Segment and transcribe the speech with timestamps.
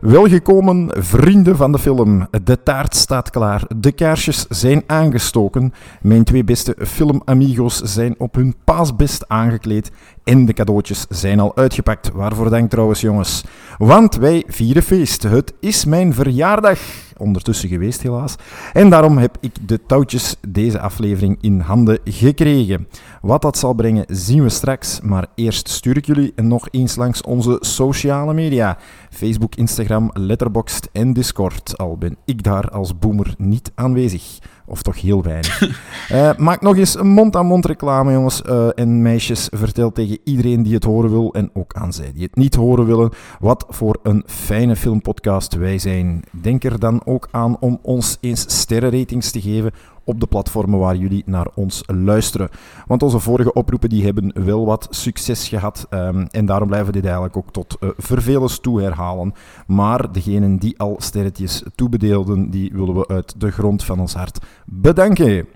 [0.00, 2.28] Welgekomen, vrienden van de film.
[2.44, 5.72] De taart staat klaar, de kaarsjes zijn aangestoken.
[6.02, 9.90] Mijn twee beste filmamigos zijn op hun paasbest aangekleed.
[10.30, 12.10] En de cadeautjes zijn al uitgepakt.
[12.12, 13.44] Waarvoor dank trouwens, jongens.
[13.78, 15.22] Want wij vieren feest.
[15.22, 16.78] Het is mijn verjaardag.
[17.16, 18.36] Ondertussen geweest, helaas.
[18.72, 22.88] En daarom heb ik de touwtjes deze aflevering in handen gekregen.
[23.20, 25.00] Wat dat zal brengen, zien we straks.
[25.00, 28.78] Maar eerst stuur ik jullie nog eens langs onze sociale media:
[29.10, 31.78] Facebook, Instagram, Letterboxd en Discord.
[31.78, 34.38] Al ben ik daar als boomer niet aanwezig.
[34.70, 35.58] Of toch heel weinig.
[36.08, 39.48] Eh, maak nog eens een mond-aan-mond reclame, jongens eh, en meisjes.
[39.52, 42.86] Vertel tegen iedereen die het horen wil, en ook aan zij die het niet horen
[42.86, 46.22] willen, wat voor een fijne filmpodcast wij zijn.
[46.30, 49.72] Denk er dan ook aan om ons eens sterrenratings te geven
[50.04, 52.48] op de platformen waar jullie naar ons luisteren.
[52.86, 56.94] Want onze vorige oproepen die hebben wel wat succes gehad ehm, en daarom blijven we
[56.94, 59.34] dit eigenlijk ook tot uh, vervelens toe herhalen.
[59.66, 64.38] Maar degenen die al sterretjes toebedeelden, die willen we uit de grond van ons hart
[64.64, 65.46] bedanken.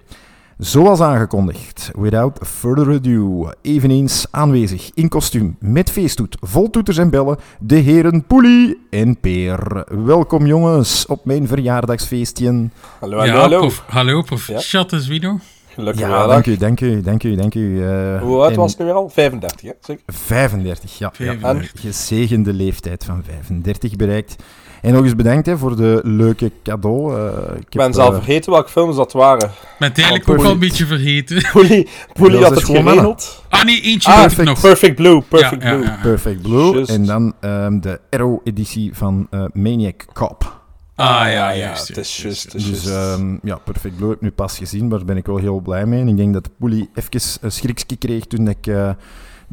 [0.59, 7.39] Zoals aangekondigd, without further ado, eveneens aanwezig in kostuum met feesttoet, vol toeters en bellen,
[7.61, 9.85] de heren Poelie en Peer.
[10.05, 12.69] Welkom jongens op mijn verjaardagsfeestje.
[13.01, 13.59] Hallo, hallo, Ja, hallo.
[13.61, 14.47] prof, hallo, prof.
[14.47, 14.59] Ja.
[14.61, 15.39] Chat is Wido.
[15.69, 17.85] Gelukkig Ja, wel, dank u, dank u, dank u, dank u.
[17.87, 19.09] eh, Hoe oud en was het nu weer al?
[19.09, 19.71] 35, hè?
[19.81, 19.97] Zeg.
[20.07, 21.13] 35, ja.
[21.19, 21.25] ja.
[21.25, 21.81] 35.
[21.81, 24.37] Gezegende leeftijd van 35 bereikt.
[24.85, 27.15] En nog eens bedankt hè, voor de leuke cadeau.
[27.17, 29.51] eh, ik Ik ben heb, zelf eh, vergeten welke films dat waren.
[29.79, 31.43] Maar eigenlijk Oh, ook wel een beetje vergeten.
[32.13, 33.45] Poelie, had het geregeld.
[33.49, 34.49] Ah nee, eentje Ah, ik perfect.
[34.49, 34.61] nog.
[34.61, 35.87] Perfect Blue, Perfect Ja, ja, Blue.
[35.87, 35.99] ja.
[36.03, 36.73] Perfect Blue.
[36.73, 36.91] Just.
[36.91, 40.63] En dan ehm, de Arrow-editie van eh, Maniac Cop.
[40.97, 41.89] Ah ja, ja, juist.
[41.89, 44.89] het is juist, het is Dus ehm, ja, Perfect Blue heb ik nu pas gezien,
[44.89, 46.01] maar daar ben ik wel heel blij mee.
[46.01, 48.91] En ik denk dat de Poelie even een schrikje kreeg toen ik eh,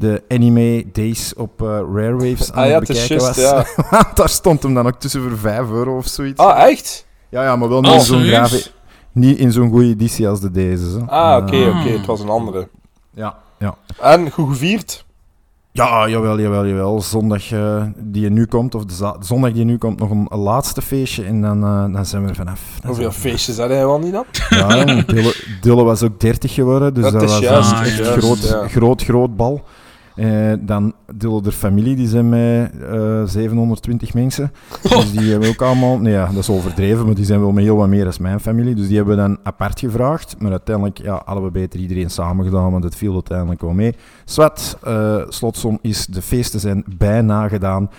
[0.02, 3.76] de anime Days op eh, Rare Waves aan Ah ja, het bekijken juist, was.
[3.92, 6.40] Want daar stond hem dan ook tussen voor 5 euro of zoiets.
[6.40, 7.06] Ah, echt?
[7.30, 8.64] Ja, ja, maar wel niet Oh, in zo'n grave...
[9.14, 10.86] Niet in zo'n goede editie als de deze.
[11.00, 11.06] hè.
[11.06, 11.90] Ah, oké, oké.
[11.90, 12.68] Het was een andere.
[13.14, 13.76] Ja, ja.
[14.02, 15.06] En goed gevierd?
[15.74, 17.02] Ja, jawel, jawel, jawel.
[17.02, 20.40] Zondag eh, die nu komt, of de za- zondag die nu komt, nog een, een
[20.40, 22.62] laatste feestje en dan, eh, dan zijn we er vanaf.
[22.82, 24.26] Dan Hoeveel feestjes had hij wel niet dan?
[24.50, 28.20] Ja, Dille, Dille was ook 30 geworden, dus Dat dat, is was juist, een juist,
[28.20, 28.68] groot, ja.
[28.68, 29.64] groot, groot bal.
[30.16, 34.52] Eh, dan Dille de familie, die zijn met eh 720 mensen.
[34.82, 35.98] Dus die hebben ook allemaal...
[35.98, 38.40] Nee, ja, dat is overdreven, maar die zijn wel met heel wat meer dan mijn
[38.40, 38.76] familie.
[38.76, 40.36] Dus die hebben we dan apart gevraagd.
[40.40, 43.96] Maar uiteindelijk ja, hadden we beter iedereen samen gedaan, want het viel uiteindelijk wel mee.
[44.26, 47.90] Zwat, eh slotsom is, de feesten zijn bijna gedaan.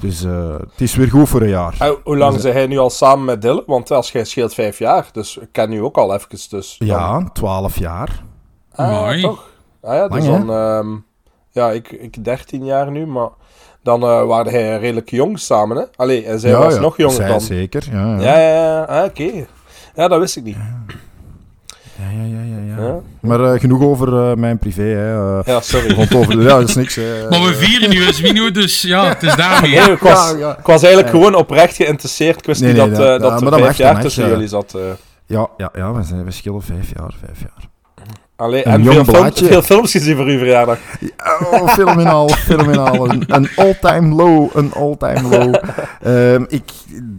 [0.00, 1.74] Dus eh, het is weer goed voor een jaar.
[1.78, 3.62] En hoe lang Dus, zijn hij nu al samen met Dylan?
[3.66, 6.28] Want als jij scheelt vijf jaar, dus ik ken nu ook al even.
[6.28, 6.48] Dus
[6.78, 8.22] dan- Ja, 12 jaar.
[8.74, 9.20] Ah, Mooi.
[9.20, 9.48] toch?
[9.82, 11.04] Ah ja, dus Lang, dan...
[11.54, 13.28] ja, ik, ik 13 jaar nu, maar...
[13.82, 15.82] Dan eh waren hij redelijk jong samen, hè?
[15.96, 16.80] Allee, en zij ja, was ja.
[16.80, 17.40] nog jonger Zij dan.
[17.40, 18.16] zeker, ja.
[18.16, 18.82] Ja, Ja, ja, ja.
[18.82, 19.30] Ah, oké.
[19.94, 20.56] Ja, dat wist ik niet.
[21.96, 22.24] ja, ja.
[22.24, 22.86] ja, ja, ja.
[22.86, 24.82] Ja, Maar eh, genoeg over eh, mijn privé.
[24.82, 25.12] Hè.
[25.52, 25.94] ja sorry.
[25.94, 26.96] rond over, ja, dat is niks.
[27.30, 29.70] Maar we vieren nu eens Wino, dus ja, het is daarmee.
[29.70, 30.56] Nee, ik was, Ja, ja.
[30.58, 32.38] ik was eigenlijk gewoon oprecht geïnteresseerd.
[32.38, 34.00] Ik wist Nee, niet nee, dat, dat- eh, dat ja, er maar dat vijf jaar
[34.00, 34.30] tussen ja.
[34.30, 34.74] jullie zat.
[34.74, 34.80] eh.
[35.26, 37.68] Ja, ja, ja we, zijn, we schillen vijf jaar, vijf jaar.
[38.36, 40.78] Allee, Een en veel, film- veel films gezien voor uw verjaardag.
[41.52, 43.10] Oh, fenomenaal, fenomenaal.
[43.10, 45.54] Een, een all-time low, een all-time low.
[46.02, 46.62] Ehm, ik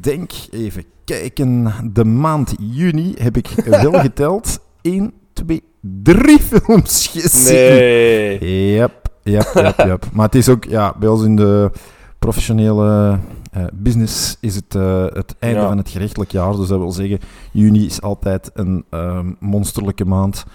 [0.01, 7.53] denk, even kijken, de maand juni heb ik wel geteld 1, 2, 3 films gezien.
[7.53, 8.73] Nee.
[8.73, 10.05] Yep, yep, yep, yep.
[10.13, 11.71] Maar het is ook, ja, bij ons in de
[12.19, 13.19] professionele
[13.51, 15.67] eh, business is het eh, het einde Ja.
[15.67, 16.55] van het gerechtelijk jaar.
[16.55, 17.19] Dus dat wil zeggen,
[17.51, 20.45] juni is altijd een ehm, monsterlijke maand.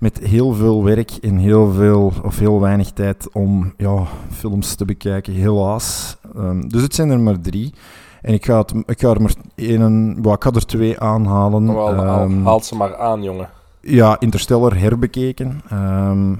[0.00, 4.84] Met heel veel werk en heel veel of heel weinig tijd om ja, films te
[4.84, 6.16] bekijken, helaas.
[6.36, 7.74] Ehm, dus het zijn er maar drie.
[8.22, 11.74] En ik ga, het, ik ga er maar één, well, ik ga er twee aanhalen.
[11.74, 13.48] Wel, haal- Ehm, haalt ze maar aan, jongen.
[13.80, 15.60] ja, Interstellar herbekeken.
[15.68, 16.34] Ehm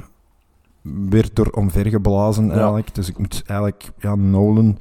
[1.10, 2.52] werd door omvergeblazen Ja.
[2.52, 2.94] eigenlijk.
[2.94, 4.78] Dus ik moet eigenlijk, ja, Nolan.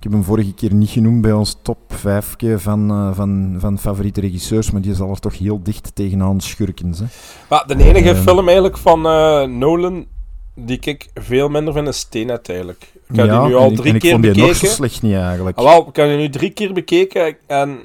[0.00, 3.78] Ik heb hem vorige keer niet genoemd bij ons top 5 van, eh, van, van
[3.78, 6.94] favoriete regisseurs, maar die zal er toch heel dicht tegenaan schurken.
[6.98, 7.04] Hè.
[7.48, 8.22] Maar de enige Ehm.
[8.22, 10.06] film eigenlijk van eh, Nolan
[10.54, 12.92] die ik veel minder vind is Tenet eigenlijk.
[13.08, 14.68] Ik heb die nu al ik- drie en ik keer vond die nog zo bekeken.
[14.74, 15.58] slecht niet eigenlijk.
[15.58, 17.78] Ah, wel, ik heb die nu drie keer bekeken en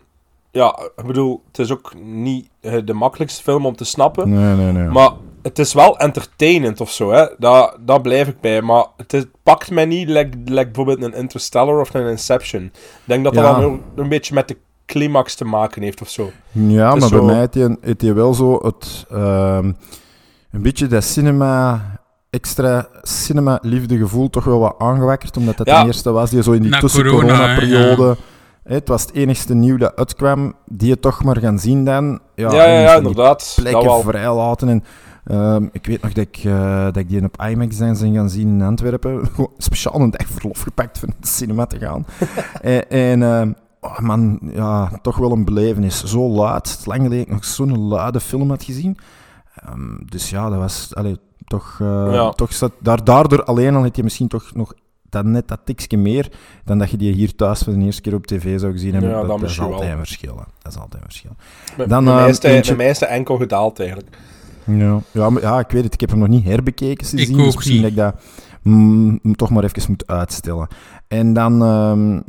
[0.52, 4.30] ja, ik bedoel, het is ook niet eh, de makkelijkste film om te snappen.
[4.30, 4.88] Nee, nee, nee.
[4.88, 5.12] Maar
[5.46, 7.26] het is wel entertainend of zo, hè.
[7.38, 8.62] Daar, daar blijf ik bij.
[8.62, 12.64] Maar het is- pakt mij niet like, like bijvoorbeeld een Interstellar of een Inception.
[12.64, 12.72] Ik
[13.04, 13.54] denk dat dat Ja.
[13.54, 16.32] dan ook een beetje met de climax te maken heeft of zo.
[16.52, 19.66] Ja, maar bij mij heeft hij, hij wel zo het, ehm,
[20.52, 21.82] een beetje dat cinema,
[22.30, 25.82] extra cinema-liefde gevoel toch wel wat aangewakkerd, omdat dat Ja.
[25.82, 27.96] de eerste was die zo in die Na tussen-corona-periode...
[27.96, 28.16] corona,
[28.64, 32.20] Het was het enigste nieuw dat uitkwam, die je toch maar gaan zien dan.
[32.36, 33.40] Ja, Ja, ja, inderdaad.
[33.40, 34.02] Dat plekken wel.
[34.02, 34.70] vrij laten.
[34.70, 34.84] En,
[35.26, 38.30] ehm, ik weet nog dat ik, eh, dat ik die op IMAX zijn zijn gaan
[38.30, 39.26] zien in Antwerpen.
[39.34, 42.06] Gewoon speciaal een dag verlof gepakt voor naar de cinema te gaan.
[42.62, 46.04] en en ehm, oh man, ja, toch wel een belevenis.
[46.04, 46.82] Zo luid.
[46.86, 48.98] Lang geleden dat ik nog zo'n luide film had gezien.
[49.56, 51.18] Ehm, dus ja, dat was allee,
[51.48, 51.78] toch...
[51.82, 52.30] eh, Ja.
[52.32, 54.74] toch zat, daar, daardoor alleen al had je misschien toch nog
[55.10, 56.32] dat net dat tikje meer
[56.66, 59.10] dan dat je die hier thuis voor de eerste keer op tv zou gezien hebben.
[59.10, 59.90] Ja, dat, dat dat is altijd wel.
[59.92, 60.36] een verschil.
[60.38, 60.44] hè.
[60.62, 61.32] Dat is altijd een verschil.
[61.78, 64.18] Bij- Dan, bij mij eh, is hij- eentje- bij mij is hij enkel gedaald, eigenlijk.
[64.66, 65.94] Ja, ja, maar, ja, ik weet het.
[65.94, 67.34] Ik heb hem nog niet herbekeken sindsdien.
[67.34, 67.82] Ik ook dus misschien niet.
[67.82, 68.16] dat ik dat
[68.70, 70.68] mm, toch maar even moet uitstellen.
[71.08, 72.20] En dan ehm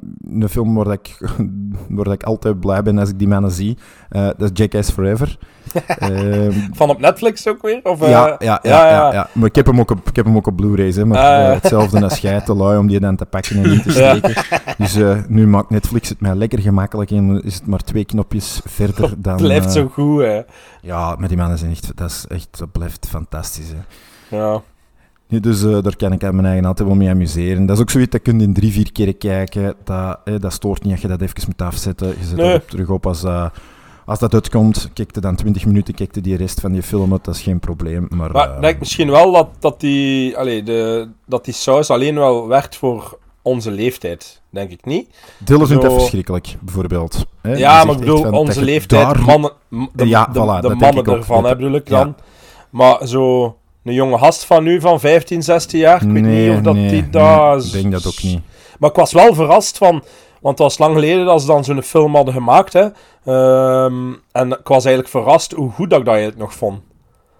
[0.41, 1.19] een film waar, dat ik,
[1.89, 3.79] waar dat ik altijd blij ben als ik die mannen zie.
[4.09, 5.39] eh, dat is Jackass Forever.
[5.99, 7.81] Ehm, Van op Netflix ook weer?
[7.83, 9.29] Of, eh, ja, ja, ja, ja, ja.
[9.33, 10.97] Maar ik heb hem ook op, ik heb hem ook op Blu-rays.
[10.97, 13.83] Maar Ah, eh, hetzelfde als jij, te lui om die dan te pakken en in
[13.83, 13.91] te
[14.21, 14.35] steken.
[14.79, 14.99] Dus
[15.29, 19.33] nu maakt Netflix het mij lekker gemakkelijk en is het maar twee knopjes verder dan...
[19.33, 20.41] Het blijft zo goed, hè.
[20.81, 21.93] Ja, maar die mannen zijn echt...
[21.97, 24.37] Dat, is echt, dat blijft fantastisch, hè.
[24.37, 24.63] Ja.
[25.29, 27.67] Nee, dus eh, daar kan ik aan mijn eigen altijd wel mee amuseren.
[27.67, 29.75] Dat is ook zoiets dat je kunt in drie, vier keren kijken.
[29.85, 32.09] Dat, eh, dat stoort niet als je dat even moet afzetten.
[32.09, 32.53] Je zet Nee.
[32.53, 33.47] het terug op als, eh,
[34.05, 34.91] als dat uitkomt.
[34.95, 37.25] Kijk je dan 20 minuten, kijk je die rest van die film uit.
[37.25, 38.07] Dat is geen probleem.
[38.11, 41.91] Maar, Maar eh, ik denk misschien wel dat, dat, die, allee, de, dat die saus
[41.91, 44.41] alleen wel werkt voor onze leeftijd.
[44.51, 45.09] Denk ik niet.
[45.39, 47.27] Dylan vindt dat verschrikkelijk, bijvoorbeeld.
[47.43, 47.55] Hè?
[47.57, 49.53] Ja, maar ik bedoel, van, onze je leeftijd, daar- mannen,
[49.95, 51.99] de, Ja, de, voilà, de dat denk mannen ervan, hè, bedoel ik ja.
[52.05, 52.15] dan.
[52.71, 56.57] Maar zo, een jonge gast van nu, van 15, 16 jaar, ik weet Nee, niet
[56.57, 58.41] of dat nee, die nee, ik denk dat ook niet.
[58.79, 60.03] Maar ik was wel verrast van...
[60.41, 62.87] Want het was lang geleden dat ze dan zo'n film hadden gemaakt, hè.
[63.25, 66.81] Ehm, en ik was eigenlijk verrast hoe goed dat ik dat eigenlijk nog vond.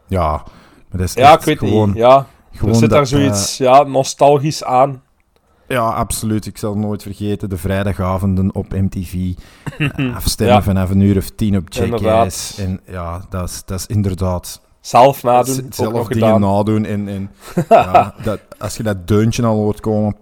[0.07, 0.45] Ja, maar
[0.91, 1.89] dat is Ja, echt ik weet gewoon...
[1.89, 1.97] niet.
[1.97, 4.91] Ja, gewoon er zit daar zoiets ja, nostalgisch aan.
[5.67, 6.47] eh, ja, absoluut.
[6.47, 9.15] Ik zal nooit vergeten de vrijdagavonden op MTV.
[9.79, 10.63] Eh, Afstemmen Ja.
[10.63, 12.59] vanaf een uur of tien op Jackass.
[12.59, 14.61] En ja, dat is, dat is inderdaad...
[14.87, 16.41] Zelf nadoen, zelf nog dingen gedaan.
[16.41, 16.85] nadoen.
[16.85, 17.31] En, en
[17.69, 20.15] ja, dat, als je dat deuntje al hoort komen...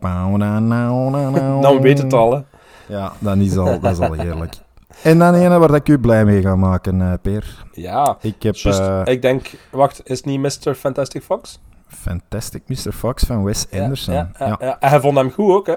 [1.60, 2.40] Dan weet het al, hè.
[2.86, 4.54] Ja, dan is al, dat is al heerlijk.
[5.02, 7.64] En dan ene waar ik u blij mee ga maken, eh Peer.
[7.72, 9.50] Ja, Ik heb eh, ik denk...
[9.70, 10.74] Wacht, is het niet Mr.
[10.74, 11.60] Fantastic Fox?
[11.86, 12.92] Fantastic Mr.
[12.92, 14.14] Fox van Wes Ja, Anderson.
[14.14, 14.78] Ja, ja, Ja.
[14.78, 15.74] En hij vond hem goed ook, hè.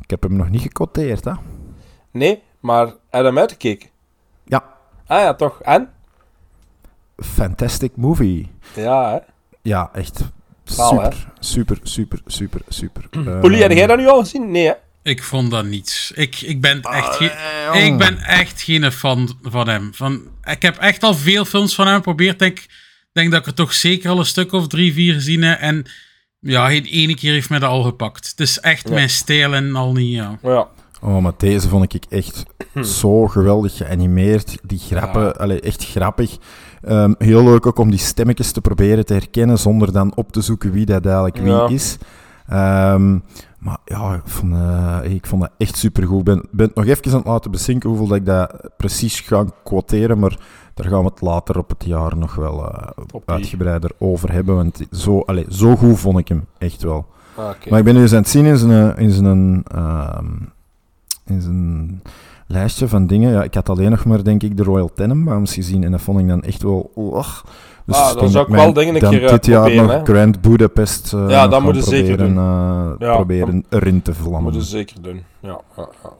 [0.00, 1.32] Ik heb hem nog niet gecoteerd, hè.
[2.10, 3.88] Nee, maar hij had hem uitgekeken.
[4.44, 4.64] Ja,
[5.06, 5.60] Ah ja, toch.
[5.62, 5.88] En?
[7.24, 8.50] Fantastic movie.
[8.74, 9.18] Ja, hè.
[9.62, 10.20] Ja, echt
[10.64, 13.04] super, super, super, super, super.
[13.26, 14.50] Eh, Polly, heb jij dat nu al gezien?
[14.50, 14.72] Nee, hè.
[15.02, 16.12] Ik vond dat niets.
[16.14, 17.30] Ik, ik, ben echt geen,
[17.72, 17.84] jong.
[17.92, 19.90] ik ben echt geen fan van hem.
[19.94, 22.32] Van, ik heb echt al veel films van hem geprobeerd.
[22.32, 22.66] Ik denk,
[23.12, 25.58] denk dat ik er toch zeker al een stuk of drie, vier gezien heb.
[25.60, 25.84] En
[26.40, 28.28] ja, geen ene keer heeft mij dat al gepakt.
[28.30, 28.94] Het is echt Ja.
[28.94, 30.38] mijn stijl en al niet, ja.
[30.42, 30.68] Ja.
[31.00, 32.44] Oh, maar deze vond ik echt
[33.00, 34.56] zo geweldig geanimeerd.
[34.62, 35.28] Die grappen, Ja.
[35.28, 36.36] allee, echt grappig.
[36.82, 40.40] Ehm, heel leuk ook om die stemmetjes te proberen te herkennen zonder dan op te
[40.40, 41.68] zoeken wie dat eigenlijk wie Ja.
[41.68, 41.98] is.
[42.48, 43.18] Ehm,
[43.58, 46.18] maar ja, ik vond, eh, ik vond dat echt supergoed.
[46.18, 49.20] Ik ben, ben het nog even aan het laten bezinken hoeveel dat ik dat precies
[49.20, 50.38] ga quoteren, maar
[50.74, 52.88] daar gaan we het later op het jaar nog wel eh,
[53.24, 54.54] uitgebreider over hebben.
[54.54, 57.06] Want zo, allee, zo goed vond ik hem, echt wel.
[57.34, 57.44] Ah.
[57.70, 60.26] Maar ik ben nu eens aan het zien in zijn, in zijn, ehm,
[61.26, 62.02] in zijn
[62.48, 63.32] lijstje van dingen.
[63.32, 65.84] Ja, ik had alleen nog maar, denk ik, de Royal Tenenbaums gezien.
[65.84, 66.90] En dat vond ik dan echt wel...
[66.94, 67.44] Och.
[67.86, 70.04] Dus Ah, dan zou ik wel dingen een keer, eh, dit jaar proberen, nog hè.
[70.04, 72.98] Grand Budapest eh, Ja, dat moet gaan je zeker proberen, doen.
[73.00, 74.42] eh, Ja, proberen erin te Dat vlammen.
[74.42, 75.24] moeten we zeker doen.
[75.40, 76.10] Ja, ja, ja.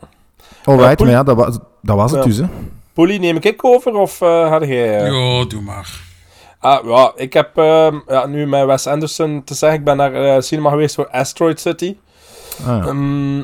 [0.65, 2.45] Alright, Poel- maar ja, dat was, dat was het dus, hè.
[2.93, 5.05] Polly, neem ik over of eh, had jij...
[5.13, 6.01] Ja, doe maar.
[6.59, 10.15] Ah, ja, ik heb ehm, ja, nu met Wes Anderson te zeggen, ik ben naar
[10.15, 11.97] eh, cinema geweest voor Asteroid City.
[12.67, 12.87] Ah, ja.
[12.87, 13.39] Ehm,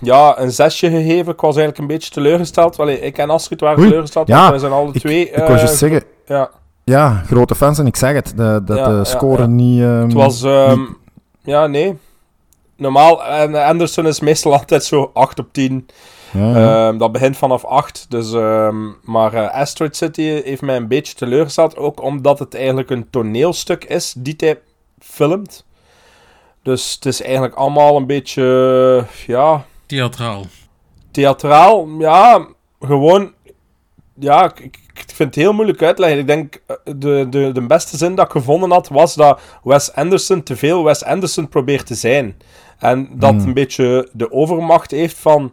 [0.00, 1.32] ja, een zesje gegeven.
[1.32, 2.78] Ik was eigenlijk een beetje teleurgesteld.
[2.78, 5.28] Allee, ik en Astrid waren Oei, teleurgesteld, ja, want wij zijn alle ik, twee...
[5.28, 6.50] ik wou eh, juist zeggen, Ja,
[6.84, 9.80] ja, grote fans en ik zeg het, dat, Ja, de ja, score niet...
[9.80, 10.42] ehm, het was...
[10.42, 10.88] ehm, niet-
[11.42, 11.98] ja, nee.
[12.76, 15.86] Normaal, en Anderson is meestal altijd zo 8 op 10.
[16.32, 16.88] ja, ja.
[16.88, 18.06] Ehm, dat begint vanaf 8.
[18.08, 18.32] Dus,
[19.04, 21.76] maar Asteroid City heeft mij een beetje teleurgesteld.
[21.76, 24.58] Ook omdat het eigenlijk een toneelstuk is die hij
[24.98, 25.64] filmt.
[26.62, 29.06] Dus het is eigenlijk allemaal een beetje...
[29.26, 30.44] ja, Theatraal.
[31.10, 31.88] theatraal.
[31.98, 32.46] Ja,
[32.80, 33.32] gewoon...
[34.18, 36.18] ja, ik, ik ik vind het heel moeilijk uitleggen.
[36.18, 39.92] Ik denk, eh, de, de, de beste zin dat ik gevonden had, was dat Wes
[39.92, 42.36] Anderson te veel Wes Anderson probeert te zijn.
[42.78, 43.46] En dat Hmm.
[43.46, 45.52] een beetje de overmacht heeft van...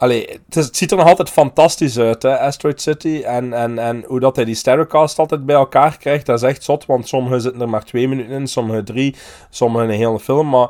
[0.00, 3.22] Allee, het, ziet er nog altijd fantastisch uit, hè, Asteroid City.
[3.24, 6.64] En, en, en hoe dat hij die Starrecast altijd bij elkaar krijgt, dat is echt
[6.64, 6.86] zot.
[6.86, 9.14] Want sommige zitten er maar twee minuten in, sommige drie,
[9.50, 10.48] sommige een hele film.
[10.48, 10.68] Maar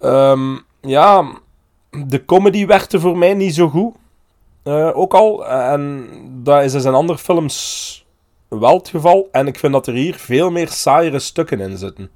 [0.00, 1.32] ehm, ja,
[2.06, 3.94] de comedy werkte voor mij niet zo goed.
[4.62, 5.46] Eh, ook al.
[5.46, 6.08] En
[6.42, 8.06] dat is in zijn andere films
[8.48, 9.28] wel het geval.
[9.32, 12.10] En ik vind dat er hier veel meer saaiere stukken in zitten.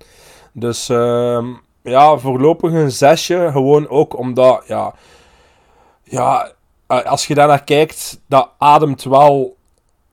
[0.53, 1.47] Dus ehm,
[1.83, 3.49] ja, voorlopig een zesje.
[3.53, 4.95] Gewoon ook omdat, ja...
[6.11, 6.53] Ja,
[6.87, 9.57] eh, als je daarnaar kijkt, dat ademt wel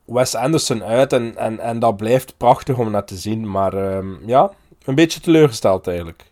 [0.06, 1.14] Wes Anderson uit.
[1.14, 3.52] En, en, en dat blijft prachtig om naar te zien.
[3.52, 4.52] Maar ehm, ja,
[4.86, 6.26] een beetje teleurgesteld eigenlijk.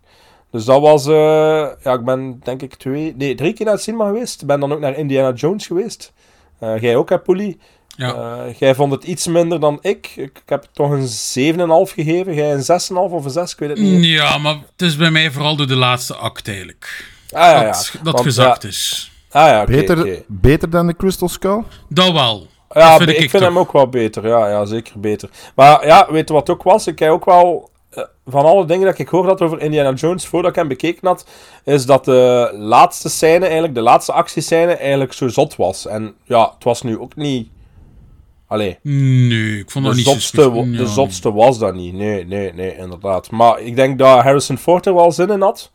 [0.51, 1.05] Dus dat was...
[1.07, 3.13] eh, ja, ik ben denk ik twee...
[3.17, 4.41] Nee, drie keer naar het cinema geweest.
[4.41, 6.13] Ik ben dan ook naar Indiana Jones geweest.
[6.59, 7.59] Eh, jij ook, hè, Poelie?
[7.97, 8.13] Ja.
[8.13, 10.11] Eh, jij vond het iets minder dan ik.
[10.15, 11.07] Ik, ik heb toch een
[11.87, 12.33] 7,5 gegeven.
[12.33, 14.05] Jij een 6,5 of een 6, ik weet het niet.
[14.05, 17.13] Ja, maar het is bij mij vooral door de laatste act eigenlijk.
[17.31, 17.71] Ah ja, ja.
[17.71, 19.11] Dat, dat Want, gezakt ja, is.
[19.35, 19.71] Ah ja, oké.
[19.71, 21.63] Beter, beter dan de Crystal Skull?
[21.89, 22.47] Dat wel.
[22.69, 23.51] Ja, Dat vind ik, ik vind toch.
[23.51, 24.27] hem ook wel beter.
[24.27, 25.29] Ja, ja, zeker beter.
[25.55, 26.87] Maar ja, weet je wat ook was?
[26.87, 27.69] Ik heb ook wel...
[27.89, 31.07] eh, Van alle dingen dat ik gehoord had over Indiana Jones, voordat ik hem bekeken
[31.07, 31.25] had,
[31.63, 35.87] is dat de laatste scène, eigenlijk, de laatste actiescène, eigenlijk zo zot was.
[35.87, 37.49] En ja, het was nu ook niet...
[38.47, 40.77] Allee, Nee, ik vond dat de niet zo zotste, ja.
[40.77, 41.93] de zotste was dat niet.
[41.93, 43.31] Nee, nee, nee, inderdaad.
[43.31, 45.71] Maar ik denk dat Harrison Ford er wel zin in had.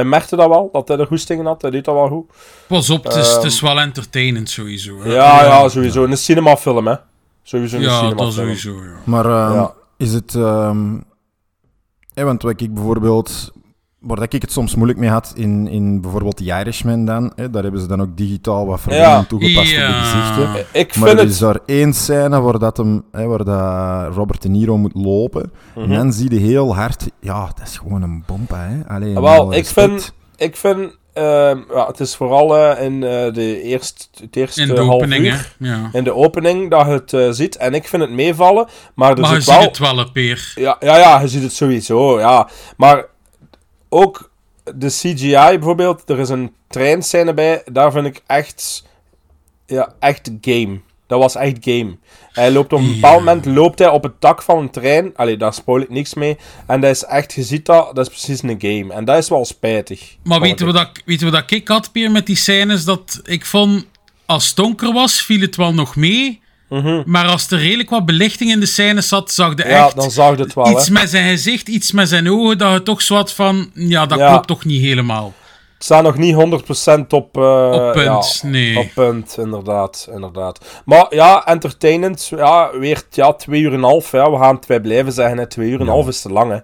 [0.00, 1.62] Hij merkte dat wel, dat hij er goesting in had.
[1.62, 2.30] Hij deed dat wel goed.
[2.68, 5.00] Pas op, het is, het is Ehm, wel entertainend sowieso.
[5.02, 5.12] hè.
[5.12, 6.04] Ja, ja, sowieso.
[6.04, 6.94] Een cinemafilm, hè.
[7.42, 8.32] Sowieso een Ja, dat cinemafilm.
[8.32, 8.96] sowieso, ja.
[9.04, 9.72] Maar ehm, Ja.
[9.96, 10.34] is het...
[10.34, 10.98] ehm
[12.14, 13.52] hè, want wat ik bijvoorbeeld...
[14.00, 17.50] Waar dat ik het soms moeilijk mee had in, in bijvoorbeeld The Irishman dan, hè,
[17.50, 19.24] daar hebben ze dan ook digitaal wat verandering Ja.
[19.28, 20.02] toegepast op de Ja.
[20.02, 20.66] gezichten.
[20.80, 21.32] Ik Maar vind er het...
[21.34, 25.52] is daar één scène waar, dat hem, hè, waar dat Robert De Niro moet lopen.
[25.74, 25.90] Mhm.
[25.90, 27.06] En dan zie je heel hard...
[27.20, 28.94] Ja, dat is gewoon een bompa, hè.
[28.94, 33.32] Allee, met Wel, ik vind, ik vind ehm, ja, het is vooral eh, in eh,
[33.32, 35.88] de eerst, het eerste In de half opening, uur, Ja.
[35.92, 37.56] in de opening, dat je het eh, ziet.
[37.56, 39.60] En ik vind het meevallen, maar er Maar je ziet wel...
[39.60, 40.52] het wel, Peer.
[40.54, 42.48] Ja, ja, ja, je ziet het sowieso, ja.
[42.76, 43.04] Maar
[43.90, 44.30] ook
[44.74, 48.84] de CGI bijvoorbeeld, er is een treinscène bij, daar vind ik echt,
[49.66, 50.80] ja, echt game.
[51.10, 51.96] Dat was echt game.
[52.32, 55.12] Hij loopt op een bepaald moment loopt hij op het dak van een trein.
[55.16, 56.36] Allee, daar spoil ik niks mee.
[56.66, 58.94] En dat is echt, je ziet dat, dat is precies een game.
[58.94, 60.16] En dat is wel spijtig.
[60.22, 62.84] Maar weten we, dat, weten we dat ik had, Peer, met die scènes?
[62.84, 63.86] Dat ik vond,
[64.26, 66.39] als het donker was, viel het wel nog mee.
[67.04, 69.68] Maar als er redelijk wat belichting in de scènes zat, zag je Mhm.
[69.72, 70.92] Ja, echt dan zag het wel, iets hè.
[70.92, 74.18] met zijn gezicht, iets met zijn ogen, dat je toch zo had van, ja, dat
[74.18, 74.30] Ja.
[74.30, 75.32] klopt toch niet helemaal.
[75.74, 78.78] Het staat nog niet 100% op, eh, Op punt, ja, nee.
[78.78, 80.80] Op punt, inderdaad, inderdaad.
[80.84, 82.26] Maar ja, entertainend.
[82.36, 84.12] Ja, weer ja, twee uur en een half.
[84.12, 85.38] Ja, we gaan het bij blijven zeggen.
[85.38, 85.46] Hè.
[85.46, 86.58] Twee uur en een half is te lang, hè.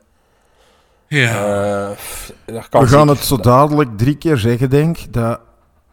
[1.08, 1.86] Ja.
[1.88, 5.40] Eh, pff, daar kan We gaan het zo dadelijk drie keer zeggen, denk ik, dat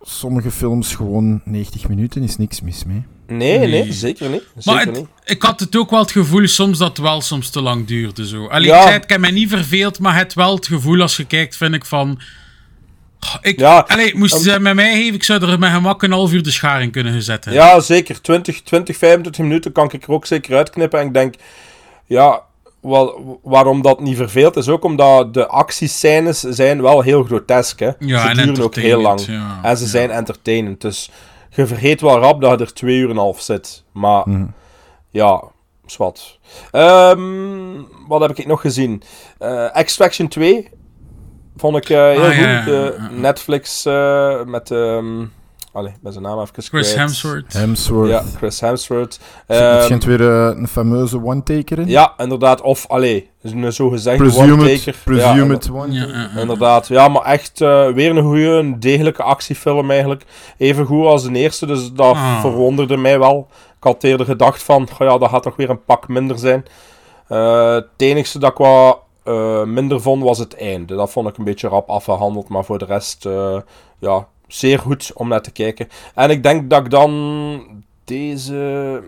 [0.01, 3.05] sommige films gewoon 90 minuten is niks mis mee.
[3.37, 3.91] Nee, nee, Nee.
[3.93, 4.43] zeker niet.
[4.53, 5.07] Maar Zeker het- niet.
[5.25, 8.27] ik had het ook wel het gevoel soms dat het wel soms te lang duurde.
[8.27, 8.47] Zo.
[8.47, 8.75] Allee, Ja.
[8.75, 11.25] ik, zei het, ik heb mij niet verveeld, maar het wel het gevoel als je
[11.25, 12.19] kijkt, vind ik van...
[13.41, 16.11] Ik, Ja, allee, moesten um, ze met mij geven, ik zou er met gemak een
[16.11, 17.63] half uur de schaar in kunnen gezet hebben.
[17.63, 18.21] Ja, zeker.
[18.21, 20.99] 20, 20, 25 minuten kan ik er ook zeker uitknippen.
[20.99, 21.35] En ik denk,
[22.05, 22.41] ja,
[22.81, 27.79] wel, waarom dat niet verveelt, is ook omdat de actiescènes zijn wel heel grotesk.
[27.79, 27.89] Hè.
[27.99, 29.25] Ja, ze en duren ook heel lang.
[29.25, 29.59] ja.
[29.63, 29.89] En ze Ja.
[29.89, 30.81] zijn entertainend.
[30.81, 31.09] Dus
[31.55, 33.83] je vergeet wel rap dat je er twee uur en een half zit.
[33.91, 34.23] Maar
[35.09, 35.43] ja,
[35.85, 36.39] zwart.
[36.71, 39.01] Ehm wat heb ik nog gezien?
[39.39, 40.69] Eh, Extraction 2
[41.57, 42.35] vond ik eh, heel Ah, goed.
[42.35, 43.09] ja, ja, De ja, ja.
[43.19, 44.71] Netflix eh, met...
[44.71, 45.25] ehm
[45.73, 46.95] allee, met zijn naam even Chris kwijt.
[46.95, 47.53] Hemsworth.
[47.53, 48.09] Hemsworth.
[48.09, 49.19] Ja, Chris Hemsworth.
[49.47, 51.87] Er Ehm, weer eh, een fameuze one-taker in.
[51.87, 52.61] ja, inderdaad.
[52.61, 54.87] Of, allee, een zogezegd Presume one-taker.
[54.87, 55.91] it, presume Ja, it one.
[55.91, 56.29] Ja.
[56.41, 60.23] Inderdaad, ja, maar echt eh, weer een goede, een degelijke actiefilm eigenlijk.
[60.57, 62.39] Even goed als de eerste, dus dat Ah.
[62.41, 63.47] verwonderde mij wel.
[63.77, 66.65] Ik had eerder gedacht van, ja, dat gaat toch weer een pak minder zijn.
[67.27, 70.95] Eh, het enigste dat ik wat eh, minder vond was het einde.
[70.95, 73.57] Dat vond ik een beetje rap afgehandeld, maar voor de rest, eh,
[73.99, 75.87] ja, zeer goed om naar te kijken.
[76.15, 79.03] En ik denk dat ik dan deze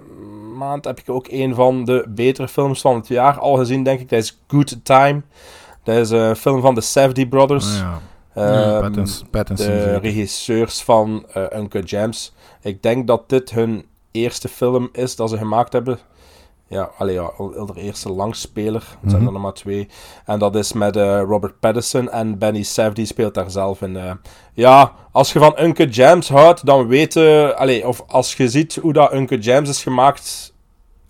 [0.57, 3.99] maand heb ik ook een van de betere films van het jaar al gezien, denk
[3.99, 4.09] ik.
[4.09, 5.21] Dat is Good Time.
[5.83, 7.81] Dat is een film van de Safdie Brothers.
[7.81, 7.95] Ah,
[8.35, 8.79] ja.
[8.79, 10.01] Pattinson, Pattinson de zeker.
[10.01, 12.33] regisseurs van uh, Uncut Gems.
[12.61, 15.99] Ik denk dat dit hun eerste film is dat ze gemaakt hebben.
[16.67, 17.31] Ja, allee, ja,
[17.75, 18.83] eerste langspeler.
[19.01, 19.87] Het zijn er nog maar twee.
[20.25, 23.97] En dat is met eh, Robert Pattinson en Benny Safdie speelt daar zelf in.
[23.97, 24.11] eh.
[24.53, 27.57] ja, als je van Uncut Gems houdt, dan weten...
[27.57, 30.53] Allee, of als je ziet hoe dat Uncut Gems is gemaakt...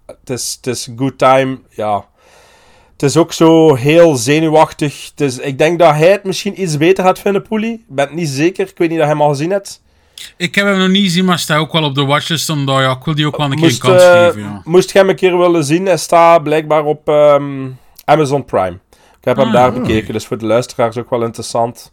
[0.05, 2.05] Het is, het is good time, ja...
[2.91, 5.09] Het is ook zo heel zenuwachtig.
[5.09, 7.74] Het is, ik denk dat hij het misschien iets beter gaat vinden, Poelie.
[7.74, 8.67] Ik ben het niet zeker.
[8.69, 9.81] Ik weet niet dat hij hem al gezien hebt.
[10.38, 12.50] Ik heb hem nog niet gezien, maar staat ook wel op de watchlist.
[12.50, 14.41] Omdat ja, ik wil die ook wel een keer een kans eh, geven.
[14.41, 14.62] Ja.
[14.63, 17.67] moest je hem een keer willen zien, hij staat blijkbaar op ehm,
[18.05, 18.79] Amazon Prime.
[19.19, 21.91] Ik heb hem Ah, daar bekeken, dus voor de luisteraars ook wel interessant.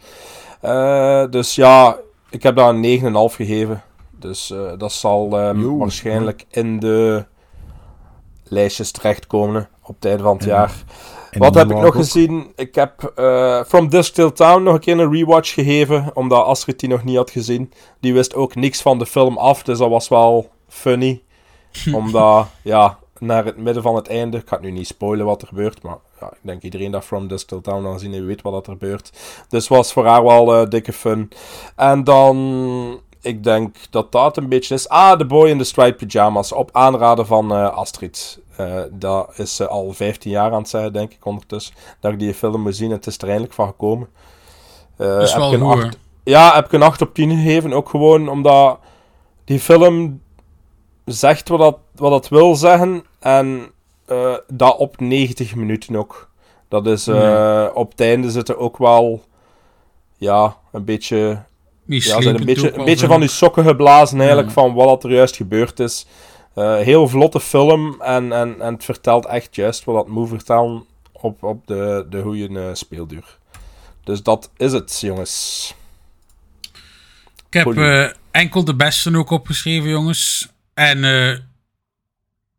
[0.61, 1.97] Eh, dus ja,
[2.31, 3.01] ik heb daar een
[3.31, 3.83] 9,5 gegeven.
[4.19, 5.77] Dus eh, dat zal ehm, Yo.
[5.79, 7.25] waarschijnlijk in de
[8.45, 10.73] lijstjes terechtkomen op het einde van het En- jaar.
[11.33, 12.53] En Wat heb ik nog ook- gezien?
[12.57, 16.81] Ik heb eh, From Dusk Till Town nog een keer een rewatch gegeven, omdat Astrid
[16.81, 17.73] die nog niet had gezien.
[18.01, 21.23] Die wist ook niks van de film af, dus dat was wel funny.
[21.95, 25.49] omdat, ja, naar het midden van het einde, ik ga nu niet spoilen wat er
[25.49, 28.43] gebeurt, maar ja, ik denk iedereen dat From Dusk Till Town al gezien heeft, weet
[28.43, 29.13] wat er gebeurt.
[29.49, 31.31] Dus was voor haar wel eh, dikke fun.
[31.77, 34.89] En dan, ik denk dat dat een beetje is.
[34.89, 38.41] Ah, The Boy in the Striped Pyjamas, op aanraden van eh, Astrid.
[38.63, 41.75] Eh dat is ze al 15 jaar aan het zijn, denk ik, ondertussen.
[42.01, 44.09] Dat ik die film moet zien en het is er eindelijk van gekomen.
[44.97, 45.85] Eh, Dat is heb ik een goed, hè?
[45.87, 47.73] acht- Ja, heb ik een 8 op 10 gegeven.
[47.73, 48.79] Ook gewoon omdat
[49.45, 50.21] die film
[51.05, 53.05] zegt wat dat, wat dat wil zeggen.
[53.21, 53.71] En
[54.07, 56.31] eh, dat op 90 minuten ook.
[56.69, 59.23] Dat is, eh, op het einde zitten ook wel,
[60.17, 61.43] ja, een beetje
[61.85, 64.55] ja, zijn een beetje, een van die sokken geblazen eigenlijk Ja.
[64.55, 66.07] van wat er juist gebeurd is.
[66.55, 70.85] Eh, heel vlotte film en, en, en het vertelt echt juist wat dat moet vertellen
[71.13, 73.39] op, op de, de goede eh, speelduur.
[74.05, 75.75] Dus dat is het, jongens.
[77.49, 80.49] Ik heb eh, enkel de beste ook opgeschreven, jongens.
[80.75, 81.49] En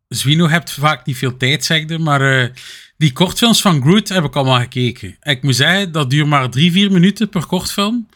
[0.08, 2.52] Zwino hebt vaak niet veel tijd, zegde, maar
[2.98, 5.18] die kortfilms van Groot heb ik allemaal gekeken.
[5.20, 8.08] En ik moet zeggen, dat duurt maar drie, vier minuten per kortfilm.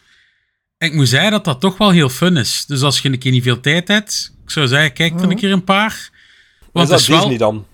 [0.78, 2.66] En ik moet zeggen dat dat toch wel heel fun is.
[2.66, 5.36] Dus als je een keer niet veel tijd hebt, ik zou zeggen, kijk er een
[5.36, 6.10] keer een paar.
[6.72, 7.66] Want is dat het is wel, Disney dan?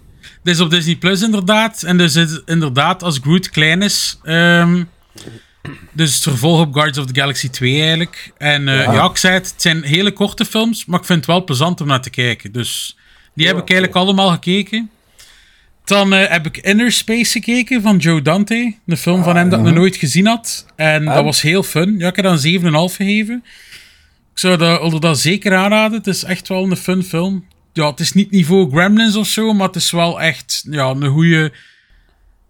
[0.43, 1.83] dit is op Disney Plus inderdaad.
[1.83, 4.19] En dus het, inderdaad, als Groot klein is.
[4.23, 4.83] ehm,
[5.93, 8.33] dus het vervolg op Guardians of the Galaxy 2 eigenlijk.
[8.39, 9.05] En eh, ja.
[9.05, 11.87] ik zei het, het zijn hele korte films, maar ik vind het wel plezant om
[11.87, 12.53] naar te kijken.
[12.53, 12.97] Dus
[13.35, 14.91] die heb ik eigenlijk allemaal gekeken.
[15.85, 18.75] Dan eh, heb ik Inner Space gekeken van Joe Dante.
[18.85, 20.67] De film van hem dat ik nog nooit gezien had.
[20.77, 21.99] En dat was heel fun.
[21.99, 22.39] Ja, ik heb dan
[22.91, 23.45] 7,5 gegeven.
[24.35, 25.99] Ik zou dat, dat zeker aanraden.
[25.99, 27.45] Het is echt wel een fun film.
[27.73, 31.07] Ja, het is niet niveau Gremlins of zo, maar het is wel echt ja, een
[31.07, 31.53] goede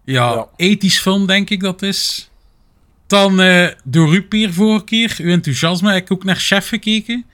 [0.05, 0.47] ja, Ja.
[0.55, 2.29] ethisch film, denk ik dat is.
[3.07, 7.25] Dan eh door u, Peer, vorige keer, uw enthousiasme, heb ik ook naar Chef gekeken.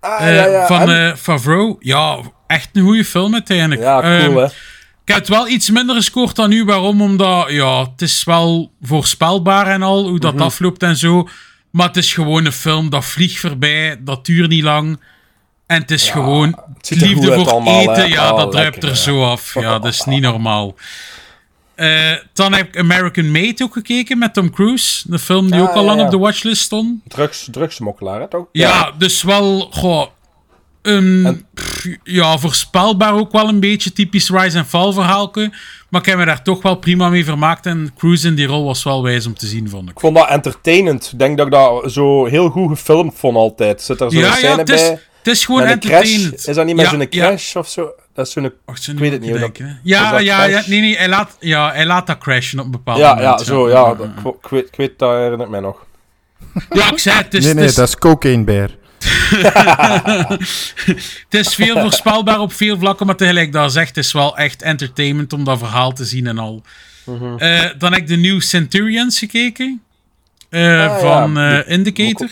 [0.00, 1.76] Ah, Eh, van eh Favreau.
[1.80, 3.80] Ja, echt een goede film uiteindelijk.
[3.80, 4.44] ja, cool Ehm, hè.
[4.44, 4.52] ik
[5.04, 6.64] heb het wel iets minder gescoord dan u.
[6.64, 7.02] Waarom?
[7.02, 10.42] Omdat, ja, het is wel voorspelbaar en al, hoe dat Mhm.
[10.42, 11.28] afloopt en zo.
[11.70, 15.00] Maar het is gewoon een film, dat vliegt voorbij, dat duurt niet lang.
[15.66, 16.54] En het is gewoon
[16.88, 17.94] er liefde voor allemaal, eten.
[17.94, 18.02] hè.
[18.04, 19.02] Ja, Oh, dat druipt lekker, er ja.
[19.02, 19.54] zo af.
[19.54, 20.74] Ja, dat is niet normaal.
[21.74, 25.10] Eh, dan heb ik American Made ook gekeken met Tom Cruise.
[25.10, 27.00] De film die Ah, ook al ja, lang op de watchlist stond.
[27.08, 28.46] Drugs, drugsmokkelaar, hè, toch?
[28.52, 30.06] Ja, dus wel, goh,
[30.82, 35.52] En- pff, ja, voorspelbaar ook wel een beetje typisch Rise and Fall verhaalke.
[35.88, 37.66] Maar ik heb me daar toch wel prima mee vermaakt.
[37.66, 39.94] En Cruise in die rol was wel wijs om te zien, vond ik.
[39.94, 41.10] Ik vond dat entertainend.
[41.12, 43.82] Ik denk dat ik dat zo heel goed gefilmd vond altijd.
[43.82, 44.98] Zit er zo'n Ja, ja, scène het is, bij?
[45.18, 45.72] het is gewoon crash?
[45.72, 46.48] entertainend.
[46.48, 47.06] Is dat niet met Ja, zo'n ja.
[47.06, 47.90] crash of zo?
[48.14, 48.44] Dat is zo'n...
[48.44, 52.06] Ik weet het niet dat- Ja, ja, ja, nee, nee, hij laat, ja, hij laat
[52.06, 53.38] dat crashen op een bepaald Ja, moment.
[53.38, 53.94] ja, zo, ja.
[53.94, 54.06] dat-
[54.42, 55.86] ik, weet, ik weet, dat herinner ik mij nog.
[56.70, 58.70] Ja, ik zei het, is, nee, nee, dat is Cocaine Bear.
[61.28, 64.62] Het is veel voorspelbaar op veel vlakken, maar tegelijk dat zegt, het is wel echt
[64.62, 66.62] entertainment om dat verhaal te zien en al.
[67.06, 67.38] Mhm.
[67.38, 69.82] Eh, dan heb ik de New Centurions gekeken.
[70.50, 72.28] eh, Ah, ja, van die- eh, Indicator.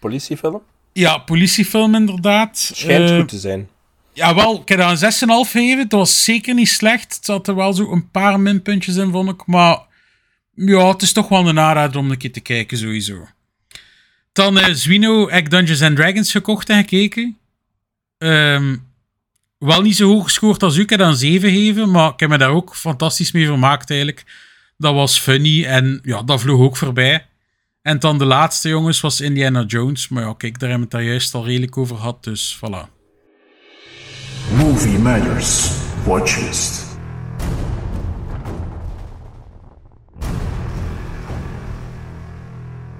[0.00, 0.62] Politiefilm?
[0.92, 2.58] Ja, politiefilm inderdaad.
[2.74, 3.68] Schijnt goed te zijn.
[4.12, 5.78] Jawel, ik heb daar een 6,5 gegeven.
[5.78, 7.14] Het was zeker niet slecht.
[7.14, 9.46] Het zat er wel zo een paar minpuntjes in, vond ik.
[9.46, 9.78] Maar
[10.54, 13.26] ja, het is toch wel een aanrader om een keer te kijken, sowieso.
[14.34, 17.38] Dan eh Zwino, ik Dungeons and Dragons gekocht en gekeken.
[18.18, 18.76] Ehm,
[19.58, 20.80] wel niet zo hoog gescoord als u.
[20.80, 24.24] Ik heb dan 7 gegeven, maar ik heb me daar ook fantastisch mee vermaakt eigenlijk.
[24.76, 27.26] Dat was funny en ja, dat vloog ook voorbij.
[27.82, 30.08] En dan de laatste, jongens, was Indiana Jones.
[30.08, 32.88] Maar ja, kijk, daar hebben we het daar juist al redelijk over gehad, dus voilà.
[34.56, 35.70] Movie Matters
[36.04, 36.83] Watchlist.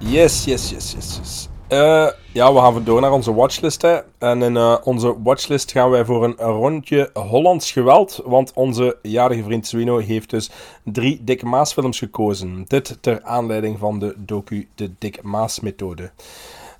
[0.07, 1.49] Yes, yes, yes, yes, yes.
[1.67, 3.83] Eh, ja, we gaan door naar onze watchlist.
[4.17, 8.21] En in eh, onze watchlist gaan wij voor een rondje Hollands geweld.
[8.25, 10.49] Want onze jarige vriend Swino heeft dus
[10.83, 12.65] drie Dick Maas films gekozen.
[12.67, 16.11] Dit ter aanleiding van de docu De Dick Maas Methode.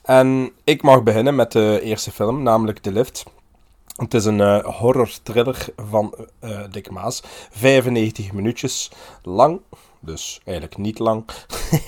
[0.03, 3.23] En ik mag beginnen met de eerste film, namelijk The Lift.
[3.95, 7.23] Het is een uh, horror-thriller van uh, Dick Maas.
[7.51, 8.91] 95 minuutjes
[9.23, 9.59] lang.
[10.05, 11.25] Dus eigenlijk niet lang.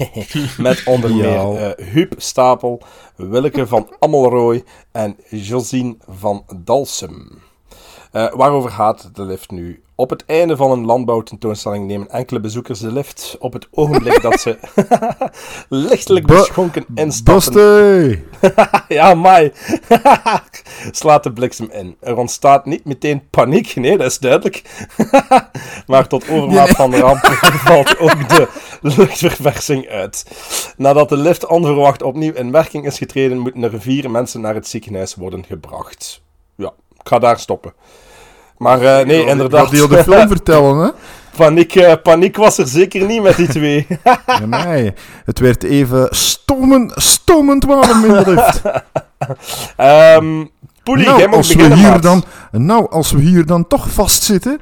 [0.57, 2.81] Met onder meer uh, Huub Stapel,
[3.15, 7.41] Willeke van Ammelrooy en Josine van Dalsem.
[8.11, 9.83] waarover gaat de lift nu?
[9.99, 14.39] Op het einde van een landbouwtentoonstelling nemen enkele bezoekers de lift op het ogenblik dat
[14.39, 14.57] ze
[15.69, 18.23] lichtelijk beschonken instappen.
[18.87, 19.51] ja, mai.
[20.91, 21.97] Slaat de bliksem in.
[21.99, 24.85] Er ontstaat niet meteen paniek, nee, dat is duidelijk.
[25.87, 27.25] maar tot overmaat van de ramp
[27.65, 28.47] valt ook de
[28.81, 30.25] luchtverversing uit.
[30.77, 34.67] Nadat de lift onverwacht opnieuw in werking is getreden, moeten er vier mensen naar het
[34.67, 36.21] ziekenhuis worden gebracht.
[36.55, 37.73] Ja, ik ga daar stoppen.
[38.57, 39.69] Maar uh, nee, ja, inderdaad.
[39.69, 40.89] Die de film vertellen, hè?
[41.35, 43.87] Paniek, uh, paniek was er zeker niet met die twee.
[44.45, 44.93] nee,
[45.25, 48.61] het werd even stomen, stomend warm in de lift.
[50.17, 50.49] um,
[50.83, 52.01] Poelie, nou, jij mag als beginnen, we hier maat.
[52.03, 54.59] dan, nou, als we hier dan toch vastzitten.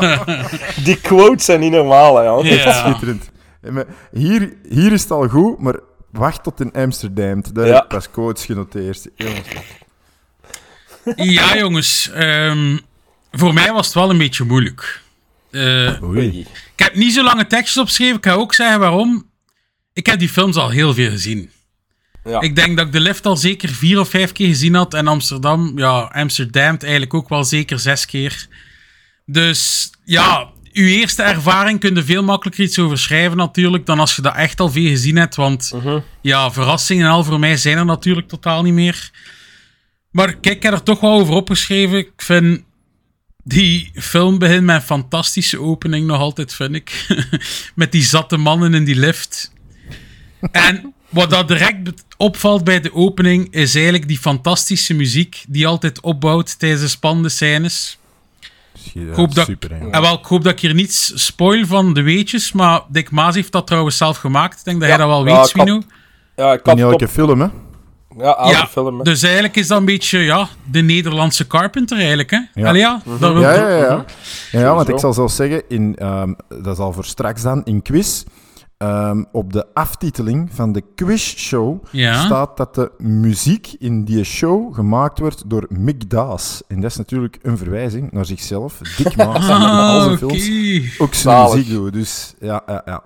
[0.84, 2.44] Die quotes zijn niet normaal, hè, Jan.
[2.44, 2.72] Ja.
[2.72, 3.30] Schitterend.
[3.62, 5.76] Eh, maar Hier, hier is het al goed, maar
[6.12, 7.42] wacht tot in Amsterdam.
[7.52, 7.72] Daar Ja.
[7.74, 9.08] heb ik pas quotes genoteerd.
[9.16, 9.48] Jongens.
[11.16, 12.10] Ja, jongens.
[12.14, 12.76] ehm,
[13.32, 15.02] voor mij was het wel een beetje moeilijk.
[15.50, 16.40] Eh, Oei.
[16.76, 18.16] ik heb niet zo lange tekstjes opgeschreven.
[18.16, 19.28] Ik ga ook zeggen waarom.
[19.92, 21.50] Ik heb die films al heel veel gezien.
[22.24, 22.40] Ja.
[22.40, 24.94] Ik denk dat ik de lift al zeker vier of vijf keer gezien had.
[24.94, 28.46] En Amsterdam, ja, Amsterdam eigenlijk ook wel zeker zes keer.
[29.26, 33.86] Dus ja, uw eerste ervaring kun je veel makkelijker iets over schrijven natuurlijk.
[33.86, 35.36] Dan als je dat echt al veel gezien hebt.
[35.36, 35.72] Want
[36.20, 39.10] ja, verrassingen en al voor mij zijn er natuurlijk totaal niet meer.
[40.10, 41.98] Maar kijk, ik heb er toch wel over opgeschreven.
[41.98, 42.62] Ik vind
[43.44, 47.06] die film begint met een fantastische opening nog altijd, vind ik.
[47.74, 49.52] met die zatte mannen in die lift.
[50.52, 56.00] En wat dat direct opvalt bij de opening is eigenlijk die fantastische muziek die altijd
[56.00, 57.98] opbouwt tijdens de spannende scènes.
[58.92, 59.90] Ja, Ik hoop dat, super, hè.
[59.90, 63.34] en wel, ik hoop dat ik hier niets spoil van de weetjes, maar Dick Maas
[63.34, 64.58] heeft dat trouwens zelf gemaakt.
[64.58, 65.82] Ik denk dat Ja, jij dat wel weet, ik Swino.
[66.36, 67.46] Ja, ik In had elke film, hè?
[68.18, 68.96] Ja, elke Ja, film.
[68.98, 69.02] hè.
[69.04, 72.30] dus eigenlijk is dat een beetje ja, de Nederlandse Carpenter eigenlijk.
[72.30, 72.38] Hè?
[72.54, 72.68] Ja.
[72.68, 74.04] Allee, ja, dat wil Ja, ja, ja.
[74.52, 74.60] ja.
[74.60, 77.82] ja, want ik zal zelfs zeggen, in, ehm, dat is al voor straks dan, in
[77.82, 78.24] quiz,
[78.76, 82.24] ehm, op de aftiteling van de quizshow Ja.
[82.24, 86.62] staat dat de muziek in die show gemaakt wordt door Mick Daas.
[86.68, 88.78] En dat is natuurlijk een verwijzing naar zichzelf.
[88.96, 91.54] Dick Maas, met al Ah, zijn films ook zijn Zalig.
[91.54, 91.92] muziek doet.
[91.92, 93.02] Dus ja, ja, ja.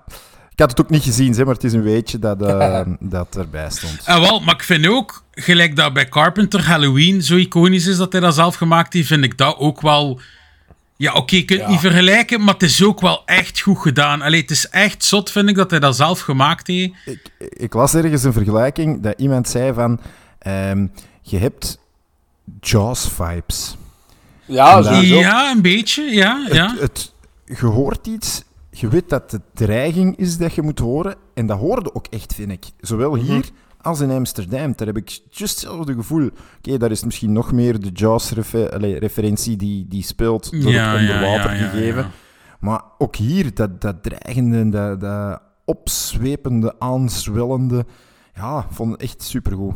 [0.55, 3.35] Ik had het ook niet gezien, zeg, maar het is een weetje dat, eh, dat
[3.35, 3.99] erbij stond.
[4.05, 8.11] En wel, maar ik vind ook, gelijk dat bij Carpenter Halloween zo iconisch is dat
[8.11, 10.19] hij dat zelf gemaakt heeft, vind ik dat ook wel...
[10.97, 14.21] Ja, oké, je kunt het niet vergelijken, maar het is ook wel echt goed gedaan.
[14.21, 16.91] Allee, het is echt zot, vind ik, dat hij dat zelf gemaakt heeft.
[17.05, 19.99] ik, ik las ergens een vergelijking dat iemand zei van...
[20.39, 20.87] ehm,
[21.21, 21.79] je hebt
[22.59, 23.77] Jaws-vibes.
[24.45, 24.79] Ja.
[25.01, 26.45] Ja, een beetje, ja.
[26.51, 26.71] ja.
[26.71, 27.13] Het, het,
[27.59, 28.43] je hoort iets,
[28.79, 31.15] je weet dat het dreiging is dat je moet horen.
[31.33, 32.65] En dat hoorde ook echt, vind ik.
[32.79, 33.25] Zowel Mhm.
[33.25, 33.49] hier
[33.81, 34.73] als in Amsterdam.
[34.75, 36.29] Daar heb ik juist hetzelfde gevoel.
[36.57, 41.15] Oké, daar is misschien nog meer de Jaws-referentie die, die speelt door Ja, het onder
[41.15, 42.11] ja, water ja, ja, gegeven.
[42.59, 47.85] Maar ook hier, dat, dat dreigende, dat, dat opzwepende, aanzwellende...
[48.35, 49.73] Ja, vond ik echt supergoed.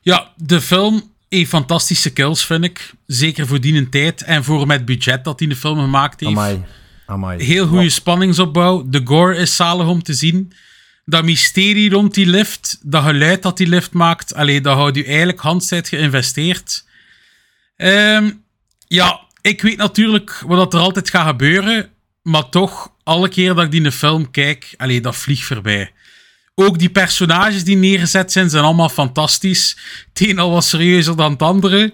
[0.00, 2.94] Ja, de film heeft fantastische kills, vind ik.
[3.06, 6.32] Zeker voor die tijd en voor met budget dat hij de film gemaakt heeft.
[6.32, 6.64] Amai.
[7.12, 7.44] Amai.
[7.44, 8.84] Heel goede spanningsopbouw.
[8.86, 10.52] De gore is zalig om te zien.
[11.04, 15.04] Dat mysterie rond die lift, dat geluid dat die lift maakt, allee, dat houdt u
[15.04, 16.84] eigenlijk handstijd geïnvesteerd.
[17.76, 18.30] Ehm,
[18.88, 21.90] ja, ik weet natuurlijk wat er altijd gaat gebeuren,
[22.22, 25.92] maar toch, alle keer dat ik die in de film kijk, allee, dat vliegt voorbij.
[26.54, 29.76] Ook die personages die neergezet zijn, zijn allemaal fantastisch.
[30.12, 31.92] Het een al wat serieuzer dan het andere.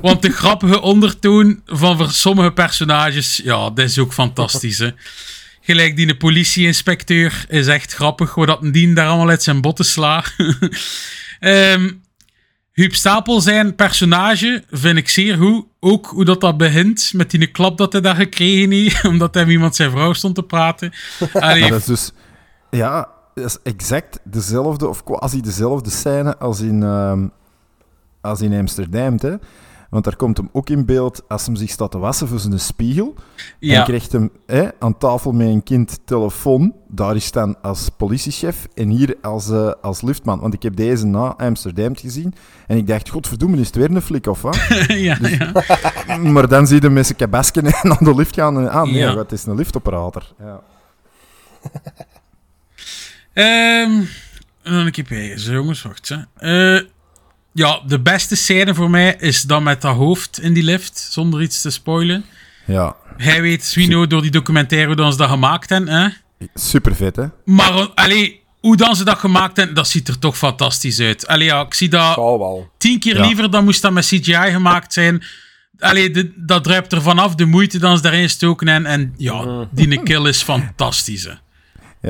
[0.00, 4.78] Want de grappige ondertoon van sommige personages, ja, dat is ook fantastisch.
[4.78, 4.90] Hè.
[5.60, 9.84] Gelijk die politie-inspecteur is echt grappig, hoe dat een dien daar allemaal uit zijn botten
[9.84, 10.32] slaat.
[11.40, 11.88] Ehm
[12.76, 15.64] Huub Stapel zijn personage vind ik zeer goed.
[15.80, 19.44] Ook hoe dat, dat begint met die klap dat hij daar gekregen heeft, omdat hij
[19.44, 20.92] met iemand zijn vrouw stond te praten.
[21.32, 22.12] Allee, dat is dus...
[22.70, 23.08] Ja,
[23.44, 27.28] is exact dezelfde, of quasi dezelfde scène als in, ehm,
[28.20, 29.14] als in Amsterdam.
[29.20, 29.34] Hè.
[29.90, 32.60] Want daar komt hem ook in beeld als hem zich staat te wassen voor zijn
[32.60, 33.14] spiegel.
[33.58, 33.78] Ja.
[33.78, 36.74] En krijgt hem hè, aan tafel met een kind telefoon.
[36.88, 40.40] Daar is dan als politiechef en hier als, eh, als liftman.
[40.40, 42.34] Want ik heb deze na Amsterdam gezien.
[42.66, 44.56] En ik dacht, godverdomme, is het weer een flik of wat?
[44.88, 46.16] ja, ja.
[46.16, 48.58] maar dan zie je hem met zijn kabasken naar de lift gaan.
[48.58, 49.24] En, ah nee, Ja.
[49.28, 50.32] is een liftoperator.
[50.38, 50.60] Ja.
[53.36, 53.90] Ehm,
[54.62, 55.38] en dan een keer.
[55.38, 56.08] Zo, jongens, wacht.
[56.08, 56.76] Hè.
[56.76, 56.82] Eh,
[57.52, 61.42] ja, de beste scène voor mij is dan met dat hoofd in die lift, zonder
[61.42, 62.24] iets te spoilen.
[62.66, 65.94] ja, Hij weet, Swino, door die documentaire hoe dan ze dat gemaakt hebben.
[65.94, 66.08] Hè?
[66.54, 67.24] super vet, hè?
[67.44, 71.26] Maar allee, hoe dan ze dat gemaakt hebben, dat ziet er toch fantastisch uit.
[71.26, 72.70] Allee, ja, ik zie dat Zal wel.
[72.78, 73.26] tien keer Ja.
[73.26, 75.24] liever dan moest dat met CGI gemaakt zijn.
[75.78, 78.68] Allee, de- dat druipt er vanaf, de moeite dan ze daarin stoken.
[78.68, 81.24] En, en ja, die kill is fantastisch.
[81.24, 81.32] Hè.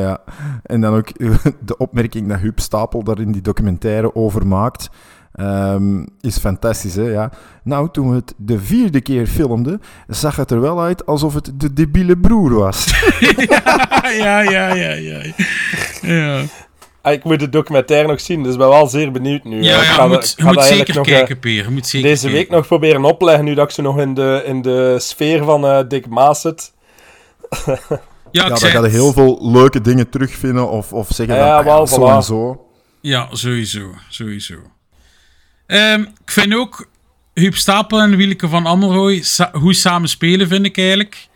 [0.00, 0.18] Ja,
[0.62, 1.08] en dan ook
[1.68, 4.88] de opmerking dat Huub Stapel daar in die documentaire over maakt,
[5.34, 6.94] ehm, is fantastisch.
[6.94, 7.02] Hè?
[7.02, 7.30] Ja.
[7.64, 11.50] Nou, toen we het de vierde keer filmden, zag het er wel uit alsof het
[11.54, 12.86] de debiele broer was.
[14.18, 15.20] ja, ja, ja, ja.
[16.02, 16.42] Ja,
[17.02, 19.62] Ah, Ik moet de documentaire nog zien, dus ik ben wel zeer benieuwd nu.
[19.62, 21.64] ja, Ik ja ga moet, ik je ga moet zeker nog, eh, kijken, Peer.
[21.64, 22.54] Je moet zeker deze week kijken.
[22.56, 25.78] nog proberen opleggen, nu dat ik zo nog in de, in de sfeer van eh
[25.88, 26.72] Dick Maas zit.
[28.32, 31.40] Ja, Ja, ik dan ga je heel veel leuke dingen terugvinden of, of zeggen Ja,
[31.40, 32.14] van, ah ja, wel, zo voilà.
[32.16, 32.66] en zo.
[33.00, 33.94] Ja, sowieso.
[34.08, 34.54] Sowieso.
[35.66, 36.88] Ehm, ik vind ook
[37.34, 41.26] Huub Stapel en Wieleke van Amelrooy sa- hoe samen spelen, vind ik eigenlijk.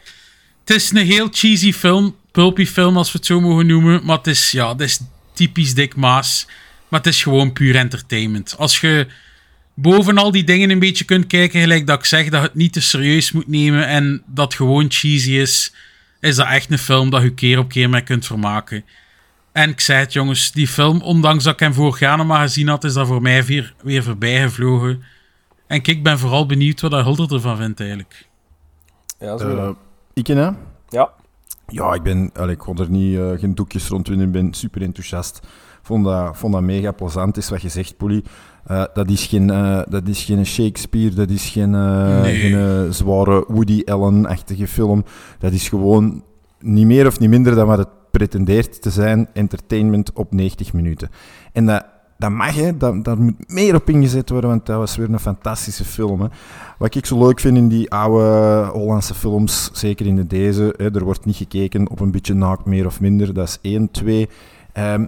[0.65, 4.17] Het is een heel cheesy film, pulpy film als we het zo mogen noemen, maar
[4.17, 5.01] het is, ja, het is
[5.33, 6.47] typisch Dick Maas.
[6.89, 8.55] Maar het is gewoon puur entertainment.
[8.59, 9.07] Als je
[9.75, 12.55] boven al die dingen een beetje kunt kijken, gelijk dat ik zeg, dat je het
[12.55, 15.73] niet te serieus moet nemen en dat het gewoon cheesy is,
[16.21, 18.85] is dat echt een film dat je keer op keer mee kunt vermaken.
[19.53, 22.41] En ik zei het, jongens, die film, ondanks dat ik hem vorig jaar nog maar
[22.41, 25.03] gezien had, is dat voor mij weer, weer voorbij gevlogen.
[25.67, 28.29] En kijk, ik ben vooral benieuwd wat Hulder ervan vindt, eigenlijk.
[29.19, 29.57] Ja, zo.
[29.57, 29.71] Eh
[30.13, 30.51] ik hè?
[30.89, 31.13] ja.
[31.67, 34.21] Ja, ik ben, allee, ik kon er niet, eh, geen doekjes rond doen.
[34.21, 35.41] Ik ben super enthousiast.
[35.83, 38.25] Vond dat, vond dat mega plezant, is wat je zegt, Polly.
[38.65, 42.37] Eh, dat, is geen, eh, dat is geen Shakespeare, dat is geen, eh, Nee.
[42.37, 45.05] geen zware Woody Allen-achtige film.
[45.39, 46.23] Dat is gewoon
[46.61, 51.09] niet meer of niet minder dan wat het pretendeert te zijn, entertainment op 90 minuten.
[51.53, 51.85] En dat,
[52.19, 52.77] dat mag, hè.
[52.77, 56.21] Dat, daar moet meer op ingezet worden, want dat was weer een fantastische film.
[56.21, 56.27] Hè.
[56.79, 60.95] Wat ik zo leuk vind in die oude Hollandse films, zeker in de deze, hè,
[60.95, 63.35] er wordt niet gekeken op een beetje naakt meer of minder.
[63.35, 63.91] Dat is één.
[63.91, 64.29] Twee,
[64.73, 65.07] ehm,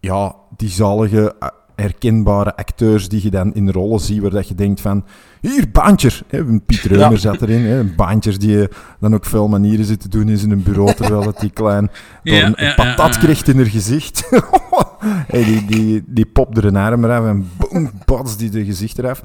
[0.00, 1.34] ja, die zalige,
[1.74, 5.04] herkenbare acteurs die je dan in rollen ziet, waar dat je denkt van,
[5.40, 6.22] hier, Baantjer.
[6.28, 7.16] Hè, een Piet Reumer Ja.
[7.16, 7.60] zat erin.
[7.64, 10.94] Hè, een Baantjer die eh, dan ook veel manieren zit te doen in zijn bureau,
[10.94, 11.90] terwijl dat die klein
[12.22, 14.28] door Ja, een, ja, een patat krijgt in haar gezicht.
[15.32, 18.98] hey, die, die, die popt er een arm eraf en boom, bats die de gezicht
[18.98, 19.22] eraf.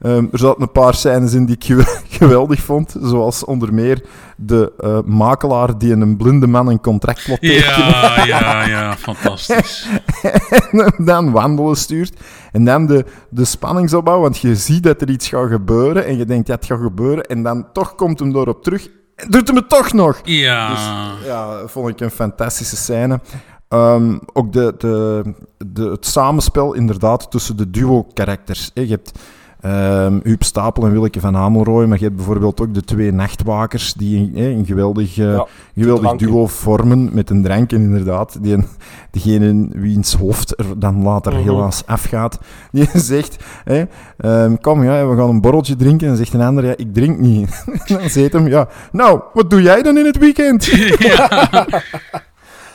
[0.00, 4.02] Ehm, er zaten een paar scènes in die ik gew- geweldig vond, zoals onder meer
[4.36, 9.88] de eh, makelaar die een blinde man een contract tekenen Ja, ja, ja, fantastisch.
[10.70, 12.20] en hem dan wandelen stuurt.
[12.52, 16.24] En dan de, de spanningsopbouw, want je ziet dat er iets gaat gebeuren en je
[16.24, 17.24] denkt, ja, het gaat gebeuren.
[17.24, 20.20] En dan toch komt hem erop terug en doet hem het toch nog.
[20.24, 20.90] Ja, Dus
[21.26, 23.20] ja, vond ik een fantastische scène.
[23.68, 25.22] Ehm, ook de, de,
[25.66, 28.70] de, het samenspel inderdaad tussen de duo-karakters.
[28.74, 29.12] Je hebt
[29.60, 33.92] ehm Huub Stapel en Willeke van Amelrooy, maar je hebt bijvoorbeeld ook de twee nachtwakers
[33.94, 37.72] die een, geweldig, Ja, geweldig duo vormen met een drank.
[37.72, 38.66] En inderdaad, die, een-
[39.10, 41.42] degene wiens hoofd er dan later Mhm.
[41.42, 42.38] helaas afgaat,
[42.72, 46.08] die zegt, ehm, kom ja, we gaan een borreltje drinken.
[46.08, 47.64] En zegt een ander, ja, ik drink niet.
[47.86, 50.68] Dan zegt hem, ja, nou, wat doe jij dan in het weekend?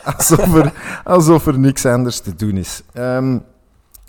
[0.03, 0.71] alsof, er,
[1.03, 2.81] alsof er niks anders te doen is.
[2.93, 3.37] Ehm,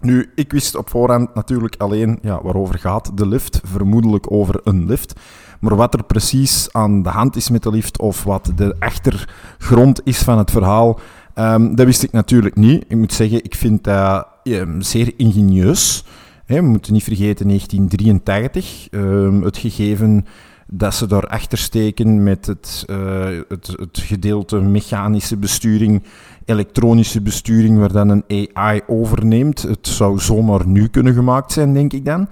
[0.00, 3.60] nu, ik wist op voorhand natuurlijk alleen ja, waarover gaat de lift.
[3.64, 5.20] Vermoedelijk over een lift.
[5.60, 10.00] Maar wat er precies aan de hand is met de lift of wat de achtergrond
[10.04, 10.98] is van het verhaal,
[11.34, 12.84] ehm, dat wist ik natuurlijk niet.
[12.88, 16.04] Ik moet zeggen, ik vind dat ehm, zeer ingenieus.
[16.46, 18.88] We moeten niet vergeten 1983.
[18.90, 20.26] ehm, het gegeven
[20.66, 26.02] dat ze daarachter steken met het, eh, het, het gedeelte mechanische besturing,
[26.44, 29.62] elektronische besturing, waar dan een AI overneemt.
[29.62, 32.28] Het zou zomaar nu kunnen gemaakt zijn, denk ik dan.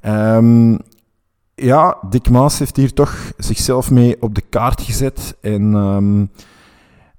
[0.00, 0.76] Ehm,
[1.54, 5.36] ja, Dick Maas heeft hier toch zichzelf mee op de kaart gezet.
[5.40, 6.24] En ehm,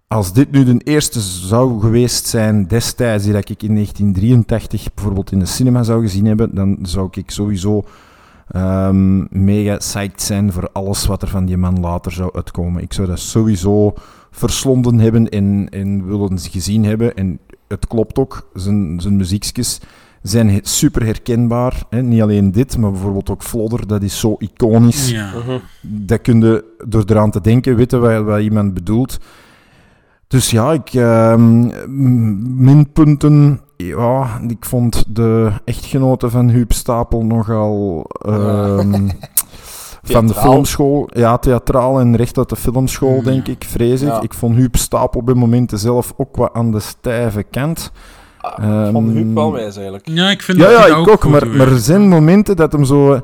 [0.08, 5.32] als dit nu de eerste zou geweest zijn destijds, die dat ik in 1983 bijvoorbeeld
[5.32, 7.84] in de cinema zou gezien hebben, dan zou ik sowieso
[8.48, 12.82] ehm, mega psyched zijn voor alles wat er van die man later zou uitkomen.
[12.82, 13.94] Ik zou dat sowieso
[14.32, 17.16] verslonden hebben en, en willen gezien hebben.
[17.16, 19.80] En het klopt ook, zijn, zijn muziekjes
[20.28, 21.84] zijn super herkenbaar.
[21.90, 22.02] Hè.
[22.02, 25.10] Niet alleen dit, maar bijvoorbeeld ook Flodder, dat is zo iconisch.
[25.10, 25.34] Ja.
[25.82, 29.20] Dat kun je door eraan te denken weten wat, wat iemand bedoelt.
[30.28, 31.68] Dus ja, ik, ehm,
[32.64, 33.60] minpunten.
[33.78, 38.06] Ja, ik vond de echtgenote van Huub Stapel nogal.
[38.26, 39.10] ehm,
[40.14, 41.10] van de filmschool.
[41.14, 44.08] Ja, theatraal en recht uit de filmschool, denk ik, vrees ik.
[44.08, 44.22] Ja.
[44.22, 47.92] Ik vond Huub Stapel bij momenten zelf ook wat aan de stijve kant.
[48.42, 50.08] Ik vond Huub wel Ehm, wijs eigenlijk.
[50.10, 51.22] Ja, ik vind Ja, dat ja, ik ook.
[51.22, 53.22] goed Maar, maar er zijn momenten dat hem zo.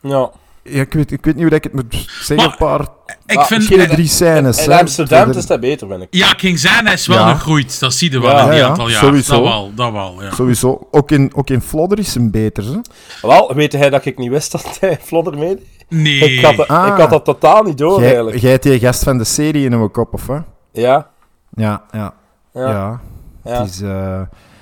[0.00, 0.30] Ja.
[0.68, 2.36] Ja, ik, weet, ik weet niet hoe dat ik het moet zeggen.
[2.36, 2.86] Maar- Een paar,
[3.26, 3.64] Ik Ah, vind...
[3.64, 4.64] twee, drie scènes.
[4.64, 4.78] In hè.
[4.78, 6.08] Amsterdam is dat beter, vind ik.
[6.10, 7.34] Ja, King Zana is wel Ja.
[7.34, 7.80] gegroeid.
[7.80, 8.42] Dat zie je wel Ja.
[8.42, 8.98] in die Ja, ja, aantal jaar.
[9.04, 9.34] sowieso.
[9.34, 10.30] Dat wel, dat wel, ja.
[10.34, 10.88] Sowieso.
[10.90, 12.64] Ook in, ook in Flodder is hem beter.
[12.64, 12.78] Hè?
[13.22, 15.66] Wel, weet hij dat ik niet wist dat hij Vlodder meedeed?
[15.88, 16.18] Nee.
[16.36, 16.86] Ik, had, dat- Ah.
[16.86, 18.36] ik had dat totaal niet door, Jij, eigenlijk.
[18.38, 20.34] jij hebt die gast van de serie in uw kop, of hè?
[20.34, 22.14] Ja, Ja, ja.
[22.52, 23.00] ja, Ja,
[23.44, 23.60] ja.
[23.60, 24.20] Het is, eh,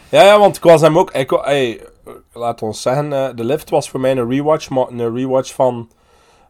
[0.09, 1.11] Ja, ja, want ik was hem ook...
[1.11, 1.33] Ik,
[2.33, 5.89] laat ons zeggen, eh, de lift was voor mij een rewatch, maar een rewatch van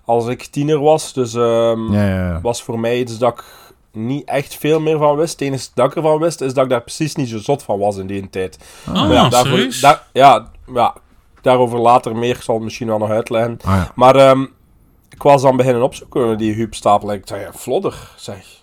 [0.05, 1.12] als ik tiener was.
[1.12, 2.40] Dus ehm ja, ja, ja.
[2.43, 3.45] was voor mij iets dat ik
[3.93, 5.33] niet echt veel meer van wist.
[5.33, 7.79] Het enige dat ik ervan wist, is dat ik daar precies niet zo zot van
[7.79, 8.59] was in die tijd.
[8.88, 10.95] Ah, ja, daarvoor, daar- ja, ja,
[11.40, 12.35] daarover later meer.
[12.37, 13.59] Ik zal het misschien wel nog uitleggen.
[13.64, 13.93] Ah, ja.
[13.95, 14.43] Maar ehm,
[15.11, 17.12] ik was dan beginnen opzoeken, die Huub Stapel.
[17.12, 18.62] Ik zei, ja, Vlodder, zeg.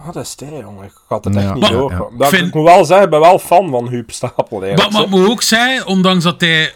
[0.00, 0.84] Ah, dat is hij, jongen.
[0.84, 1.90] Ik had het Ja, echt niet maar- door.
[1.90, 2.02] ja.
[2.18, 5.06] Dat, Vind- Ik moet wel zeggen, ik ben wel fan van Huub Stapel, maar hè.
[5.08, 6.72] moet ook zijn, ondanks dat hij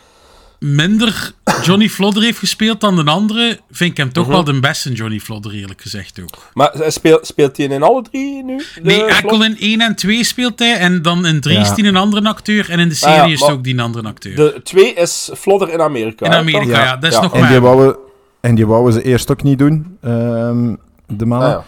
[0.59, 1.33] minder
[1.63, 4.33] Johnny Flodder heeft gespeeld dan de andere, vind ik hem toch Mhm.
[4.33, 6.51] wel de beste Johnny Flodder, eerlijk gezegd ook.
[6.55, 8.63] Maar hij speelt, speelt hij in alle drie nu?
[8.83, 11.63] Nee, enkel in 1 en 2 speelt hij, en dan in 3 Ja.
[11.63, 13.81] is hij een andere acteur, en in de serie Ah ja, is maar ook die
[13.81, 14.37] andere acteur.
[14.37, 16.27] De twee is Vlodder in Amerika.
[16.27, 16.97] in Amerika, ja, Ja.
[16.97, 17.23] dat is Ja.
[17.23, 17.61] nog En, die maar.
[17.61, 17.97] wouden,
[18.41, 20.75] en die wouden ze eerst ook niet doen, ehm,
[21.07, 21.57] de mannen.
[21.57, 21.63] Ah,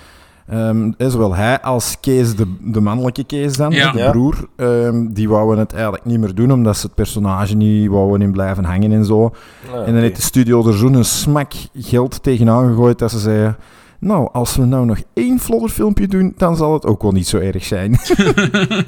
[0.48, 3.92] Ehm, eh, zowel hij als Kees, de, de mannelijke Kees dan, Ja.
[3.92, 7.88] de broer, ehm, die wouden het eigenlijk niet meer doen, omdat ze het personage niet
[7.88, 9.32] wouden in blijven hangen en zo.
[9.72, 13.56] Ah, En dan heeft de studio er zo'n smak geld tegenaan gegooid dat ze zeiden...
[13.98, 17.38] Nou, als we nou nog één Flodder-filmpje doen, dan zal het ook wel niet zo
[17.38, 17.92] erg zijn.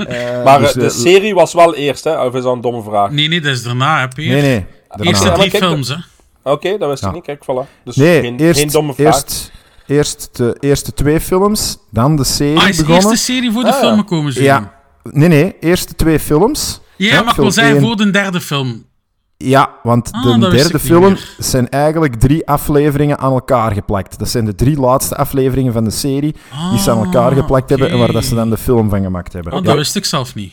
[0.07, 2.25] Eh, Maar dus, eh, de eh, serie was wel eerst, hè?
[2.25, 3.11] Of is dat een domme vraag?
[3.11, 4.23] Nee, nee, dat is daarna, hè.
[4.23, 4.43] Nee, nee.
[4.89, 5.11] daarna.
[5.11, 5.95] Ja, maar drie films, hè.
[6.53, 7.23] Oké, dat wist ik niet.
[7.23, 7.83] Kijk, voilà.
[7.85, 9.07] Dus Nee, geen, eerst, geen domme vraag.
[9.15, 9.53] eerst,
[9.87, 13.73] eerst de eerste twee films, dan de serie Ah, is de eerste serie voor de
[13.73, 14.73] Ah, film komen ze Ja.
[15.03, 16.81] Nee, nee, eerst de twee films.
[16.97, 18.85] Ja, Ja, maar ik wil zeggen, voor de derde film.
[19.37, 21.35] Ja, want Ah, de derde film meer.
[21.39, 24.19] zijn eigenlijk drie afleveringen aan elkaar geplakt.
[24.19, 26.35] Dat zijn de drie laatste afleveringen van de serie
[26.71, 29.03] die ze aan elkaar Ah, geplakt hebben en waar dat ze dan de film van
[29.03, 29.53] gemaakt hebben.
[29.53, 30.53] Oh, Ja, dat wist ik zelf niet.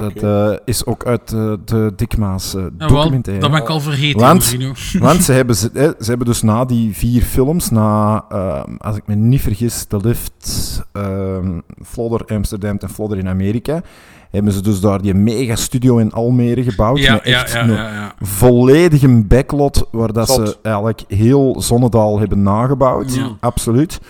[0.00, 3.42] Dat eh, is ook uit eh, de Dikma's eh, Ja, wel, documentaire.
[3.42, 4.56] dat ben ik al vergeten, Want-.
[4.98, 9.14] Want ze hebben, ze, hebben dus na die vier films, na, eh, als ik me
[9.14, 13.82] niet vergis, The Lift, ehm Flodder Amsterdam en Flodder in Amerika,
[14.30, 16.98] hebben ze dus daar die mega studio in Almere gebouwd.
[16.98, 22.42] Ja, met echt ja, een ja, volledige backlot, waar dat ze eigenlijk heel Zonnedaal hebben
[22.42, 23.20] nagebouwd.
[23.40, 24.00] Absoluut.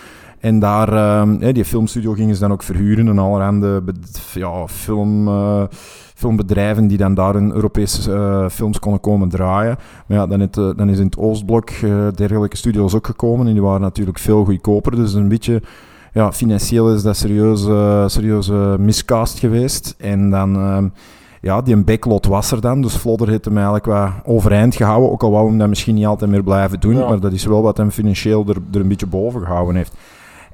[0.43, 3.83] En daar, ehm, die filmstudio gingen ze dan ook verhuren en allerhande
[4.33, 5.63] ja, film, eh,
[6.15, 9.77] filmbedrijven die dan daar hun Europese eh, films konden komen draaien.
[10.07, 11.69] Maar ja, dan, het, eh, dan is in het Oostblok
[12.15, 14.95] dergelijke studio's ook gekomen en die waren natuurlijk veel goedkoper.
[14.95, 15.61] Dus een beetje,
[16.13, 17.61] ja, financieel is dat serieus,
[18.13, 19.95] serieus eh, miscast geweest.
[19.97, 20.55] En dan...
[20.55, 20.87] ehm,
[21.41, 25.11] ja, die een backlot was er dan, dus Flodder heeft hem eigenlijk wat overeind gehouden,
[25.11, 27.07] ook al wou hem dat misschien niet altijd meer blijven doen, Ja.
[27.07, 29.93] maar dat is wel wat hem financieel er, er een beetje boven gehouden heeft.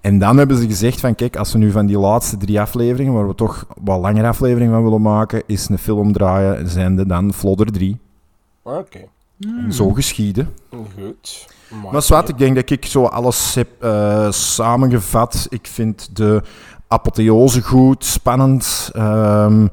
[0.02, 3.14] En dan hebben ze gezegd van, kijk, als we nu van die laatste drie afleveringen,
[3.14, 7.08] waar we toch wat langere afleveringen van willen maken, is een film draaien, zijn er
[7.08, 7.98] dan Flodder 3.
[8.64, 9.00] Oké,
[9.70, 10.54] zo geschieden.
[10.70, 11.48] goed.
[11.92, 15.48] Maar zwart, ik denk dat ik zo alles heb eh, samengevat.
[15.50, 16.42] Ik vind de
[16.88, 18.90] apotheose goed, spannend.
[18.94, 19.68] Ehm,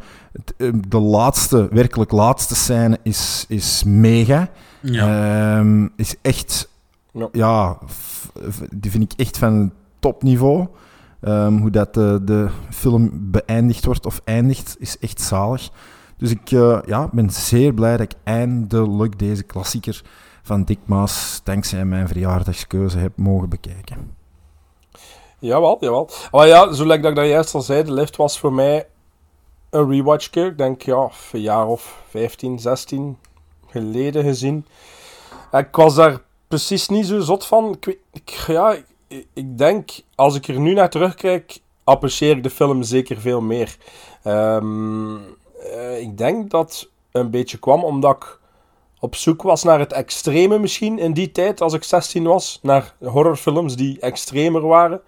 [0.57, 4.49] eh, de laatste, werkelijk laatste scène is, is mega.
[4.81, 5.57] Ja.
[5.59, 6.69] Ehm, is echt,
[7.13, 7.29] Ja.
[7.33, 9.73] ja, f- f- die vind ik echt van
[10.07, 10.67] topniveau.
[11.21, 15.71] Ehm, hoe dat de, de film beëindigd wordt of eindigt, is echt zalig.
[16.17, 20.03] Dus ik eh, ja, ben zeer blij dat ik eindelijk deze klassieker
[20.43, 24.15] van Dick Maas, dankzij mijn verjaardagskeuze, heb mogen bekijken.
[25.39, 26.09] Jawel, jawel.
[26.31, 28.87] Maar ja, zoals ik dat juist al zei, de lift was voor mij
[29.71, 30.47] een rewatch keer.
[30.47, 33.19] Ik denk, ja, een jaar of 15, 16
[33.67, 34.67] geleden gezien.
[35.51, 37.77] En ik was daar precies niet zo zot van.
[37.81, 38.77] Ik, ik, ja,
[39.33, 43.77] ik, denk, als ik er nu naar terugkijk, apprecieer ik de film zeker veel meer.
[44.23, 45.17] Ehm,
[45.73, 48.39] eh, ik denk dat een beetje kwam omdat ik
[49.01, 52.59] op zoek was naar het extreme misschien in die tijd, als ik 16 was.
[52.63, 55.01] Naar horrorfilms die extremer waren.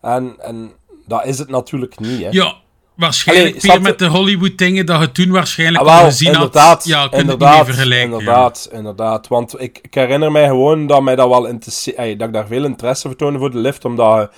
[0.00, 0.72] En, en
[1.06, 2.28] dat is het natuurlijk niet, hè.
[2.30, 2.54] ja,
[3.00, 6.32] Waarschijnlijk Allee, weer met de Hollywood dingen dat je toen waarschijnlijk Ah, al wel, gezien
[6.32, 6.84] inderdaad, had.
[6.84, 8.18] Ja, kun je inderdaad, ja.
[8.18, 9.28] Inderdaad, inderdaad.
[9.28, 12.46] Want ik, ik herinner mij gewoon dat mij dat wel interesse- ey, dat ik daar
[12.46, 14.30] veel interesse voor toonde voor de lift, omdat,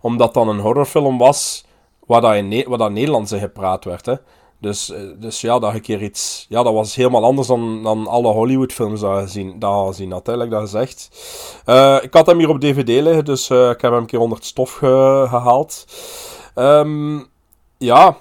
[0.00, 1.64] omdat dan een horrorfilm was
[2.06, 4.06] waar dat, in, waar dat Nederlands in gepraat werd.
[4.06, 4.14] Hè.
[4.60, 6.46] Dus, eh, dus ja, dat ik keer iets...
[6.48, 10.26] Ja, dat was helemaal anders dan, dan alle Hollywoodfilms dat je gezien, dat gezien had,
[10.26, 11.08] like dat gezegd.
[11.64, 14.18] Eh, ik had hem hier op DVD liggen, dus eh, ik heb hem een keer
[14.20, 15.84] onder het stof ge- gehaald.
[16.54, 17.18] Ehm,
[17.78, 18.16] ja,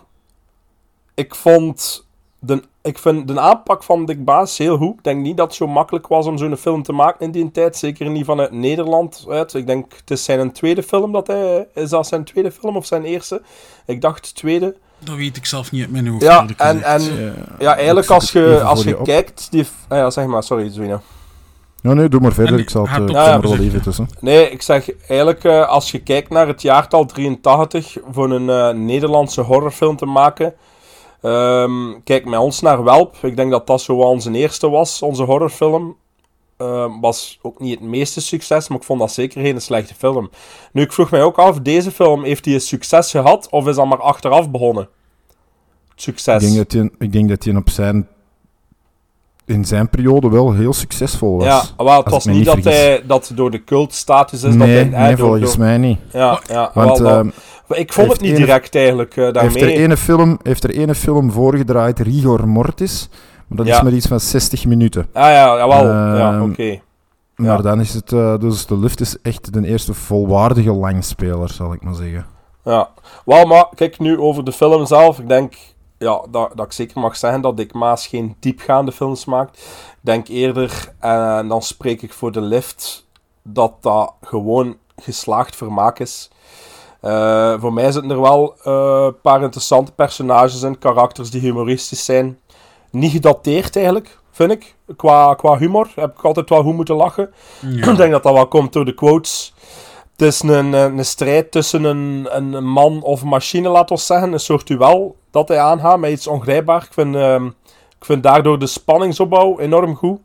[1.14, 2.05] ik vond...
[2.39, 4.97] De, ik vind de aanpak van Dick Baas heel goed.
[4.97, 7.51] Ik denk niet dat het zo makkelijk was om zo'n film te maken in die
[7.51, 7.78] tijd.
[7.78, 9.53] Zeker niet vanuit Nederland uit.
[9.53, 11.68] Ik denk, het is zijn tweede film dat hij...
[11.74, 13.41] Is dat zijn tweede film of zijn eerste?
[13.86, 14.76] Ik dacht tweede.
[14.99, 16.24] Dat weet ik zelf niet uit mijn hoofd.
[16.24, 17.01] Ja, en, en
[17.60, 19.47] ja, eigenlijk als je, als je kijkt...
[19.51, 21.01] Die, ah ja, zeg maar, sorry, Zwina.
[21.82, 22.59] Ja, nee, doe maar verder.
[22.59, 24.09] Ik zal het, eh, ik zal er wel even tussen.
[24.19, 28.69] Nee, ik zeg eigenlijk, eh, als je kijkt naar het jaartal 83 voor een eh,
[28.69, 30.53] Nederlandse horrorfilm te maken.
[31.21, 33.15] ehm, kijk met ons naar Welp.
[33.21, 35.95] Ik denk dat dat zo wel onze eerste was, onze horrorfilm.
[36.57, 40.30] Ehm, was ook niet het meeste succes, maar ik vond dat zeker geen slechte film.
[40.71, 43.75] Nu, ik vroeg mij ook af, deze film, heeft hij een succes gehad of is
[43.75, 44.89] dat maar achteraf begonnen?
[45.89, 46.43] Het succes.
[46.43, 48.07] Ik denk dat hij, ik denk dat hij op zijn,
[49.48, 51.45] in zijn periode wel heel succesvol was.
[51.78, 54.54] ja, wel, het was niet niet dat, hij, dat door de cultstatus is.
[54.56, 56.00] nee, dat hij, nee door- volgens door- mij niet.
[56.12, 57.30] Ja, ja Want wel, ehm,
[57.68, 59.43] Maar ik vond het niet ene- direct eigenlijk eh, daarmee.
[59.43, 63.10] heeft, er ene film, heeft er ene film voorgedraaid, Rigor Mortis.
[63.48, 63.76] Maar dat Ja.
[63.76, 65.08] is maar iets van 60 minuten.
[65.14, 65.86] Ah ja, jawel.
[65.88, 66.80] ja, Ehm, oké.
[67.36, 67.62] Maar Ja.
[67.62, 68.12] dan is het...
[68.14, 72.26] eh, dus de Lift is echt de eerste volwaardige langspeler, zal ik maar zeggen.
[72.64, 72.89] Ja.
[73.26, 75.20] Wel, maar kijk nu over de film zelf.
[75.20, 75.54] Ik denk
[75.98, 79.66] ja, dat, dat ik zeker mag zeggen dat Dick Maas geen diepgaande films maakt.
[80.02, 83.08] Denk eerder, en dan spreek ik voor de lift,
[83.43, 86.30] dat dat gewoon geslaagd vermaak is.
[87.02, 92.06] Eh, voor mij zitten er wel eh, een paar interessante personages in, karakters die humoristisch
[92.06, 92.39] zijn.
[92.89, 94.76] Niet gedateerd eigenlijk, vind ik.
[94.95, 97.34] Qua, qua humor heb ik altijd wel goed moeten lachen.
[97.62, 97.91] Ja.
[97.91, 99.54] Ik denk dat dat wel komt door de quotes.
[100.12, 104.34] Het is een, een, een strijd tussen een, een man of machine, laten we zeggen.
[104.34, 106.83] Een soort duel dat hij aangaat met iets ongrijpbaar.
[106.83, 107.45] Ik vind, ehm,
[107.99, 110.19] ik vind daardoor de spanningsopbouw enorm goed.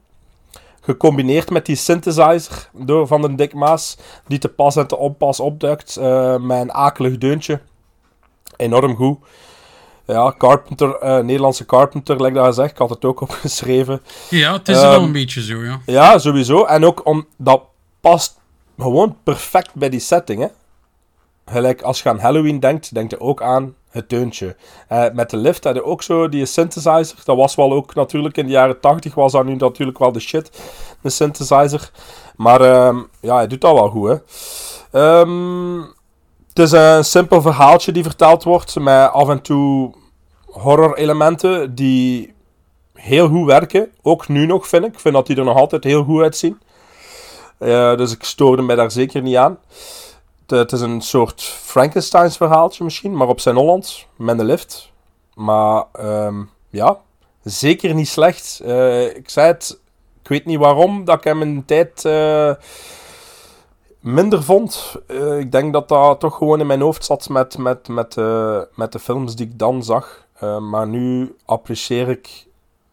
[0.80, 3.96] Gecombineerd met die synthesizer door, van de Dick Maas,
[4.26, 5.96] die te pas en te onpas opduikt.
[5.96, 7.60] eh, met een akelig deuntje.
[8.56, 9.18] Enorm goed.
[10.06, 12.70] Ja, Carpenter, eh, Nederlandse Carpenter, like dat gezegd.
[12.70, 14.02] Ik had het ook opgeschreven.
[14.30, 15.80] ja, het is Ehm, wel een beetje zo, ja.
[15.86, 16.64] Ja, sowieso.
[16.64, 17.62] En ook om, dat
[18.00, 18.40] past
[18.78, 20.40] gewoon perfect bij die setting.
[20.40, 20.46] Hè?
[21.46, 24.56] Gelijk als je aan Halloween denkt, denk je ook aan het deuntje.
[24.88, 27.16] Eh, met de lift had je ook zo die synthesizer.
[27.24, 30.20] Dat was wel ook natuurlijk in de jaren 80 was dat nu natuurlijk wel de
[30.20, 30.50] shit,
[31.00, 31.90] de synthesizer.
[32.36, 34.08] Maar ehm, ja, hij doet dat wel goed.
[34.08, 34.16] Hè?
[35.00, 35.80] Ehm,
[36.48, 39.94] het is een simpel verhaaltje die verteld wordt met af en toe
[40.44, 42.34] horror elementen die
[42.94, 43.90] heel goed werken.
[44.02, 44.92] Ook nu nog, vind ik.
[44.92, 46.60] Ik vind dat die er nog altijd heel goed uitzien.
[47.58, 49.58] Eh, dus ik stoorde mij daar zeker niet aan.
[50.58, 54.90] Het, het is een soort Frankensteins verhaaltje misschien, maar op zijn Hollands, met een lift.
[55.34, 56.98] Maar ehm, ja,
[57.42, 58.60] zeker niet slecht.
[58.64, 59.80] Eh, ik zei het,
[60.22, 62.54] ik weet niet waarom, dat ik hem de tijd eh,
[64.00, 64.94] minder vond.
[65.06, 68.60] Eh, ik denk dat dat toch gewoon in mijn hoofd zat met, met, met, eh,
[68.74, 70.26] met de films die ik dan zag.
[70.32, 72.46] Eh, maar nu apprecieer ik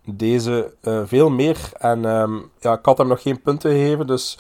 [0.06, 1.58] deze eh, veel meer.
[1.78, 4.38] En ehm, ja, ik had hem nog geen punten gegeven, dus...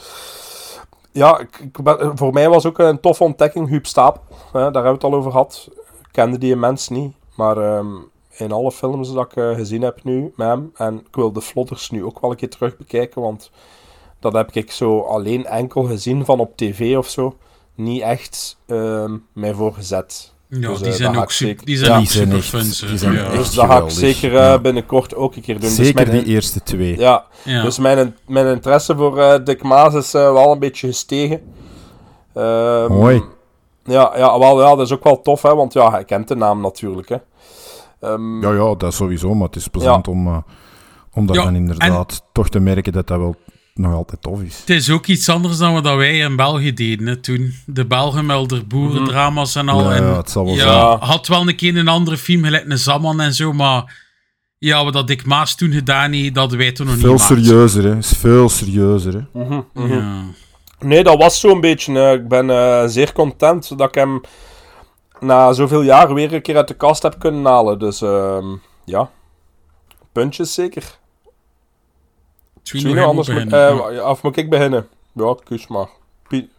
[1.20, 1.70] Ja, ik,
[2.15, 4.22] voor mij was ook een toffe ontdekking, Huub Stapel.
[4.30, 5.70] Hè, daar hebben we het al over gehad.
[5.99, 7.88] Ik kende die mens niet, maar ehm,
[8.30, 11.41] in alle films dat ik eh, gezien heb nu met hem, en ik wil de
[11.41, 13.51] Flodders nu ook wel een keer terug bekijken, want
[14.20, 17.36] dat heb ik zo alleen enkel gezien van op tv of zo.
[17.76, 20.34] Niet echt ehm mij voor gezet.
[20.52, 22.80] Ja, Dus, eh, die dat zijn ook zeker- die zijn Ja, ook super echt- fans.
[22.80, 23.24] die zijn ja.
[23.24, 24.60] echt Dus dat ga ik zeker eh, Ja.
[24.60, 25.64] binnenkort ook een keer doen.
[25.70, 26.97] Dus Zeker mijn- die eerste twee.
[26.97, 27.62] Ja, Ja.
[27.62, 31.41] dus mijn, mijn interesse voor eh Dick Maas is eh, wel een beetje gestegen.
[32.34, 33.24] Ehm, Mooi.
[33.84, 36.36] Ja, ja, wel, ja, dat is ook wel tof, hè, want ja, hij kent de
[36.36, 37.10] naam natuurlijk.
[37.10, 37.18] Hè.
[38.02, 40.38] Ehm, Ja, ja, dat sowieso, maar het is plezant om, eh,
[41.14, 43.36] om dat Ja, dan inderdaad toch te merken dat dat wel
[43.80, 44.57] nog altijd tof is.
[44.59, 47.53] Het is ook iets anders dan wat wij in België deden hè, toen.
[47.65, 49.84] De Belgen met de boerendrama's en al.
[49.84, 51.09] Ja, en, ja, het zal wel ja, zijn.
[51.09, 54.07] had wel een keer een andere film, gelijk een Zaman en zo, maar
[54.57, 57.84] ja, wat dat Dick Maas toen gedaan heeft, dat wij toen nog Veel niet serieuzer,
[57.84, 57.97] hè.
[57.97, 59.43] Is veel serieuzer, hè.
[59.43, 59.93] mhm, mhm.
[59.93, 60.21] Ja.
[60.80, 61.99] Nee, dat was zo'n beetje.
[61.99, 64.21] eh, ik ben eh, zeer content dat ik hem
[65.19, 67.80] na zoveel jaar weer een keer uit de kast heb kunnen halen.
[67.80, 68.45] Dus ehm,
[68.86, 69.09] ja,
[70.11, 70.97] puntjes zeker.
[72.72, 74.88] Hij anders moet eh, moet ik beginnen?
[75.13, 75.88] Ja, kies maar.
[76.28, 76.49] Pie-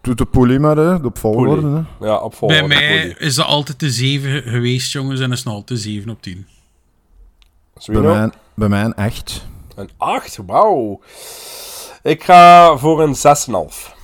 [0.00, 1.84] Doet de poelie maar, hè, volgorde.
[2.00, 2.66] Ja, op volgorde.
[2.68, 3.18] Bij mij Poelie.
[3.18, 6.46] is dat altijd de 7 geweest, jongens, en is het nog altijd 7 op 10.
[7.86, 9.46] Bij mij, bij mij een echt.
[9.74, 11.00] Een 8, wauw.
[12.02, 13.94] Ik ga voor een 6,5.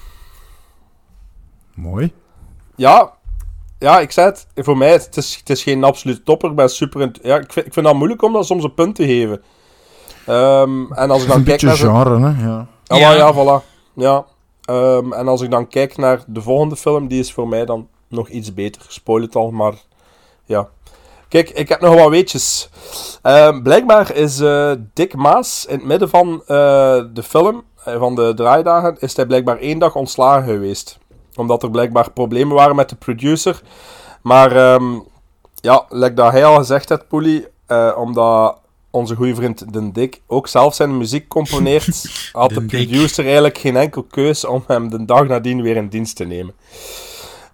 [1.75, 2.13] Mooi.
[2.77, 3.13] Ja,
[3.79, 4.47] ja, ik zei het.
[4.55, 6.51] Voor mij, het is, het is geen absolute topper.
[6.51, 7.11] Ik ben super...
[7.23, 9.43] Ja, ik vind, ik vind dat moeilijk om dat soms een punt te geven.
[10.27, 12.05] Ehm, en als ik dan een kijk beetje naar...
[12.05, 12.47] genre, hè.
[12.47, 12.67] Ja.
[12.85, 13.13] Ja, Ja.
[13.13, 13.65] ja, voilà.
[13.95, 14.25] Ja.
[14.65, 17.89] Ehm, en als ik dan kijk naar de volgende film, die is voor mij dan
[18.09, 18.83] nog iets beter.
[18.89, 19.75] Spoil het al, maar
[20.45, 20.69] ja.
[21.29, 22.69] Kijk, ik heb nog wat weetjes.
[23.23, 28.15] Ehm, blijkbaar is eh, Dick Maas in het midden van eh, de film, eh, van
[28.15, 30.99] de draaidagen, is hij blijkbaar één dag ontslagen geweest.
[31.37, 33.63] Omdat er blijkbaar problemen waren met de producer.
[34.23, 34.99] Maar ehm,
[35.55, 38.59] ja, like dat hij al gezegd heeft, Poelie, eh, omdat
[38.95, 42.69] onze goede vriend Den Dick ook zelf zijn muziek componeert, had de Dick.
[42.69, 46.55] producer eigenlijk geen enkel keus om hem de dag nadien weer in dienst te nemen.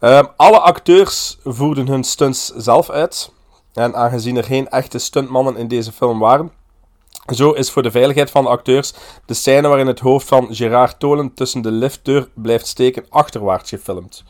[0.00, 3.32] Ehm, alle acteurs voerden hun stunts zelf uit.
[3.74, 6.50] En aangezien er geen echte stuntmannen in deze film waren,
[7.34, 8.92] zo is voor de veiligheid van de acteurs
[9.26, 14.24] de scène waarin het hoofd van Gerard Tolen tussen de liftdeur blijft steken achterwaarts gefilmd.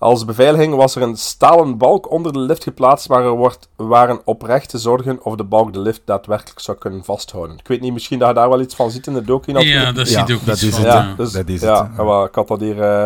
[0.00, 4.20] Als beveiliging was er een stalen balk onder de lift geplaatst waar er wordt, waren
[4.24, 7.56] oprechte zorgen of de balk de lift daadwerkelijk zou kunnen vasthouden.
[7.58, 9.96] Ik weet niet, misschien dat je daar wel iets van ziet in de docu natuurlijk.
[9.96, 10.84] Ja, Ja, ziet ook dat is van.
[10.84, 11.14] het, ja.
[11.16, 12.06] Dus, Dat is ja, het.
[12.06, 12.80] ja, ik had dat hier...
[12.82, 13.04] eh,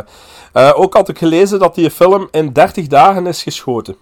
[0.52, 3.96] eh, ook had ik gelezen dat die film in 30 dagen is geschoten.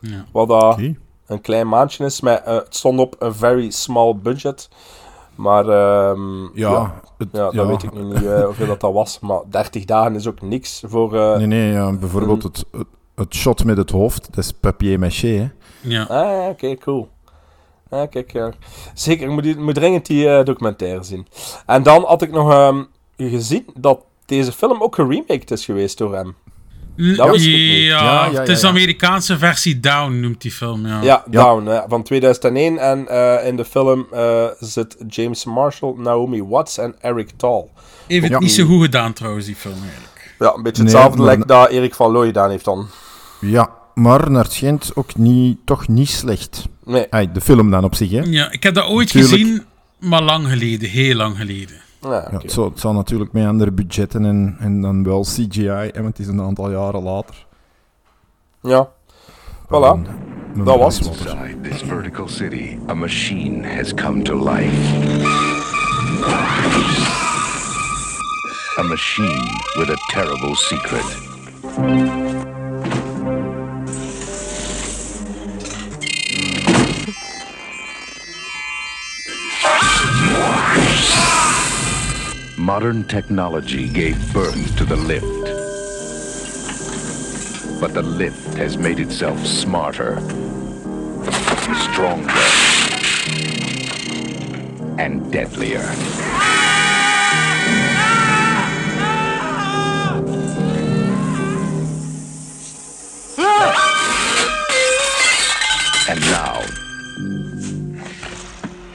[0.00, 0.24] Ja.
[0.32, 0.78] Wat dat
[1.26, 2.20] een klein maandje is.
[2.20, 4.68] Met, eh, het stond op een very small budget.
[5.34, 7.66] Maar ehm, ja, Ja, het- ja, dat ja.
[7.66, 9.20] weet ik nu niet eh, hoeveel dat, dat was.
[9.20, 11.16] Maar 30 dagen is ook niks voor...
[11.16, 14.98] eh, Nee, nee, ja, bijvoorbeeld het, het, het shot met het hoofd, dat is papier
[14.98, 15.48] maché, hè.
[15.80, 16.02] Ja.
[16.02, 17.08] Ah, oké, cool.
[17.90, 18.52] Ja, kijk, ja.
[18.94, 21.26] zeker, ik moet, die- moet dringend die eh, documentaire zien.
[21.66, 22.82] En dan had ik nog ehm,
[23.16, 26.34] gezien dat deze film ook geremaked is geweest door hem.
[26.96, 27.82] Dat wist ik niet.
[27.82, 28.78] Ja, Ja, ja, het is de ja, ja.
[28.78, 30.86] Amerikaanse versie Down, noemt die film.
[30.86, 31.02] Ja.
[31.02, 31.24] Ja.
[31.30, 32.78] Down, ja, van 2001.
[32.78, 37.64] En eh, in de film eh, zit James Marshall, Naomi Watts en Eric Tall.
[38.06, 38.38] Heeft het Ja.
[38.38, 40.34] niet zo goed gedaan, trouwens, die film eigenlijk.
[40.38, 42.86] Ja, een beetje Nee, hetzelfde maar- lijkt dat Erik van Looy gedaan heeft dan.
[43.40, 46.64] Ja, maar naar het schijnt ook niet, toch niet slecht.
[46.84, 48.20] Nee, Ay, de film dan op zich, hè.
[48.24, 49.64] Ja, ik heb dat ooit gezien,
[49.98, 51.76] maar lang geleden, heel lang geleden.
[52.10, 52.36] Ja, Ja, oké.
[52.36, 56.06] het, zal, het zal natuurlijk met andere budgetten en, en dan wel CGI, hè, want
[56.06, 57.46] het is een aantal jaren later.
[58.60, 58.88] ja.
[59.66, 59.92] Voilà.
[60.54, 61.06] Een Dat was het.
[61.08, 64.92] Inside this vertical city, a machine has come to life.
[68.78, 71.04] A machine with a terrible secret.
[82.64, 85.26] Modern technology gave birth to the lift.
[87.78, 90.18] But the lift has made itself smarter,
[91.92, 92.32] stronger,
[94.98, 95.84] and deadlier.
[106.08, 106.62] And now,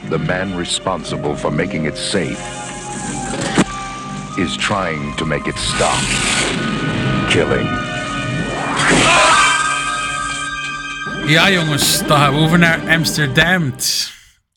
[0.08, 2.69] the man responsible for making it safe
[4.40, 6.00] is trying to make it stop
[7.28, 7.68] killing.
[11.26, 13.74] Ja, jongens, dan gaan we over naar Amsterdam.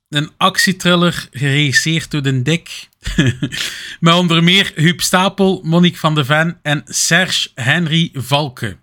[0.10, 2.90] Een actietriller geregisseerd door Den Dick.
[4.00, 8.78] Met onder meer Huub Stapel, Monique van de Ven en Serge Henry Valke.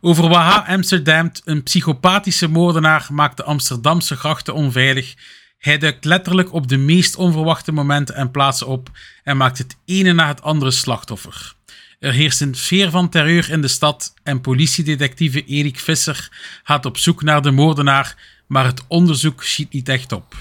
[0.00, 5.14] Over Waha Amsterdam, een psychopathische moordenaar, maakt de Amsterdamse grachten onveilig.
[5.60, 8.90] Hij duikt letterlijk op de meest onverwachte momenten en plaatsen op
[9.22, 11.54] en maakt het ene na het andere slachtoffer.
[11.98, 16.28] Er heerst een sfeer van terreur in de stad en politiedetectieve Erik Visser
[16.62, 20.34] gaat op zoek naar de moordenaar, maar het onderzoek schiet niet echt op.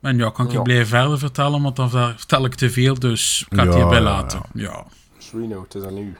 [0.00, 0.62] En ja, kan ik je Ja.
[0.62, 3.98] blijven verder vertellen, want dan vertel ik te veel, dus ik ga het Ja, hierbij
[3.98, 4.40] ja, laten.
[4.54, 4.84] Ja.
[5.32, 6.16] Reno, het is aan u.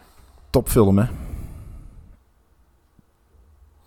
[0.50, 1.04] Topfilm, hè.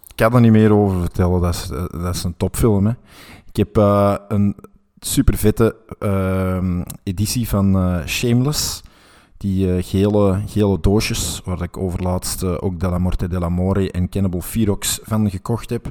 [0.07, 2.93] Ik kan er niet meer over vertellen, dat is, eh, dat is een topfilm, hè.
[3.49, 4.55] Ik heb eh, een
[4.99, 8.81] super vette ehm, editie van eh, Shameless.
[9.37, 14.99] Die eh, gele, gele doosjes, waar ik overlaatst ook Della Morte dell'Amore en Cannibal Ferox
[15.03, 15.89] van gekocht heb.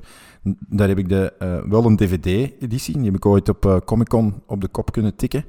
[0.58, 1.32] Daar heb ik de,
[1.68, 2.94] wel een DVD-editie.
[2.94, 5.44] Die heb ik ooit op Comic-Con op de kop kunnen tikken.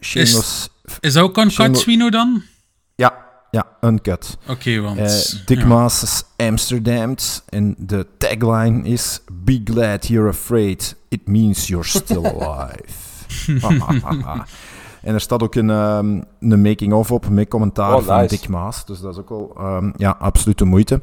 [0.00, 0.70] Shameless...
[1.00, 2.42] Is dat ook een Shameless- dan?
[2.94, 4.38] Ja, ja, uncut.
[4.48, 4.98] Oké, want...
[4.98, 5.66] Eh, Dick ja.
[5.66, 7.14] Maas Amsterdam.
[7.48, 10.96] En de tagline is: Be glad you're afraid.
[11.08, 12.84] It means you're still alive.
[15.06, 18.36] En er staat ook een, ehm, een making-of op met commentaar Oh, van nice.
[18.36, 18.86] Dick Maas.
[18.86, 21.00] Dus dat is ook wel ehm, ja, absoluut de moeite.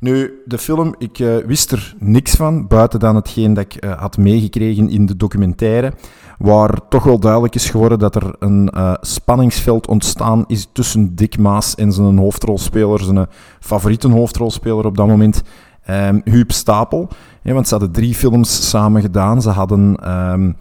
[0.00, 4.00] Nu, de film, ik eh, wist er niks van, buiten dan hetgeen dat ik eh,
[4.00, 5.92] had meegekregen in de documentaire,
[6.38, 11.38] waar toch wel duidelijk is geworden dat er een eh, spanningsveld ontstaan is tussen Dick
[11.38, 13.26] Maas en zijn hoofdrolspeler, zijn
[13.60, 15.42] favoriete hoofdrolspeler op dat moment,
[15.82, 17.08] ehm Huub Stapel.
[17.42, 19.42] Ja, want ze hadden drie films samen gedaan.
[19.42, 20.54] Ze hadden ehm, eh,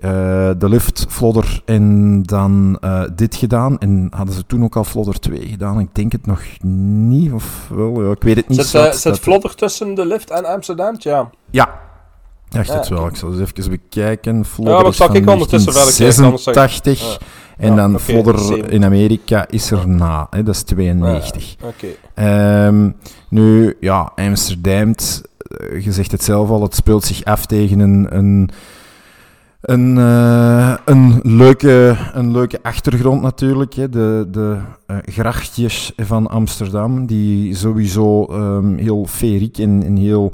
[0.00, 3.78] De Lift, Flodder en dan eh, dit gedaan.
[3.78, 5.80] En hadden ze toen ook al Flodder 2 gedaan?
[5.80, 8.64] Ik denk het nog niet, of wel, ja, ik weet het niet.
[8.66, 10.94] Zit, eh, zit Vlodder tussen de lift en Amsterdam?
[10.98, 11.30] Ja.
[11.50, 11.78] Ja.
[12.50, 13.06] Echt Ja, het wel.
[13.06, 14.44] Ik zal eens even bekijken.
[14.44, 17.00] Flodder zal van ik ondertussen verder kijken, anders zeg ik- 86.
[17.12, 17.26] Ja.
[17.58, 20.26] En Ja, dan oké, Flodder in Amerika is er na.
[20.30, 21.56] Hè, dat is 92.
[21.64, 21.86] Oké.
[22.14, 22.90] Ehm,
[23.28, 28.06] nu, ja, Amsterdam, eh, je zegt het zelf al, het speelt zich af tegen een,
[28.16, 28.50] een,
[29.60, 33.74] een, eh, een, leuke, een leuke achtergrond natuurlijk.
[33.74, 33.88] Hè.
[33.88, 40.32] De, de eh, grachtjes van Amsterdam, die sowieso ehm, heel feriek en, en heel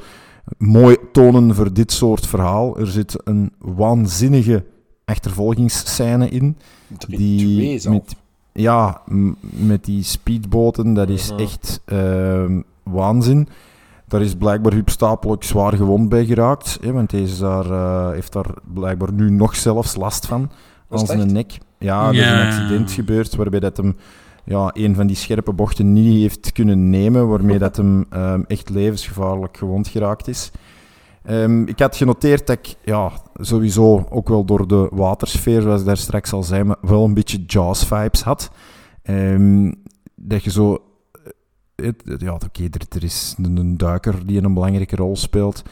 [0.59, 2.79] mooi tonen voor dit soort verhaal.
[2.79, 4.65] Er zit een waanzinnige
[5.05, 6.57] achtervolgingsscène in.
[6.99, 8.17] Drie, Die twee met,
[8.53, 9.03] ja,
[9.51, 13.49] met die speedboten, dat is echt ehm, waanzin.
[14.09, 16.79] Daar is blijkbaar Huub Stapel ook zwaar gewond bij geraakt.
[16.81, 20.51] Hè, want hij is daar, eh, heeft daar blijkbaar nu nog zelfs last van.
[20.91, 21.33] Aan zijn echt?
[21.33, 21.59] nek.
[21.79, 23.97] Ja, er is een accident gebeurd waarbij dat hem
[24.45, 27.29] ja, een van die scherpe bochten niet heeft kunnen nemen.
[27.29, 30.51] Waarmee dat hem ehm, echt levensgevaarlijk gewond geraakt is.
[31.23, 35.87] Ehm, ik had genoteerd dat ik ja, sowieso ook wel door de watersfeer, zoals ik
[35.87, 38.51] daar straks al zei, maar wel een beetje Jaws-vibes had.
[39.03, 39.73] Ehm,
[40.15, 40.83] dat je zo...
[41.77, 45.63] eh, Het, ja, oké, er, is een, duiker die een belangrijke rol speelt.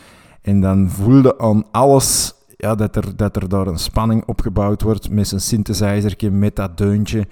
[0.42, 5.10] En dan voelde aan alles ja, dat, er, dat er daar een spanning opgebouwd wordt
[5.10, 7.26] met zijn synthesizerke, met dat deuntje.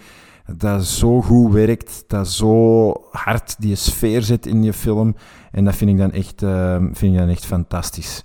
[0.56, 5.16] Dat zo goed werkt, dat zo hard die sfeer zet in je film.
[5.50, 8.24] En dat vind ik dan echt, ehm, vind ik dan echt fantastisch.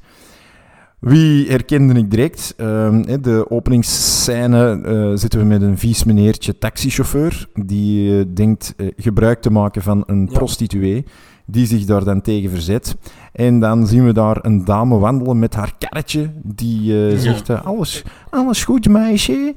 [0.99, 2.53] Wie herkende ik direct?
[2.57, 7.47] Ehm, hè, de openingsscène eh, zitten we met een vies meneertje taxichauffeur.
[7.53, 10.37] Die eh, denkt eh, gebruik te maken van een Ja.
[10.37, 11.05] prostituee.
[11.45, 12.95] Die zich daar dan tegen verzet.
[13.33, 16.29] En dan zien we daar een dame wandelen met haar karretje.
[16.43, 17.17] Die eh, Ja.
[17.17, 19.53] zegt: alles, alles goed, meisje.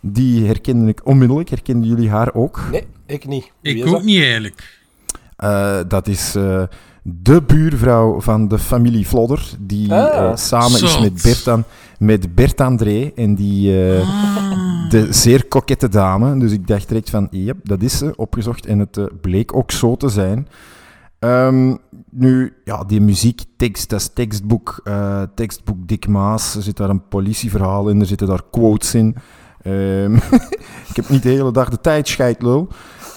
[0.00, 1.48] Die herkende ik onmiddellijk.
[1.48, 2.60] Herkenden jullie haar ook?
[2.72, 3.52] Nee, ik niet.
[3.60, 4.04] Wie Ik ook dat?
[4.04, 4.82] niet eigenlijk.
[5.36, 6.62] Eh, dat is eh,
[7.06, 10.30] de buurvrouw van de familie Vlodder, die Ah.
[10.30, 11.64] eh, samen is met Bert,
[11.98, 13.12] met Bert André.
[13.14, 14.90] En die, eh, Ah.
[14.90, 16.38] de zeer kokette dame.
[16.38, 18.66] Dus ik dacht direct van, yep, dat is ze, opgezocht.
[18.66, 20.48] En het eh, bleek ook zo te zijn.
[21.18, 21.74] Ehm,
[22.10, 26.54] nu, ja, die muziektekst, dat is tekstboek, eh, tekstboek Dick Maas.
[26.54, 29.16] Er zit daar een politieverhaal in, er zitten daar quotes in.
[29.62, 30.14] Ehm,
[30.90, 32.68] ik heb niet de hele dag de tijd, scheitlul.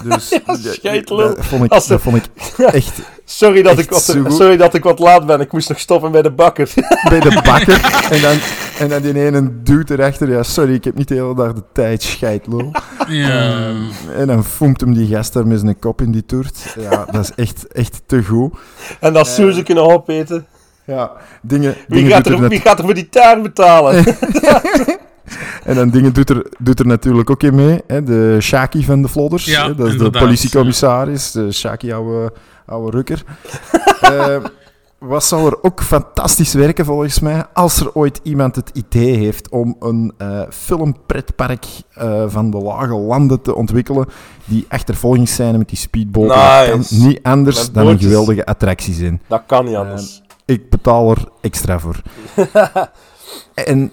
[0.04, 0.30] Dus
[0.82, 2.26] Ja, dat- vond ik, Als de- dat vond ik
[2.74, 5.40] echt Sorry dat, Echt ik wat, sorry dat ik wat laat ben.
[5.40, 6.70] Ik moest nog stoppen bij de bakker.
[7.10, 8.06] bij de bakker.
[8.12, 8.38] en, dan,
[8.80, 10.30] en dan die ene duwt erachter.
[10.30, 12.72] Ja, sorry, ik heb niet de hele dag de tijd, scheitlul.
[13.08, 13.72] Ja.
[14.18, 16.58] En dan foemt hem die gast daar met zijn kop in die toert.
[16.80, 18.54] Ja, dat is echt, echt te goed.
[19.00, 20.46] en dat Suze kunnen opeten.
[20.86, 24.04] Ja, dingen, Wie dingen gaat, er er, gaat er voor die taart betalen?
[25.64, 27.82] En dan dingen doet er, doet er natuurlijk ook in mee.
[27.88, 28.04] Hè?
[28.04, 29.46] De Shaki van de Vlodders.
[29.46, 29.68] Ja?
[29.68, 31.32] Dat is inderdaad, de politiecommissaris.
[31.32, 32.34] De Shaki, oude,
[32.66, 33.24] oude rukker.
[34.02, 34.38] Eh,
[34.98, 39.50] wat zou er ook fantastisch werken volgens mij, als er ooit iemand het idee heeft
[39.50, 44.08] om een eh, filmpretpark eh, van de lage landen te ontwikkelen,
[44.46, 49.22] die achtervolgingsscène met die speedboten, dat kan niet anders Met dan een geweldige attractie zijn.
[49.28, 50.22] Dat kan niet anders.
[50.46, 52.02] Ik betaal er extra voor.
[53.54, 53.92] en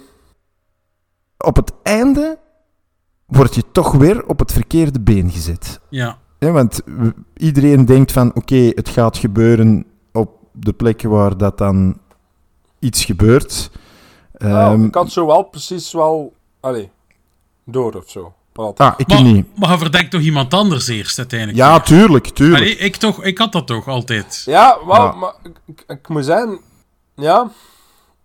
[1.39, 2.39] op het einde
[3.27, 5.81] word je toch weer op het verkeerde been gezet.
[5.89, 6.19] ja.
[6.39, 6.81] Ja, want
[7.37, 11.99] iedereen denkt van oké, het gaat gebeuren op de plek waar dat dan
[12.79, 13.71] iets gebeurt.
[14.33, 16.33] Nou, Ehm, ik had zo wel precies wel...
[16.61, 16.91] Allee,
[17.65, 18.35] door of zo.
[18.77, 19.47] Ah, ik Maar, niet.
[19.59, 21.59] maar je verdenkt toch iemand anders eerst uiteindelijk?
[21.59, 22.63] Ja, tuurlijk, tuurlijk.
[22.63, 24.43] Allee, ik, toch, ik had dat toch altijd.
[24.47, 25.13] Ja, wel, Ja.
[25.13, 26.61] maar ik, ik, ik moet zeggen...
[27.15, 27.51] Ja,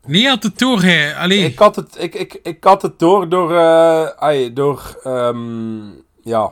[0.08, 1.16] Nee, had het door, hij.
[1.16, 5.78] Allee, ik had het, ik, ik, ik had het door, door, eh, ai, door, ehm,
[6.24, 6.52] ja,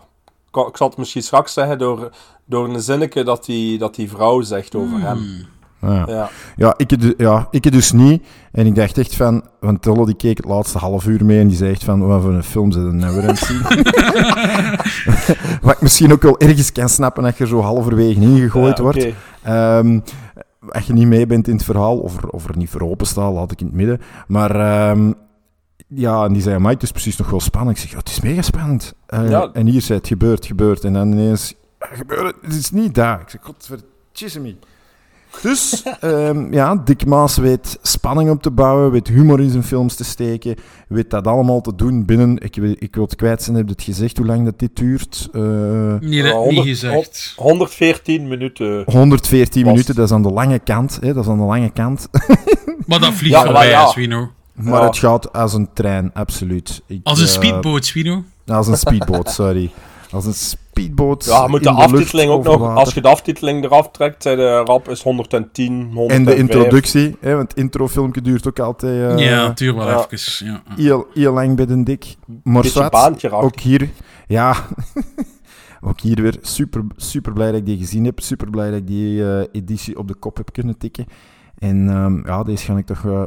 [0.51, 2.09] ik, ik zal het misschien straks zeggen, door,
[2.45, 5.17] door een zinnetje dat die, dat die vrouw zegt over hem.
[5.81, 6.05] Ja.
[6.07, 6.29] Ja.
[6.55, 8.23] Ja, ik, ja, ik dus niet.
[8.51, 9.43] En ik dacht echt van...
[9.59, 12.07] Want Tolle die keek het laatste half uur mee en die zei echt van...
[12.07, 13.61] Wat voor een film ze nou weer aan het zien?
[15.61, 18.83] Wat ik misschien ook wel ergens kan snappen dat je er zo halverwege ingegooid Ja,
[18.83, 19.05] wordt.
[19.43, 20.01] oké.
[20.69, 23.07] Als je niet mee bent in het verhaal, of er, of er niet voor open
[23.07, 24.01] staat, laat ik in het midden.
[24.27, 25.11] Maar ehm,
[25.87, 27.77] ja, en die zei, maar het is precies nog wel spannend.
[27.77, 28.93] Ik zeg, ja, het is mega spannend.
[29.05, 29.49] Eh, Ja.
[29.53, 30.83] En hier zei het gebeurt, gebeurt.
[30.83, 33.21] En dan ineens, gebeurt het, het is niet daar.
[33.21, 34.55] Ik zeg, godverdomme me.
[35.41, 39.95] Dus, ehm, ja, Dick Maas weet spanning op te bouwen, weet humor in zijn films
[39.95, 40.55] te steken,
[40.87, 43.71] weet dat allemaal te doen binnen, ik, wil- ik wil het kwijt zijn, heb je
[43.71, 45.29] het gezegd, hoe lang dat dit duurt?
[45.31, 47.33] Eh, Nee, dat Ja, niet 100 gezegd.
[47.35, 48.83] 114 minuten.
[48.85, 50.97] 114 Was- minuten, dat is aan de lange kant.
[51.01, 52.07] Hè, dat is aan de lange kant.
[52.87, 53.87] Maar dat vliegt Ja, voorbij, ja.
[53.87, 54.31] Swino.
[54.53, 54.85] maar Ja.
[54.87, 56.81] het gaat als een trein, absoluut.
[56.85, 58.23] Ik, Als een eh, speedboot, Swino.
[58.47, 59.71] Als een speedboot, sorry.
[60.11, 60.65] Als een speedboot.
[61.25, 62.77] Ja, moet de lucht aftiteling ook nog, water.
[62.77, 66.17] als je de aftiteling eraf trekt, zei de rap is 110, 105.
[66.17, 69.87] En de introductie, hè, want het introfilmpje duurt ook altijd eh, ja, het duurt wel
[69.87, 70.05] ja.
[70.09, 70.45] even.
[70.45, 70.61] Ja.
[70.75, 72.15] heel, heel lang bij de dik.
[72.43, 72.91] Maar
[73.31, 73.89] ook hier,
[74.27, 74.55] ja,
[75.87, 78.19] ook hier weer super, super blij dat ik die gezien heb.
[78.19, 81.05] Super blij dat ik die eh, editie op de kop heb kunnen tikken.
[81.57, 83.23] En ehm, ja, deze ga ik toch, eh,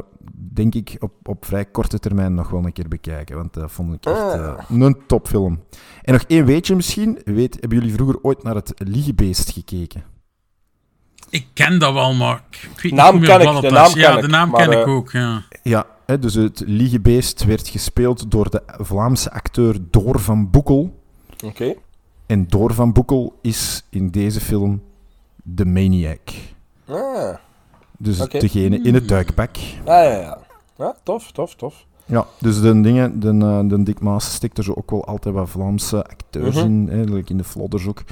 [0.53, 3.35] denk ik, op, op vrij korte termijn nog wel een keer bekijken.
[3.35, 4.33] Want dat vond ik echt Ah.
[4.69, 5.63] eh, een topfilm.
[6.01, 7.19] En nog één weetje misschien.
[7.25, 10.03] Weet, hebben jullie vroeger ooit naar het Liegebeest gekeken?
[11.29, 13.87] Ik ken dat wel, maar ik weet Naam niet ken meer ik, wat de het
[13.87, 13.93] is.
[13.93, 15.43] Ja, ken de ik, naam maar, ken ik eh, ook, ja.
[15.63, 20.99] Ja, hè, dus het Liegebeest werd gespeeld door de Vlaamse acteur Door van Boekel.
[21.45, 21.73] Oké.
[22.25, 24.81] En Door van Boekel is in deze film
[25.43, 26.29] de maniac.
[26.87, 27.35] Ah.
[28.01, 28.39] Dus Oké.
[28.39, 29.55] degene in het duikpak.
[29.85, 30.37] Ja, ja, ja.
[30.77, 31.85] Ja, tof, tof, tof.
[32.05, 35.35] Ja, dus de dingen, de, eh, de Dick Maas stikt er zo ook wel altijd
[35.35, 36.65] wat Vlaamse acteurs Mhm.
[36.65, 36.87] in.
[36.91, 38.03] Hè, like in de Flodders ook.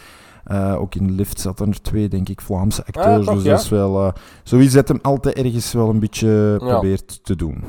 [0.44, 3.06] Eh, ook in de lift zaten er twee, denk ik, Vlaamse acteurs.
[3.20, 3.50] Ah, toch, dus ja.
[3.52, 4.06] dat is wel...
[4.06, 4.14] eh
[4.44, 7.64] zoiets dat hem altijd ergens wel een beetje probeert te doen.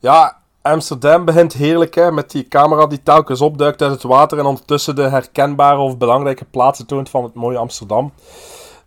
[0.00, 4.44] Ja, Amsterdam begint heerlijk, hè, met die camera die telkens opduikt uit het water en
[4.44, 8.12] ondertussen de herkenbare of belangrijke plaatsen toont van het mooie Amsterdam.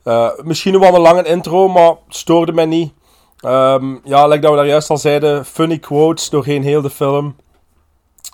[0.08, 2.94] Eh, misschien wel een lange intro, maar stoorde mij niet.
[3.40, 7.36] Ehm, ja, like dat we daar juist al zeiden, funny quotes doorheen heel de film.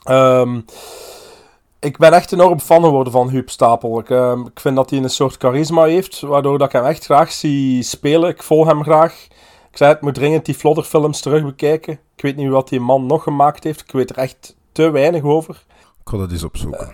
[0.03, 0.59] Ehm,
[1.79, 3.99] ik ben echt enorm fan geworden van Huub Stapel.
[3.99, 7.05] Ik, ehm, ik vind dat hij een soort charisma heeft, waardoor dat ik hem echt
[7.05, 8.29] graag zie spelen.
[8.29, 9.27] Ik volg hem graag.
[9.71, 11.93] Ik zei het, moet dringend die Flodder-films terug bekijken.
[12.15, 13.81] Ik weet niet wat die man nog gemaakt heeft.
[13.81, 15.63] Ik weet er echt te weinig over.
[15.79, 16.93] Ik ga dat eens opzoeken.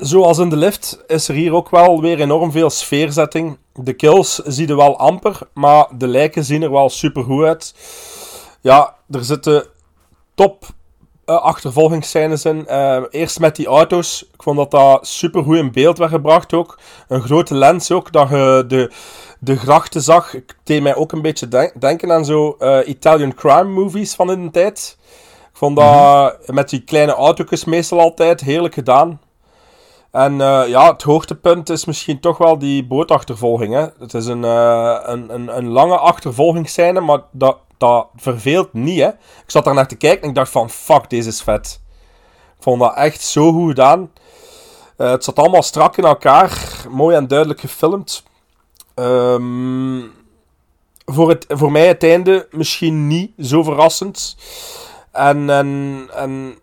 [0.00, 3.58] Zoals in de lift is er hier ook wel weer enorm veel sfeerzetting.
[3.74, 7.74] De kills zie je wel amper, maar de lijken zien er wel super goed uit.
[8.60, 9.66] Ja, er zitten
[10.34, 10.64] top
[11.24, 12.66] eh, achtervolgingsscènes in.
[12.66, 14.22] Eh, eerst met die auto's.
[14.34, 16.78] Ik vond dat dat super goed in beeld werd gebracht ook.
[17.08, 18.90] Een grote lens ook, dat je de,
[19.38, 20.34] de grachten zag.
[20.34, 24.30] Ik deed mij ook een beetje denk- denken aan zo eh, Italian crime movies van
[24.30, 24.96] in de tijd.
[25.52, 29.20] Ik vond dat met die kleine autootjes meestal altijd heerlijk gedaan.
[30.12, 33.74] En eh, ja, het hoogtepunt is misschien toch wel die bootachtervolging.
[33.74, 33.86] Hè.
[33.98, 39.00] Het is een, eh, een, een, een lange achtervolgingsscène, maar dat, dat verveelt niet.
[39.00, 39.08] Hè.
[39.08, 41.80] Ik zat daar naar te kijken en ik dacht van, fuck, deze is vet.
[42.56, 44.10] Ik vond dat echt zo goed gedaan.
[44.96, 48.22] Eh, het zat allemaal strak in elkaar, mooi en duidelijk gefilmd.
[48.94, 50.00] Ehm,
[51.04, 54.36] voor, het, voor mij het einde misschien niet zo verrassend.
[55.12, 56.58] En, en, en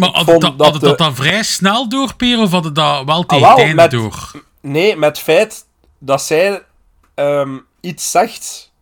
[0.00, 2.50] Maar had het, dat, dat had het dat de- dan vrij snel door, Per, of
[2.50, 4.30] had het dat wel tegen wel, het einde met- door?
[4.60, 5.64] Nee, met het feit
[5.98, 6.62] dat zij
[7.14, 8.72] ehm, iets zegt.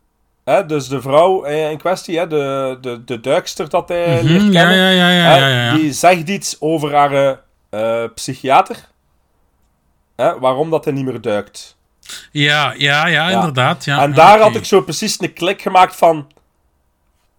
[0.44, 4.26] Hè, dus de vrouw eh, in kwestie, hè, de, de, de duikster dat hij Mhm,
[4.26, 4.76] leert kennen.
[4.76, 5.74] ja, ja, ja, hè, ja, ja.
[5.74, 7.40] Die zegt iets over haar
[7.70, 8.76] eh, psychiater.
[10.16, 11.76] Hè, waarom dat hij niet meer duikt.
[12.32, 13.84] Ja, ja, ja, inderdaad.
[13.84, 16.26] Ja, en daar had ik zo precies een klik gemaakt van...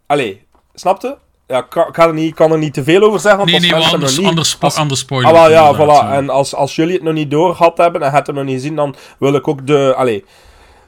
[0.07, 1.17] Allee, snapte?
[1.49, 3.73] Ja, ik ga er niet, kan er niet te veel over zeggen, want Nee, nee,
[3.73, 4.27] anders, nog niet...
[4.27, 5.33] anders, spo als- anders spoiler.
[5.33, 6.13] Ah, wel, ja, voilà.
[6.13, 8.75] En als, als jullie het nog niet door gehad hebben en het nog niet gezien,
[8.75, 9.93] dan wil ik ook de...
[9.97, 10.25] Allee,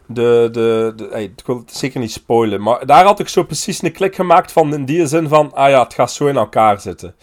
[0.06, 0.50] de...
[0.52, 2.62] de, de ey, ik wil het zeker niet spoilen.
[2.62, 5.54] Maar daar had ik zo precies een klik gemaakt van in die zin van...
[5.54, 7.16] Ah ja, het gaat zo in elkaar zitten.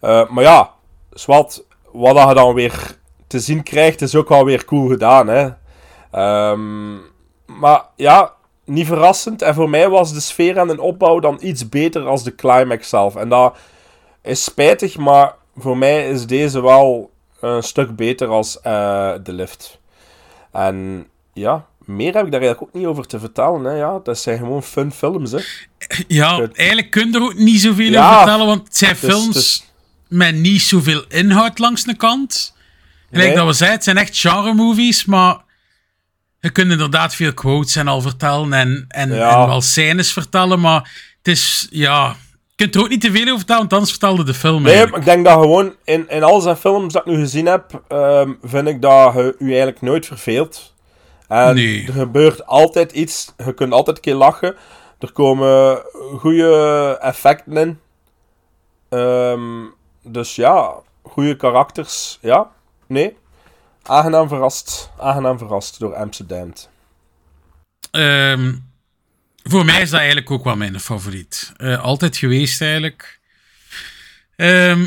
[0.00, 0.70] Eh, maar ja,
[1.12, 2.96] zwart, wat dat je dan weer
[3.26, 5.48] te zien krijgt, is ook wel weer cool gedaan, hè.
[6.12, 6.94] Ehm,
[7.46, 8.32] maar ja,
[8.68, 9.42] niet verrassend.
[9.42, 12.88] En voor mij was de sfeer en de opbouw dan iets beter als de climax
[12.88, 13.16] zelf.
[13.16, 13.56] En dat
[14.22, 17.10] is spijtig, maar voor mij is deze wel
[17.40, 19.78] een stuk beter als eh, de lift.
[20.52, 23.64] En ja, meer heb ik daar eigenlijk ook niet over te vertellen.
[23.64, 23.72] Hè.
[23.72, 25.30] Ja, dat zijn gewoon fun films.
[25.32, 25.38] Hè.
[26.08, 29.00] Ja, eigenlijk kun je er ook niet zoveel Ja, over vertellen, want het zijn dus-
[29.10, 29.64] films dus-
[30.08, 32.56] met niet zoveel inhoud langs de kant.
[33.10, 33.36] Gelijk Nee.
[33.36, 35.36] dat we zeiden, het zijn echt genre-movies, maar
[36.40, 39.40] je kunt inderdaad veel quotes en al vertellen en, en, Ja.
[39.42, 42.16] en wel scènes vertellen, maar het is, ja...
[42.48, 44.86] Je kunt er ook niet te veel over vertellen, want anders vertelde de film Nee,
[44.86, 48.32] ik denk dat gewoon in, in al zijn films dat ik nu gezien heb, ehm,
[48.42, 50.74] vind ik dat je u eigenlijk nooit verveelt.
[51.28, 51.84] En Nee.
[51.86, 54.54] er gebeurt altijd iets, je kunt altijd een keer lachen.
[54.98, 55.78] Er komen
[56.18, 57.78] goede effecten in.
[58.88, 59.64] Ehm,
[60.02, 60.72] dus ja,
[61.02, 62.18] goede karakters.
[62.20, 62.50] Ja,
[62.86, 63.16] nee.
[63.88, 64.90] Aangenaam verrast.
[64.98, 66.52] Aangenaam verrast door Amsterdam.
[67.90, 68.54] Ehm,
[69.42, 71.52] voor mij is dat eigenlijk ook wel mijn favoriet.
[71.56, 73.20] Eh, altijd geweest eigenlijk.
[74.36, 74.82] Ehm,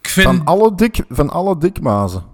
[0.00, 0.26] ik vind...
[0.26, 2.24] Van alle, dik, van alle dikmazen.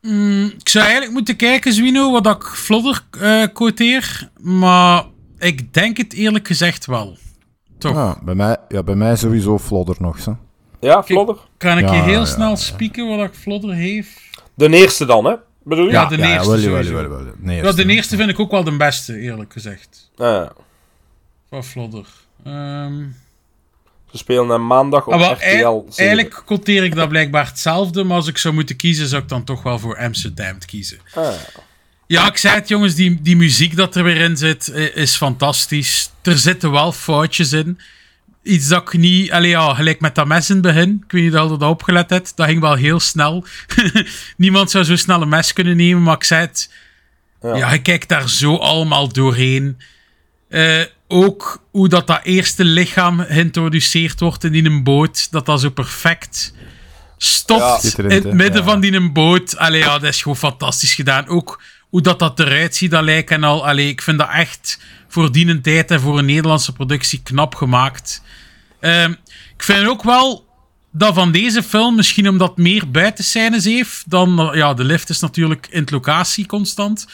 [0.00, 4.30] Mm, ik zou eigenlijk moeten kijken, Zwino, wat ik vlodder eh quoteer.
[4.40, 5.04] Maar
[5.38, 7.16] ik denk het eerlijk gezegd wel.
[7.78, 7.94] Toch?
[7.94, 10.24] Ja, bij, mij, ja, bij mij sowieso Flodder nog.
[10.24, 10.32] Hè.
[10.80, 11.36] Ja, Vlodder?
[11.56, 12.56] Kan ik Ja, je heel ja, snel ja.
[12.56, 14.27] spieken wat ik vlodder heeft?
[14.58, 15.34] De eerste dan, hè?
[15.62, 15.90] Bedoel je?
[15.92, 17.32] Ja, de ja, eerste wel, wel, wel, wel.
[17.38, 17.86] Nee, Ja, eerste.
[17.86, 20.10] de eerste vind ik ook wel de beste, eerlijk gezegd.
[20.16, 20.52] Ah, ja.
[21.50, 22.06] Van Vlodder.
[22.44, 23.04] Ehm,
[24.10, 25.84] Ze spelen een maandag op ah, RTL.
[25.88, 25.92] 7.
[25.96, 29.44] eigenlijk quoteer ik dat blijkbaar hetzelfde, maar als ik zou moeten kiezen, zou ik dan
[29.44, 30.98] toch wel voor Amsterdam kiezen.
[31.14, 31.36] Ah, ja.
[32.06, 35.16] Ja, ik zei het jongens, die, die muziek dat er weer in zit, i- is
[35.16, 36.10] fantastisch.
[36.22, 37.78] Er zitten wel foutjes in.
[38.42, 39.30] Iets dat ik niet...
[39.30, 41.02] Allee, ja, gelijk met dat mes in het begin.
[41.06, 42.36] Ik weet niet of je dat opgelet hebt.
[42.36, 43.44] Dat ging wel heel snel.
[44.36, 46.70] Niemand zou zo snel een mes kunnen nemen, maar ik zei het...
[47.42, 47.56] Ja.
[47.56, 49.76] Ja, je kijkt daar zo allemaal doorheen.
[50.48, 55.30] Eh, ook hoe dat, dat eerste lichaam geïntroduceerd wordt in die een boot.
[55.30, 56.64] Dat dat zo perfect Ja.
[57.16, 58.68] stopt in het midden Ja.
[58.68, 59.56] van die een boot.
[59.56, 61.26] Allee, ja, dat is gewoon fantastisch gedaan.
[61.28, 63.66] Ook hoe dat, dat eruit ziet, dat lijkt en al.
[63.66, 64.78] Allee, ik vind dat echt
[65.08, 68.22] voor die tijd en voor een Nederlandse productie knap gemaakt.
[68.80, 69.10] Ehm,
[69.56, 70.46] ik vind ook wel
[70.90, 74.50] dat van deze film, misschien omdat het meer buitenscènes heeft dan...
[74.52, 77.06] Ja, de lift is natuurlijk in het locatie constant.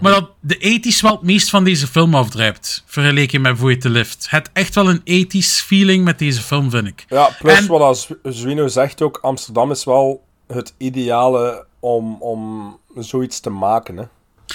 [0.00, 2.82] Maar dat de 80s wel het meest van deze film afdrijft.
[2.86, 4.26] Vergeleken met Void de Lift.
[4.30, 7.04] Het echt wel een 80s feeling met deze film, vind ik.
[7.08, 12.76] Ja, plus En- wat als Zwino zegt ook, Amsterdam is wel het ideale om, om
[12.96, 13.96] zoiets te maken.
[13.96, 14.04] Hè.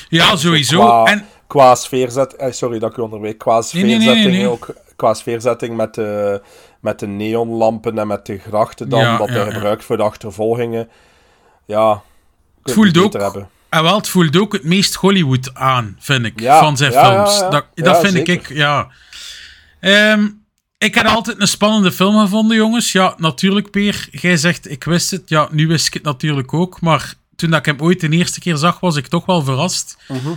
[0.09, 0.79] Ja, sowieso.
[0.79, 4.47] Qua, En qua sfeerzetting, eh, sorry dat ik u qua nee, nee, nee.
[4.47, 6.41] ook, qua sfeerzetting met de,
[6.79, 10.03] met de neonlampen en met de grachten dan, Ja, dat ja, hij gebruikt voor de
[10.03, 10.89] achtervolgingen.
[11.65, 12.01] Ja,
[12.63, 13.13] het voelt ook...
[13.13, 13.49] Hebben.
[13.69, 17.39] En wel, het voelt ook het meest Hollywood aan, vind ik, Ja, van zijn films.
[17.39, 18.33] Dat, dat vind zeker.
[18.33, 18.87] ik, ja.
[19.79, 20.27] Ehm,
[20.77, 22.91] ik heb altijd een spannende film gevonden, jongens.
[22.91, 25.29] Ja, natuurlijk, Peer, jij zegt, ik wist het.
[25.29, 26.81] Ja, nu wist ik het natuurlijk ook.
[26.81, 29.97] Maar toen dat ik hem ooit de eerste keer zag, was ik toch wel verrast.
[30.07, 30.29] Mhm.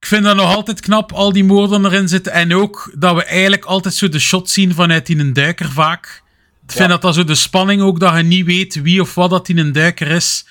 [0.00, 2.32] Ik vind dat nog altijd knap, al die moorden erin zitten.
[2.32, 6.22] En ook dat we eigenlijk altijd zo de shot zien vanuit die een duiker vaak.
[6.66, 6.86] Ik vind Ja.
[6.86, 9.58] dat dat zo de spanning ook, dat je niet weet wie of wat dat in
[9.58, 10.46] een duiker is.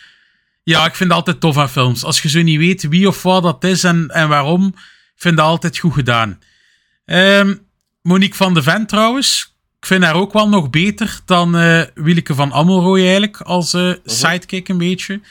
[0.63, 2.03] Ja, ik vind dat altijd tof aan films.
[2.03, 4.81] Als je zo niet weet wie of wat dat is en, en waarom, ik
[5.15, 6.39] vind dat altijd goed gedaan.
[7.05, 7.55] Ehm,
[8.01, 11.51] Monique van de Ven trouwens, ik vind haar ook wel nog beter dan
[11.93, 15.21] Wieleke van Amelrooy eigenlijk, als eh, sidekick een beetje.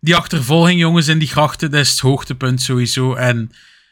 [0.00, 3.14] Die achtervolging, jongens, in die grachten, dat is het hoogtepunt sowieso.
[3.14, 3.50] En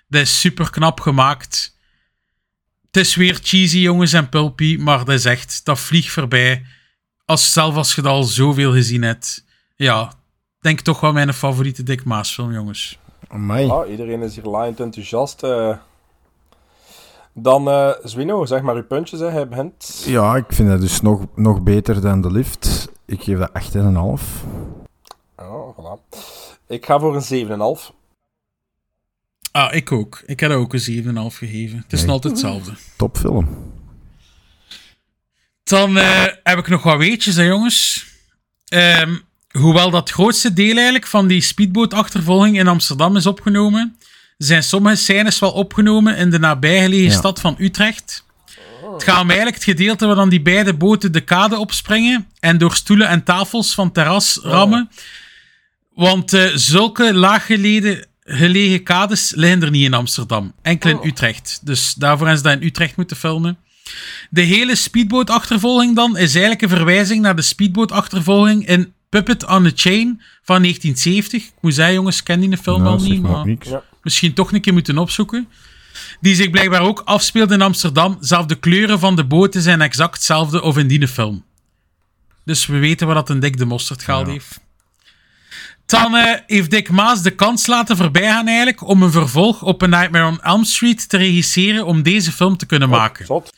[0.08, 1.74] dat is super knap gemaakt.
[2.86, 6.64] Het is weer cheesy, jongens, en pulpy, maar dat is echt, dat vliegt voorbij.
[7.24, 9.44] Als, zelf als je dat al zoveel gezien hebt.
[9.76, 10.12] Ja,
[10.60, 12.98] denk toch wel mijn favoriete Dick Maas film, jongens.
[13.28, 13.68] Amai.
[13.68, 15.42] Ah, iedereen is hier laaiend enthousiast.
[15.42, 15.76] eh.
[17.32, 19.30] Dan, eh Zwino, zeg maar uw puntjes, hè.
[19.30, 20.02] hij begint.
[20.06, 22.88] Ja, ik vind dat dus nog, nog beter dan de lift.
[23.06, 24.22] Ik geef dat 8,5.
[25.36, 26.00] Oh, voilà.
[26.68, 27.94] Ik ga voor een 7,5.
[29.52, 30.22] Ah, ik ook.
[30.26, 31.78] Ik heb er ook een 7,5 gegeven.
[31.78, 32.72] Het is nog altijd hetzelfde.
[32.96, 33.72] Topfilm.
[35.64, 38.06] Dan eh, heb ik nog wat weetjes, hè, jongens.
[38.68, 39.16] Ehm,
[39.50, 43.96] hoewel dat grootste deel eigenlijk van die speedbootachtervolging in Amsterdam is opgenomen,
[44.38, 47.18] zijn sommige scènes wel opgenomen in de nabijgelegen Ja.
[47.18, 48.24] stad van Utrecht.
[48.92, 52.58] Het gaat om eigenlijk het gedeelte waar dan die beide boten de kade opspringen en
[52.58, 54.90] door stoelen en tafels van terras rammen.
[55.96, 60.52] Want eh, zulke laaggelegen gelegen kades liggen er niet in Amsterdam.
[60.62, 61.60] Enkel in Utrecht.
[61.62, 63.58] Dus daarvoor hebben ze dat in Utrecht moeten filmen.
[64.30, 69.70] De hele speedboot-achtervolging dan is eigenlijk een verwijzing naar de speedboot-achtervolging in Puppet on a
[69.74, 71.42] Chain van 1970.
[71.42, 73.46] Ik moet zeggen, jongens, ik ken die film Nou, wel zeg niet, maar.
[73.60, 73.82] Ja.
[74.02, 75.48] misschien toch een keer moeten opzoeken.
[76.20, 78.16] Die zich blijkbaar ook afspeelt in Amsterdam.
[78.20, 81.44] Zelfs de kleuren van de boten zijn exact hetzelfde of in die film.
[82.44, 84.64] Dus we weten waar dat een Dick de Mosterd gehaald heeft.
[85.86, 86.14] Dan
[86.46, 90.42] heeft Dick Maas de kans laten voorbijgaan eigenlijk om een vervolg op A Nightmare on
[90.42, 93.26] Elm Street te regisseren om deze film te kunnen maken.
[93.26, 93.52] Zot.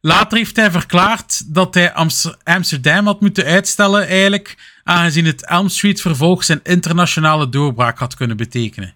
[0.00, 5.68] Later heeft hij verklaard dat hij Amst- Amsterdam had moeten uitstellen, eigenlijk, aangezien het Elm
[5.68, 8.94] Street vervolg zijn internationale doorbraak had kunnen betekenen.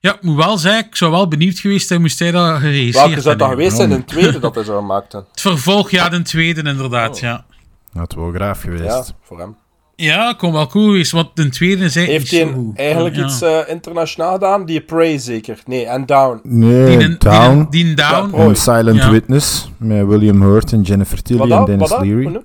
[0.00, 3.06] Ja, ik moet wel zeggen, ik zou wel benieuwd geweest zijn, moest hij dat geregisseerd
[3.06, 3.90] Welke zou dat geweest zijn?
[3.90, 5.26] Een tweede dat hij zo gemaakt had.
[5.30, 7.44] Het vervolg, ja, de tweede inderdaad, ja.
[7.92, 8.82] Dat is wel graaf geweest.
[8.84, 9.56] Ja, voor hem.
[10.00, 13.24] Ja, kon wel cool geweest, want de tweede is eigenlijk Heeft hij eigenlijk Ja.
[13.24, 14.64] iets eh, internationaal gedaan?
[14.64, 15.58] Die Prey zeker?
[15.66, 16.40] Nee, en Down.
[16.42, 17.66] Nee, Die, een- Down.
[17.70, 18.34] die, Down.
[18.34, 19.10] En Silent Ja.
[19.10, 21.64] Witness met William Hurt en Jennifer Tilly Wat en?
[21.64, 22.00] Dennis Wat?
[22.00, 22.40] Leary.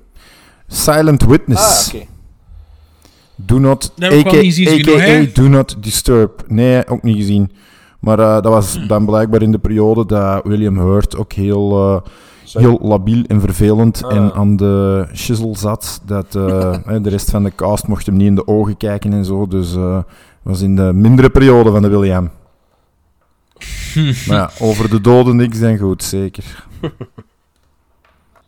[0.67, 1.89] Silent Witness.
[1.89, 2.05] Ah, oké.
[3.35, 5.25] Do not, aka, aka?
[5.33, 6.43] Do Not Disturb.
[6.47, 7.51] Nee, ook niet gezien.
[7.99, 8.87] Maar eh, dat was Hm.
[8.87, 12.11] dan blijkbaar in de periode dat William Hurt ook heel, eh,
[12.51, 14.15] heel labiel en vervelend Ah.
[14.15, 16.01] en aan de shizzle zat.
[16.05, 19.25] Dat eh, de rest van de cast mocht hem niet in de ogen kijken en
[19.25, 19.47] zo.
[19.47, 19.99] Dus eh
[20.41, 22.31] was in de mindere periode van de William.
[24.27, 26.43] maar ja, over de doden niks en goed, zeker.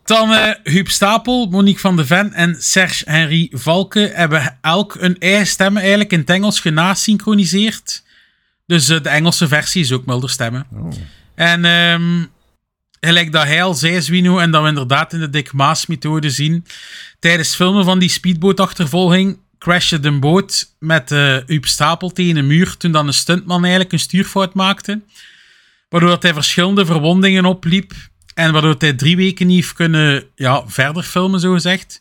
[0.04, 5.18] Dan eh Huub Stapel, Monique van de Ven en Serge Henry Valken hebben elk een
[5.20, 8.04] eigen stem eigenlijk in het Engels genasynchroniseerd.
[8.66, 10.68] Dus eh, de Engelse versie is ook milder stemmen.
[11.36, 12.26] En ehm,
[13.06, 16.66] gelijk dat hij al zei, Zwino, en dat we inderdaad in de Dick Maas-methode zien,
[17.20, 22.78] tijdens filmen van die speedbootachtervolging crashte de boot met eh Huub Stapel tegen een muur
[22.78, 25.02] toen dan een stuntman eigenlijk een stuurfout maakte.
[25.90, 27.94] Waardoor dat hij verschillende verwondingen opliep.
[28.34, 32.00] En waardoor hij drie weken niet heeft kunnen ja, verder filmen, zo gezegd.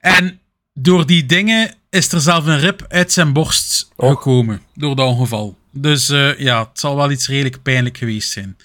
[0.00, 0.40] En
[0.74, 4.08] door die dingen is er zelf een rib uit zijn borst Och.
[4.08, 4.60] gekomen.
[4.74, 5.58] Door dat ongeval.
[5.72, 8.56] Dus eh, ja, het zal wel iets redelijk pijnlijk geweest zijn.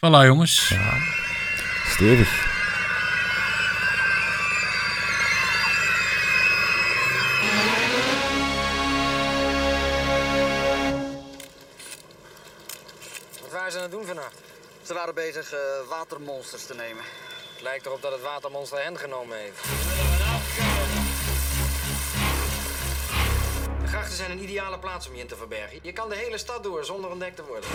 [0.00, 0.74] Voilà, jongens.
[1.86, 2.46] Stevig.
[13.40, 14.34] Wat waren ze aan het doen vannacht?
[14.82, 17.04] Ze waren bezig eh, watermonsters te nemen.
[17.52, 19.62] Het lijkt erop dat het watermonster hen genomen heeft.
[23.80, 25.78] De grachten zijn een ideale plaats om je in te verbergen.
[25.82, 27.68] Je kan de hele stad door zonder ontdekt te worden.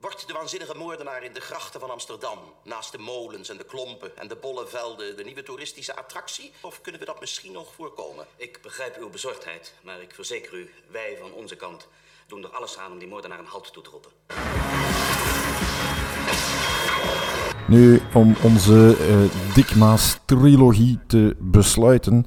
[0.00, 4.16] Wordt de waanzinnige moordenaar in de grachten van Amsterdam, naast de molens en de klompen
[4.16, 6.52] en de bolle velden, de nieuwe toeristische attractie?
[6.60, 8.26] Of kunnen we dat misschien nog voorkomen?
[8.36, 11.88] Ik begrijp uw bezorgdheid, maar ik verzeker u, wij van onze kant
[12.26, 14.10] doen er alles aan om die moordenaar een halt toe te roepen.
[17.68, 22.26] Nu, om onze eh Dick Maas trilogie te besluiten,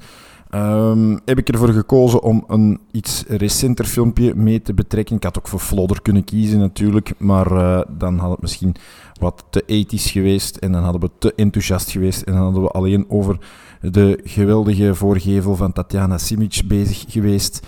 [0.50, 5.16] ehm, heb ik ervoor gekozen om een iets recenter filmpje mee te betrekken.
[5.16, 8.76] Ik had ook voor Flodder kunnen kiezen natuurlijk, maar eh, dan had het misschien
[9.20, 12.70] wat te ethisch geweest en dan hadden we te enthousiast geweest en dan hadden we
[12.70, 13.38] alleen over
[13.82, 17.68] de geweldige voorgevel van Tatjana Simic bezig geweest.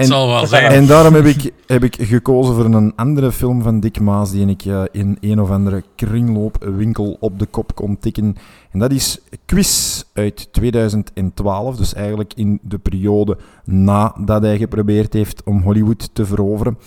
[0.00, 0.72] En, zal wel zijn.
[0.72, 4.46] En daarom heb ik, heb ik gekozen voor een andere film van Dick Maas die
[4.46, 8.36] ik eh, in een of andere kringloopwinkel op de kop kon tikken.
[8.70, 15.42] En dat is Quiz uit 2012, dus eigenlijk in de periode nadat hij geprobeerd heeft
[15.44, 16.78] om Hollywood te veroveren.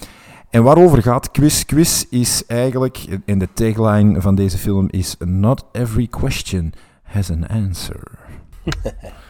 [0.49, 1.63] En waarover gaat Quiz?
[1.65, 7.47] Quiz is eigenlijk, en de tagline van deze film is Not every question has an
[7.47, 8.01] answer.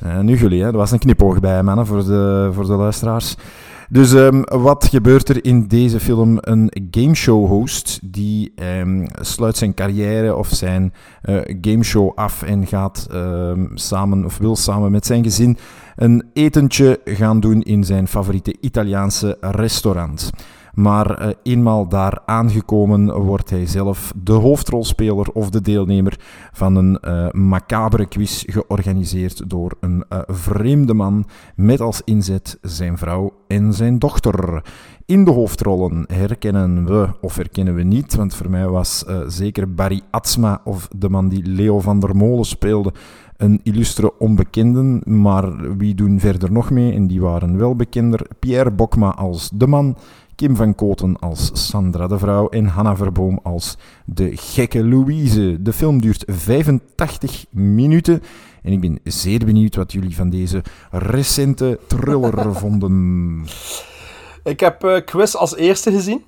[0.00, 0.66] Eh, nu jullie, hè.
[0.66, 3.36] er was een knipoog bij, mannen, voor de, voor de luisteraars.
[3.90, 6.38] Dus ehm, wat gebeurt er in deze film?
[6.40, 10.92] Een gameshow-host die ehm, sluit zijn carrière of zijn
[11.22, 15.58] eh, gameshow af en gaat ehm, samen, of wil samen met zijn gezin
[15.96, 20.30] een etentje gaan doen in zijn favoriete Italiaanse restaurant.
[20.78, 26.20] Maar eh, eenmaal daar aangekomen wordt hij zelf de hoofdrolspeler of de deelnemer
[26.52, 31.26] van een eh, macabere quiz georganiseerd door een eh, vreemde man
[31.56, 34.62] met als inzet zijn vrouw en zijn dochter.
[35.06, 40.00] In de hoofdrollen herkennen we of herkennen we niet, want voor mij was zeker Barry
[40.10, 42.92] Atsma of de man die Leo van der Molen speelde
[43.36, 46.92] een illustre onbekende, maar wie doen verder nog mee?
[46.92, 48.26] En die waren wel bekender.
[48.38, 49.96] Pierre Bokma als de man,
[50.38, 55.62] Kim van Koten als Sandra de vrouw en Hanna Verboom als de gekke Louise.
[55.62, 58.22] De film duurt 85 minuten
[58.62, 63.46] en ik ben zeer benieuwd wat jullie van deze recente thriller vonden.
[64.44, 66.24] Ik heb eh, Quiz als eerste gezien.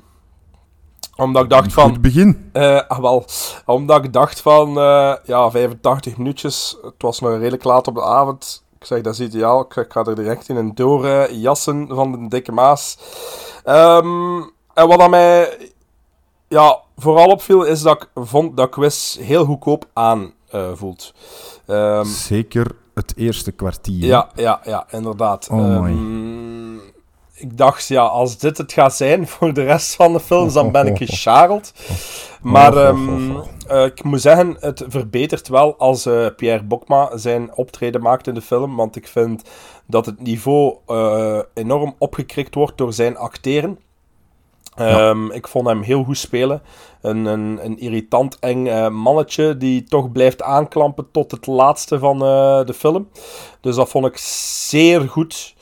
[1.17, 1.91] Omdat ik dacht van...
[1.91, 2.51] Goed begin.
[2.53, 3.25] Ah, wel.
[3.67, 4.69] Omdat ik dacht van...
[4.69, 6.79] eh, ja, 85 minuutjes.
[6.83, 8.65] Het was nog redelijk laat op de avond.
[8.79, 9.61] Ik zeg, dat is ideaal.
[9.61, 12.99] Ik, ik ga er direct in een door jassen van de dikke maas.
[13.65, 14.41] Ehm,
[14.75, 15.59] en wat aan mij...
[16.49, 20.73] Ja, vooral opviel is dat ik vond dat Quiz heel goedkoop aan eh.
[21.67, 24.05] Ehm, Zeker het eerste kwartier.
[24.07, 25.49] ja, ja, ja, inderdaad.
[25.51, 25.59] Oh.
[25.59, 26.75] Ehm,
[27.35, 30.73] ik dacht, ja, als dit het gaat zijn voor de rest van de films, dan
[30.73, 31.73] ben ik gescharreld.
[32.43, 38.27] Maar eh, ik moet zeggen, het verbetert wel als eh, Pierre Bokma zijn optreden maakt
[38.27, 38.77] in de film.
[38.77, 39.43] Want ik vind
[39.91, 43.79] dat het niveau eh, enorm opgekrikt wordt door zijn acteren.
[44.75, 46.63] Ehm, Ik vond hem heel goed spelen.
[47.01, 52.23] Een, een, een irritant eng eh, mannetje die toch blijft aanklampen tot het laatste van
[52.23, 53.09] eh, de film.
[53.61, 55.55] Dus dat vond ik zeer goed.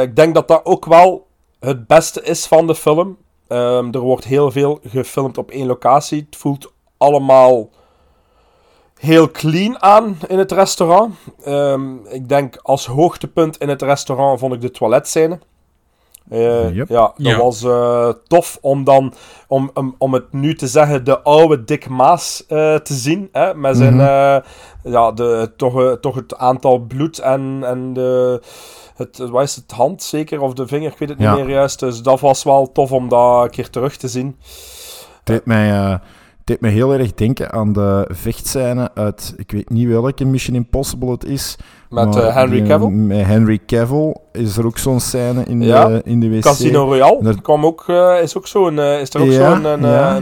[0.00, 1.26] Ik denk dat dat ook wel
[1.60, 3.16] het beste is van de film.
[3.48, 6.26] Ehm, er wordt heel veel gefilmd op één locatie.
[6.26, 7.68] Het voelt allemaal
[9.04, 11.14] heel clean aan in het restaurant.
[11.44, 15.38] Ehm, ik denk als hoogtepunt in het restaurant vond ik de toiletscène.
[16.30, 16.88] Eh, Yep.
[16.88, 17.36] Ja, dat Ja.
[17.38, 19.14] was eh, tof om dan,
[19.48, 23.28] om, om, om het nu te zeggen, de oude Dick Maas eh, te zien.
[23.32, 24.04] Hè, met zijn, Mhm.
[24.04, 24.36] eh,
[24.92, 28.40] ja, de, toch, toch het aantal bloed en, en de,
[28.96, 31.34] het, wat is het, hand zeker, of de vinger, ik weet het Ja.
[31.34, 31.78] niet meer juist.
[31.80, 34.36] Dus dat was wel tof om dat een keer terug te zien.
[35.16, 35.94] Het deed mij, eh,
[36.44, 41.10] deed me heel erg denken aan de vechtscène uit, ik weet niet welke Mission Impossible
[41.10, 41.56] het is.
[41.90, 42.88] Met eh, Henry Cavill?
[42.88, 46.42] Mm, met Henry Cavill is er ook zo'n scène in, de, in de wc.
[46.42, 47.42] Casino Royale Daar...
[47.42, 50.18] kwam ook, uh, is ook zo'n, eh, is er ook ja, zo'n ja,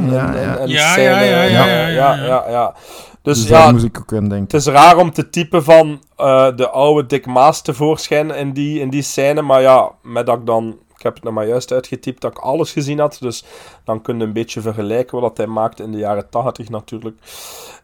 [0.66, 2.74] ja, ja, ja, ja.
[3.22, 4.38] Dus, dus ja, ik ook aan denken.
[4.38, 6.00] Het is raar om te typen van
[6.56, 10.46] de oude Dick Maas tevoorschijn in die, in die scène, maar ja, met dat ik
[10.46, 13.16] dan ik heb het nou maar juist uitgetypt dat ik alles gezien had.
[13.20, 13.44] Dus
[13.84, 17.18] dan kun je een beetje vergelijken wat hij maakte in de jaren 80 natuurlijk.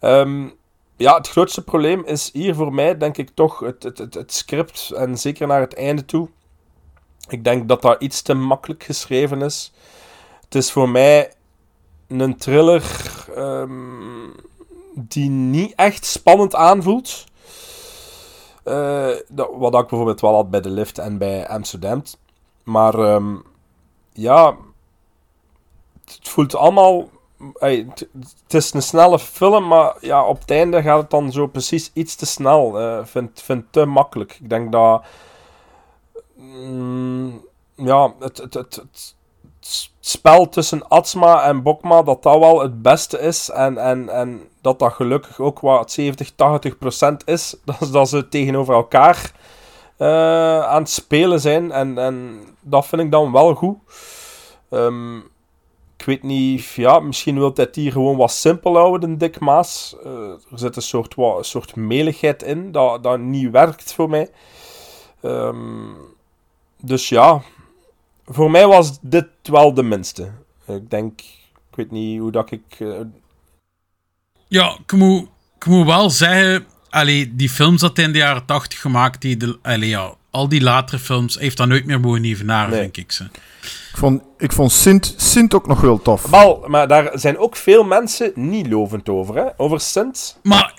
[0.00, 0.48] Ehm,
[0.96, 4.90] ja, het grootste probleem is hier voor mij denk ik toch het, het, het, script.
[4.96, 6.28] En zeker naar het einde toe.
[7.28, 9.72] Ik denk dat dat iets te makkelijk geschreven is.
[10.44, 11.32] Het is voor mij
[12.08, 12.84] een thriller
[13.34, 14.30] ehm,
[14.94, 17.24] die niet echt spannend aanvoelt.
[18.64, 19.10] Eh,
[19.58, 22.02] wat ik bijvoorbeeld wel had bij de lift en bij Amsterdam.
[22.68, 23.36] Maar ehm,
[24.12, 24.56] ja,
[26.04, 27.08] het voelt allemaal.
[27.54, 28.08] het-
[28.48, 32.14] is een snelle film, maar ja, op het einde gaat het dan zo precies iets
[32.14, 32.80] te snel.
[32.80, 34.38] Eh, Ik vind, vind het te makkelijk.
[34.40, 35.04] Ik denk dat.
[36.34, 37.44] mm,
[37.74, 38.84] ja, het, het,
[40.00, 43.50] spel tussen Atsma en Bokma, dat dat wel het beste is.
[43.50, 47.56] En, en, en dat dat gelukkig ook wat 70, 80 procent is.
[47.64, 49.32] Dat, dat ze tegenover elkaar
[49.98, 51.72] eh, aan het spelen zijn.
[51.72, 53.76] En, en dat vind ik dan wel goed.
[54.70, 55.16] Ehm,
[55.96, 59.96] ik weet niet, ja, misschien wil het hier gewoon wat simpel houden, de Dick Maas.
[60.04, 64.10] Eh, er zit een soort, wat, een soort meligheid in, dat, dat niet werkt voor
[64.10, 64.30] mij.
[65.22, 65.92] Ehm,
[66.82, 67.42] dus ja,
[68.26, 70.32] voor mij was dit wel de minste.
[70.66, 71.20] Ik denk,
[71.70, 72.62] ik weet niet hoe dat ik...
[72.78, 73.00] eh,
[74.48, 78.44] Ja, ik moet, ik moet wel zeggen, allee, die films dat hij in de jaren
[78.44, 82.24] 80 gemaakt, die de, allee, ja, al die latere films, heeft dat nooit meer mogen
[82.24, 82.80] evenaren, Nee.
[82.80, 83.12] denk ik.
[83.12, 83.24] Ze.
[83.90, 86.22] Ik vond, ik vond Sint, Sint ook nog wel tof.
[86.30, 89.44] Wel, maar daar zijn ook veel mensen niet lovend over, hè?
[89.56, 90.38] Over Sint.
[90.42, 90.74] Maar,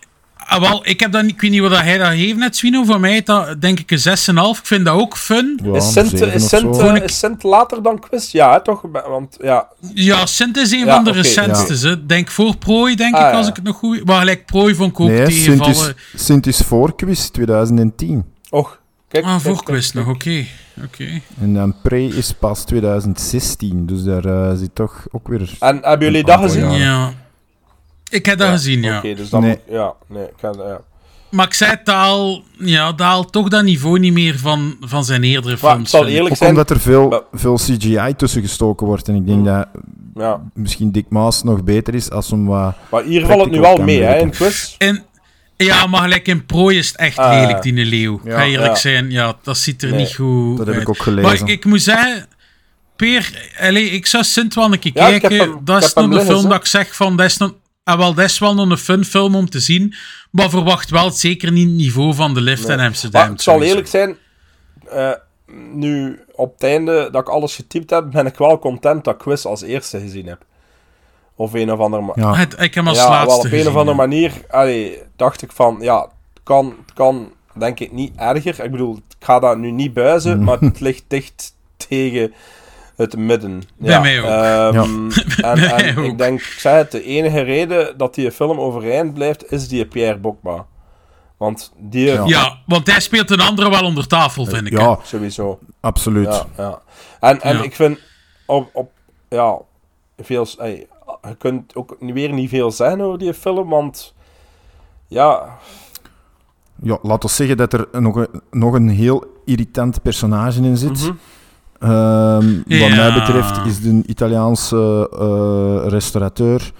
[0.59, 2.83] wel, ik heb dat niet, ik weet niet wat hij dat heeft net, Swino.
[2.83, 4.59] Voor mij is dat denk ik een 6,5.
[4.59, 5.59] Ik vind dat ook fun.
[5.63, 6.93] Ja, is, Sint, is, of Sint, zo.
[6.93, 8.31] is Sint later dan Quiz?
[8.31, 8.81] Ja, hè, toch?
[9.07, 11.87] Want, ja, Ja, Sint is een Ja, van de recentste.
[11.87, 12.05] hè.
[12.05, 13.37] Denk voor Prooi, denk Ah, ik, ja.
[13.37, 14.05] als ik het nog goed...
[14.05, 15.95] Maar gelijk Prooi vond ik ook Nee, Sint tegenvallen.
[16.13, 18.25] is, Sint is voor quiz 2010.
[18.49, 18.79] och.
[19.07, 20.05] Kijk, Ah, voor kijk, quiz kijk.
[20.05, 20.45] nog, oké.
[20.83, 21.21] Oké.
[21.41, 23.85] En dan Pre is pas 2016.
[23.85, 25.49] Dus daar eh, zit toch ook weer...
[25.59, 26.61] En hebben jullie dat gezien?
[26.61, 26.79] jaren.
[26.79, 27.13] Ja.
[28.09, 28.97] Ik heb dat gezien, ja.
[28.97, 29.41] Oké, dus dan...
[29.41, 29.49] Nee.
[29.49, 30.81] moet- Ja, nee, ik heb, ja.
[31.31, 35.05] Maar ik zei het al, ja, dat haalt toch dat niveau niet meer van, van
[35.05, 35.91] zijn eerdere Maar films.
[35.91, 36.49] het zal eerlijk Ook zijn...
[36.49, 39.07] omdat er veel, veel CGI tussen gestoken wordt.
[39.07, 39.67] En ik denk dat
[40.15, 40.41] Ja.
[40.53, 42.73] misschien Dick Maas nog beter is als hem wat...
[42.91, 44.75] Maar hier valt het nu wel mee, hè, in Quiz.
[44.77, 45.03] En,
[45.57, 48.21] ja, maar gelijk in Prooi is het echt Ah, lelijk, die leeuw.
[48.23, 48.37] Ja.
[48.37, 48.75] Ga eerlijk Ja.
[48.75, 50.83] zijn, ja, dat ziet er Nee, niet goed Dat heb uit.
[50.83, 52.25] ik ook Maar ik, ik moet zeggen,
[52.95, 53.49] Peer,
[53.93, 55.37] ik zou Sint wel een keer kijken.
[55.37, 57.53] hem- dat is nog een liggen, film dat ik zeg van, dat is, nog,
[57.91, 59.93] ah, wel, dat is wel nog een fun film om te zien.
[60.31, 62.77] Maar verwacht wel zeker niet het niveau van de lift Nee.
[62.77, 63.21] in Amsterdam.
[63.21, 64.17] Maar het zal eerlijk zijn,
[64.89, 65.11] eh,
[65.73, 69.19] nu op het einde dat ik alles getypt heb, ben ik wel content dat ik
[69.19, 70.45] Quiz als eerste gezien heb.
[71.35, 72.03] Of een of andere...
[72.03, 72.35] ma- Ja.
[72.35, 74.03] Het, ik heb als ja, laatste wel op een of andere ja.
[74.07, 78.63] manier allee, dacht ik van, ja, het kan, het kan denk ik niet erger.
[78.63, 80.43] Ik bedoel, ik ga dat nu niet buizen, Mhm.
[80.45, 81.53] maar het ligt dicht
[81.87, 82.33] tegen
[82.99, 83.61] het midden.
[83.77, 84.25] Bij ja, mij ook.
[84.25, 85.07] ehm, En,
[85.59, 89.13] Bij en mij ik denk, ik zei het, de enige reden dat die film overeind
[89.13, 90.65] blijft, is die Pierre Bokma.
[91.37, 92.23] Want die, Ja.
[92.25, 94.73] Ja, want hij speelt een andere wel onder tafel, vind ik.
[94.77, 94.83] hè.
[94.83, 95.59] Ja, sowieso.
[95.79, 96.25] absoluut.
[96.25, 96.81] Ja, ja.
[97.19, 97.63] En, en Ja.
[97.63, 97.99] ik vind
[98.45, 98.91] op, op
[99.29, 99.57] ja,
[100.17, 100.87] veel, ey,
[101.27, 104.13] je kunt ook weer niet veel zeggen over die film, want
[105.07, 105.57] ja,
[106.83, 111.01] Ja, laat ons zeggen dat er nog een, nog een heel irritant personage in zit.
[111.01, 111.11] Mhm.
[111.79, 111.89] Wat
[112.67, 112.95] Ja.
[112.95, 116.71] mij betreft is de Italiaanse eh, restaurateur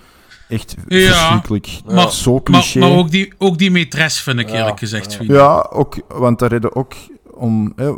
[0.50, 1.00] echt Ja.
[1.12, 1.70] verschrikkelijk.
[1.86, 2.80] Maar- Zo cliché.
[2.80, 5.14] maar ook, die, ook die maîtresse vind ik Ja, eerlijk gezegd.
[5.14, 5.34] ja.
[5.34, 6.94] Ja, ook, want daar reden ook
[7.34, 7.92] om, hè,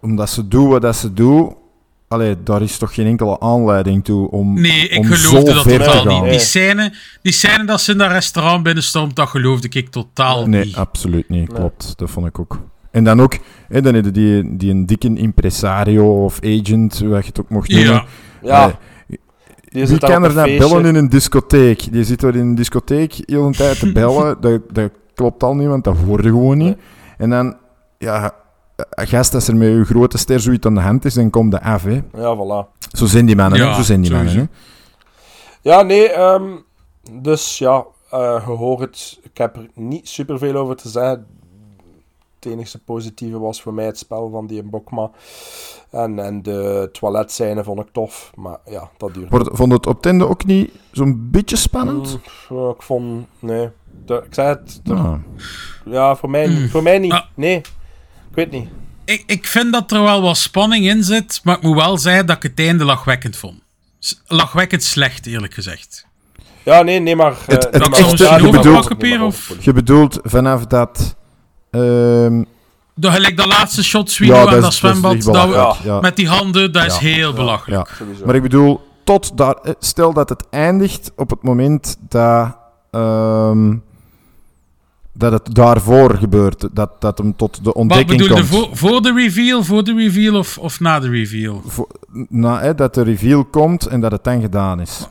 [0.00, 1.54] omdat ze doen wat dat ze doen.
[2.08, 5.68] allee, daar is toch geen enkele aanleiding toe om, Nee, ik om geloofde zo dat
[5.68, 6.30] totaal niet.
[6.30, 10.64] Die scène, die scène dat ze in dat restaurant binnenstormt, dat geloofde ik totaal Nee,
[10.64, 10.76] niet.
[10.76, 11.52] absoluut niet.
[11.52, 12.60] Klopt, dat vond ik ook.
[12.96, 17.08] En dan ook, hè, dan heb je die, die een dikke impresario of agent, hoe
[17.08, 18.04] je het ook mocht noemen.
[18.42, 18.68] Ja.
[18.68, 18.74] Eh,
[19.68, 21.92] Die Wie kan er een nou bellen in een discotheek?
[21.92, 24.40] Die zit daar in een discotheek heel een tijd te bellen.
[24.40, 26.76] dat, dat klopt al niet, want dat hoorde gewoon niet.
[27.18, 27.56] En dan,
[27.98, 28.32] ja,
[28.76, 31.50] eh, gast, als er met je grote ster zoiets aan de hand is, dan komt
[31.50, 31.82] de af.
[31.82, 32.00] Hè.
[32.16, 32.88] Ja, voilà.
[32.92, 33.74] Zo zijn die mannen, Ja.
[33.74, 34.44] Zo zijn die mannen, hè.
[35.60, 36.44] Ja, nee, ehm,
[37.20, 39.18] dus ja, eh je hoort het.
[39.22, 41.26] Ik heb er niet superveel over te zeggen.
[42.46, 45.10] Het enige positieve was voor mij het spel van die Bokma.
[45.90, 49.28] En, en de toiletscène vond ik tof, maar ja, dat duurt.
[49.30, 52.18] Vond vond het op tende ook niet zo'n beetje spannend?
[52.48, 53.68] Mm, ik vond, nee.
[54.04, 55.14] De- ik zei het, de- Ah.
[55.84, 56.68] ja, voor mij, Mm.
[56.68, 57.12] voor mij niet.
[57.12, 57.22] Ah.
[57.34, 58.68] Nee, ik weet niet.
[59.04, 62.26] Ik, ik vind dat er wel wat spanning in zit, maar ik moet wel zeggen
[62.26, 63.60] dat ik het einde lachwekkend vond.
[64.26, 66.06] Lachwekkend slecht, eerlijk gezegd.
[66.62, 67.36] Ja, nee, nee, maar...
[67.46, 71.16] Het- eh, het Je bedoelt vanaf dat...
[71.70, 72.42] ehm,
[72.94, 75.48] Dat gelijk dat laatste shot, Ja, Swino dat aan is- dat is zwembad, dat
[75.82, 76.00] we- ja.
[76.00, 77.00] met die handen, dat is Ja.
[77.00, 77.88] heel belachelijk.
[77.98, 82.56] Ja, maar ik bedoel, tot daar, eh, stel dat het eindigt op het moment dat,
[82.90, 83.74] ehm,
[85.12, 88.46] dat het daarvoor gebeurt, dat, dat hem tot de Wat ontdekking bedoel je, komt.
[88.46, 91.62] voor, voor de reveal, voor de reveal of, of na de reveal?
[91.66, 91.88] Voor-
[92.28, 95.08] na, hè, dat de reveal komt en dat het dan gedaan is.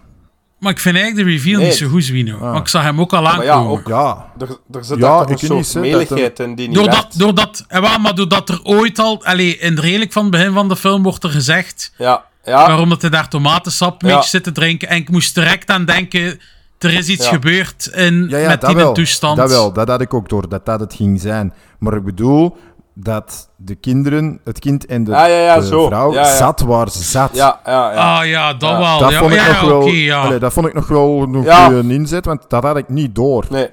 [0.60, 1.68] Maar ik vind eigenlijk de reveal Nee.
[1.68, 2.38] niet zo goed, Zwino.
[2.40, 3.72] Want ik zag hem ook al Maar ja, aankomen.
[3.72, 6.56] ook, Ja, er, er zit Ja, daar toch een soort niet, hè, dat meligheid in
[6.56, 10.22] die niet Doordat, doordat, eh, wel, maar doordat er ooit al, allee, in redelijk van
[10.22, 12.68] het begin van de film wordt er gezegd Ja, ja.
[12.68, 14.22] waarom dat hij daar tomatensap mee Ja.
[14.22, 14.88] zit te drinken.
[14.90, 16.40] En ik moest direct aan denken,
[16.80, 17.32] er is iets Ja.
[17.32, 18.94] gebeurd in, ja, ja met dat die wel.
[18.94, 19.38] toestand.
[19.38, 21.54] Dat wel, dat had ik ook door, dat dat het ging zijn.
[21.80, 22.58] Maar ik bedoel
[22.98, 25.86] dat de kinderen, het kind en de, Ja, ja, ja, de zo.
[25.88, 26.36] vrouw Ja, ja.
[26.38, 27.36] zat waar ze zat.
[27.36, 28.18] Ja, ja, ja.
[28.20, 28.78] Ah ja, dat Ja.
[28.80, 29.00] wel.
[29.00, 30.22] Dat ja, vond ik ja, nog wel, oké, ja.
[30.22, 31.66] allee, dat vond ik nog wel een Ja.
[31.66, 33.46] goede inzet, want dat had ik niet door.
[33.50, 33.70] Nee.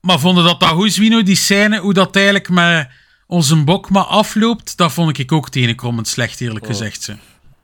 [0.00, 2.88] Maar vonden dat dat goed, Zwino, die scène, hoe dat eigenlijk met
[3.26, 7.02] onze Bokma afloopt, dat vond ik ook tenenkrommend slecht, eerlijk gezegd.
[7.02, 7.16] Ze.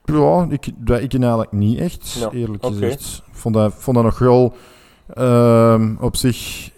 [0.04, 3.22] Ja, ik, dat ik eigenlijk niet echt, Ja, eerlijk gezegd.
[3.26, 4.56] Ik vond dat, vond dat nog wel
[5.14, 6.70] ehm, op zich...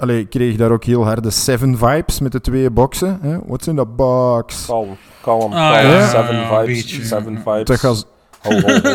[0.00, 3.18] Allee, ik kreeg daar ook heel harde Seven vibes met de twee boxen.
[3.22, 3.38] Hè?
[3.46, 4.66] What's in the box?
[4.66, 5.86] Kalm, kalm, Ah, kalm.
[5.90, 7.64] ja, Seven vibes, seven vibes.
[7.64, 8.06] Dat gaat,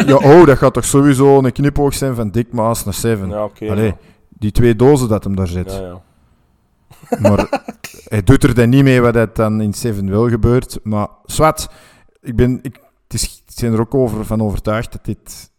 [0.08, 3.30] ja, oh, dat gaat toch sowieso een knipoog zijn van Dick Maas naar Seven.
[3.30, 3.96] Ja, oké.
[4.30, 5.72] Die twee dozen dat hem daar zit.
[5.72, 6.02] Ja, ja.
[7.20, 7.48] Maar
[8.08, 10.80] hij doet er dan niet mee wat dat dan in Seven wel gebeurt.
[10.84, 11.68] Maar zwart,
[12.22, 15.52] ik ben, ik, het is, ik ben er ook over van overtuigd dat dit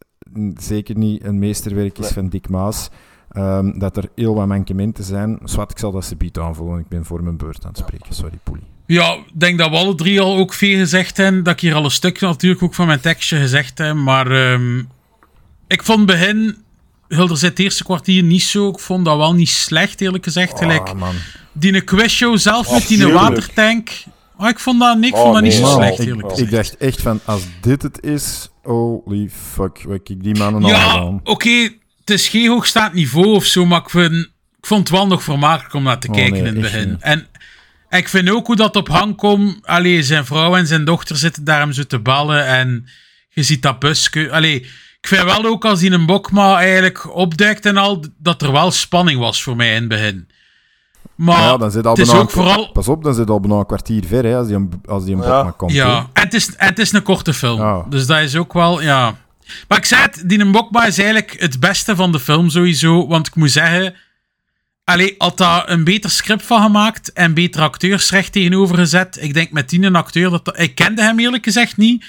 [0.56, 2.12] zeker niet een meesterwerk is Nee.
[2.12, 2.90] van Dick Maas.
[3.30, 5.38] Ehm, dat er heel wat mankementen zijn.
[5.44, 6.78] Zwart, ik zal dat ze biedt aanvullen.
[6.78, 8.14] Ik ben voor mijn beurt aan het spreken.
[8.14, 8.64] Sorry, Poelie.
[8.86, 11.42] Ja, ik denk dat we alle drie al ook veel gezegd hebben.
[11.42, 13.94] Dat ik hier al een stuk natuurlijk ook van mijn tekstje gezegd heb.
[13.94, 14.78] Maar ehm,
[15.66, 16.56] ik vond het begin,
[17.08, 18.68] Hilder zei het eerste kwartier niet zo.
[18.68, 20.58] Ik vond dat wel niet slecht, eerlijk gezegd.
[20.58, 21.14] Gelijk Ah, man.
[21.52, 23.18] die quizshow zelf met die tuurlijk.
[23.20, 23.90] watertank.
[24.38, 26.30] Oh, ik vond dat, nee, ik Oh, vond dat niet zo slecht, ik, eerlijk ik
[26.30, 26.50] gezegd.
[26.50, 30.90] dacht echt van, als dit het is, holy fuck, wat ik die mannen al Ja,
[30.90, 31.20] gedaan.
[31.24, 31.68] oké,
[32.06, 34.12] het is geen hoogstaand niveau of zo, maar ik, vind,
[34.58, 36.88] ik vond het wel nog vermakelijk om naar te Oh, kijken nee, in het begin.
[36.90, 37.00] niet.
[37.00, 37.26] En
[37.90, 39.66] ik vind ook hoe dat op hang komt.
[39.66, 42.86] Allee, zijn vrouw en zijn dochter zitten daar hem zo te ballen en
[43.28, 44.30] je ziet dat busje.
[44.30, 44.60] Allee,
[45.00, 48.70] ik vind wel ook als hij een bokma eigenlijk opduikt en al, dat er wel
[48.70, 50.28] spanning was voor mij in het begin.
[51.14, 52.72] Maar ja, dan zit al het is ook vooral...
[52.72, 55.14] Pas op, dan zit al bijna een kwartier ver hè, als die een, als die
[55.14, 55.34] een Ja.
[55.34, 55.72] bok maar komt.
[55.72, 57.60] Ja, en het, is, en het is een korte film.
[57.60, 57.84] Ja.
[57.88, 59.14] Dus dat is ook wel, ja.
[59.68, 63.06] Maar ik zei het, die Mbokma is eigenlijk het beste van de film sowieso.
[63.06, 63.94] Want ik moet zeggen,
[64.84, 69.18] allee, had daar een beter script van gemaakt en betere acteurs recht tegenover gezet.
[69.20, 72.04] Ik denk met die een acteur, dat, ik kende hem eerlijk gezegd niet.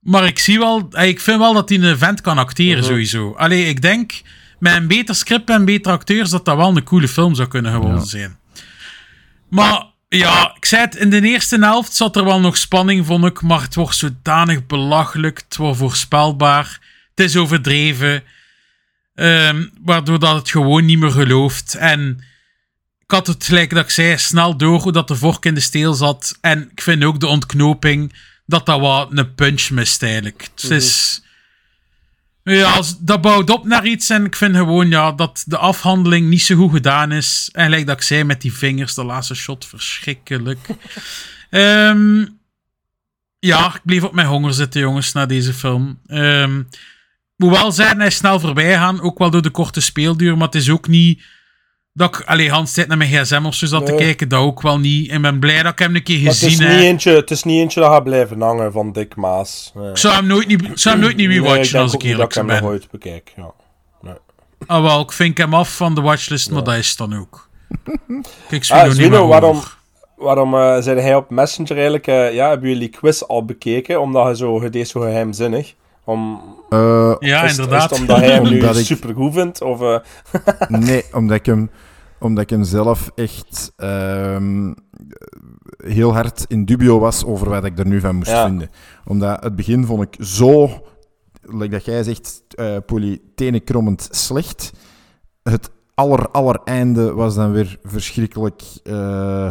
[0.00, 3.34] Maar ik zie wel, ik vind wel dat hij een vent kan acteren sowieso.
[3.34, 4.12] Allee, ik denk
[4.58, 7.72] met een beter script en betere acteurs dat dat wel een coole film zou kunnen
[7.72, 8.04] geworden Ja.
[8.06, 8.38] zijn.
[9.50, 13.24] Maar ja, ik zei het, in de eerste helft zat er wel nog spanning, vond
[13.24, 13.42] ik.
[13.42, 15.42] Maar het wordt zodanig belachelijk.
[15.48, 16.80] Het wordt voorspelbaar.
[17.14, 18.22] Het is overdreven.
[19.14, 21.74] Ehm, waardoor dat het gewoon niet meer gelooft.
[21.74, 22.24] En
[22.98, 25.60] ik had het, gelijk dat ik zei, snel door hoe dat de vork in de
[25.60, 26.38] steel zat.
[26.40, 28.12] En ik vind ook de ontknoping
[28.46, 30.48] dat dat wat een punch mist eigenlijk.
[30.54, 31.22] Het is...
[32.50, 36.28] Ja, als- dat bouwt op naar iets en ik vind gewoon ja, dat de afhandeling
[36.28, 37.48] niet zo goed gedaan is.
[37.52, 40.58] En gelijk dat ik zei met die vingers, de laatste shot, verschrikkelijk.
[41.50, 42.26] Ehm,
[43.38, 46.00] ja, ik bleef op mijn honger zitten, jongens, na deze film.
[46.06, 46.62] Ehm
[47.36, 50.54] moet wel zijn, hij snel voorbij gaan, ook wel door de korte speelduur, maar het
[50.54, 51.22] is ook niet
[51.98, 54.28] dat ik alleen Hans tijd naar mijn gsm of zo zat te kijken.
[54.28, 55.10] Dat ook wel niet.
[55.10, 56.84] En ben blij dat ik hem een keer Maar het, is gezien niet heb.
[56.84, 59.72] eentje, het is niet eentje dat gaat blijven hangen van Dick Maas.
[59.74, 59.90] Nee.
[59.90, 62.18] Ik zou hem nooit niet, zou hem nooit niet Nee, ik rewatchen als ik eerlijk
[62.20, 62.62] dat ik hem ben.
[62.62, 63.32] nog ooit bekijk.
[63.36, 63.50] Ja.
[64.02, 64.14] Nee.
[64.66, 67.48] Ah, wel, ik vink hem af van de watchlist, maar dat is dan ook.
[68.48, 69.60] Kijk, Ah, meer waarom,
[70.16, 72.06] waarom eh zei hij op Messenger eigenlijk...
[72.06, 74.00] eh, ja, hebben jullie quiz al bekeken?
[74.00, 75.74] Omdat hij zo, hij deed zo geheimzinnig.
[76.04, 77.90] Om, Eh, Ja, is, inderdaad.
[77.90, 79.62] Is het omdat hij hem nu Omdat ik- supergoed vindt?
[79.62, 79.96] Of, eh,
[80.68, 81.70] Nee, omdat ik hem,
[82.20, 84.72] omdat ik hem zelf echt ehm,
[85.84, 88.44] heel hard in dubio was over wat ik er nu van moest Ja.
[88.44, 88.70] vinden.
[89.04, 90.70] Omdat het begin vond ik zo,
[91.42, 94.70] like dat jij zegt, eh Polly, tenenkrommend slecht.
[95.42, 98.62] Het aller, aller einde was dan weer verschrikkelijk.
[98.84, 99.50] eh,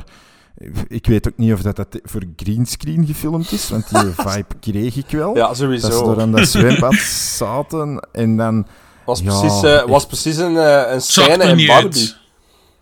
[0.88, 4.96] ik weet ook niet of dat, dat voor greenscreen gefilmd is, want die vibe kreeg
[4.96, 5.36] ik wel.
[5.36, 5.88] Ja, sowieso.
[5.88, 6.94] Dat ze door aan dat zwembad
[7.40, 8.68] zaten en dan...
[9.06, 10.56] was, Ja, precies, eh, was precies een,
[10.94, 11.72] een scène in Barbie.
[11.74, 12.18] uit.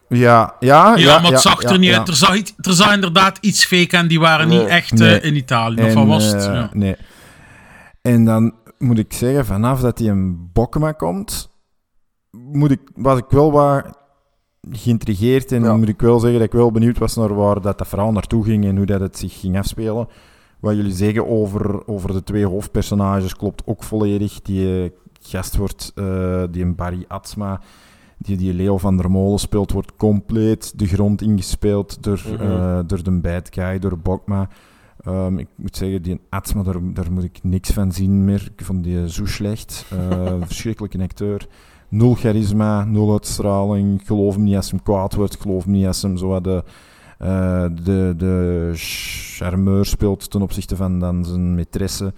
[0.09, 1.97] Ja, ja, Ja, maar het zag ja, er niet ja.
[1.97, 2.07] uit.
[2.07, 4.07] Er zag, er zag inderdaad iets fake aan.
[4.07, 4.59] Die waren Nee.
[4.59, 5.19] niet echt Nee.
[5.19, 5.81] eh, in Italië.
[5.81, 6.45] Of En, wat was het?
[6.47, 6.69] eh, Ja.
[6.73, 6.95] Nee.
[8.01, 11.49] En dan moet ik zeggen, vanaf dat hij een Bokma komt,
[12.31, 13.97] moet ik, was ik wel wat
[14.71, 15.75] geïntrigeerd en Ja.
[15.77, 18.43] moet ik wel zeggen dat ik wel benieuwd was naar waar dat, dat verhaal naartoe
[18.43, 20.07] ging en hoe dat het zich ging afspelen.
[20.59, 24.41] Wat jullie zeggen over, over de twee hoofdpersonages klopt ook volledig.
[24.41, 24.89] Die eh,
[25.21, 27.61] gast wordt, eh, die een Barry Atsma,
[28.17, 32.41] die, die Leo van der Molen speelt, wordt compleet de grond ingespeeld door, Mhm.
[32.41, 34.49] eh, door de bad guy, door Bokma.
[35.03, 38.51] Ehm, ik moet zeggen, die Atsma, daar, daar moet ik niks van zien meer.
[38.57, 39.85] Ik vond die zo slecht.
[39.91, 41.47] Eh, verschrikkelijke acteur.
[41.89, 43.99] Nul charisma, nul uitstraling.
[44.01, 45.33] Ik geloof hem niet als hem kwaad wordt.
[45.33, 46.63] Ik geloof hem niet als hem zo de,
[47.17, 52.13] eh, de, de charmeur speelt ten opzichte van dan zijn maîtresse.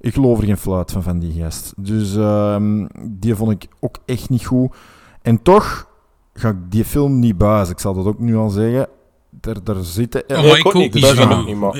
[0.00, 1.72] Ik geloof er geen fluit van, van die gast.
[1.76, 4.76] Dus ehm, die vond ik ook echt niet goed.
[5.24, 5.86] En toch
[6.34, 7.74] ga ik die film niet buizen.
[7.74, 8.88] Ik zal dat ook nu al zeggen.
[9.40, 10.22] Er, er zitten...
[10.28, 10.92] Oh, Nee, ik ook niet.
[11.00, 11.76] Dat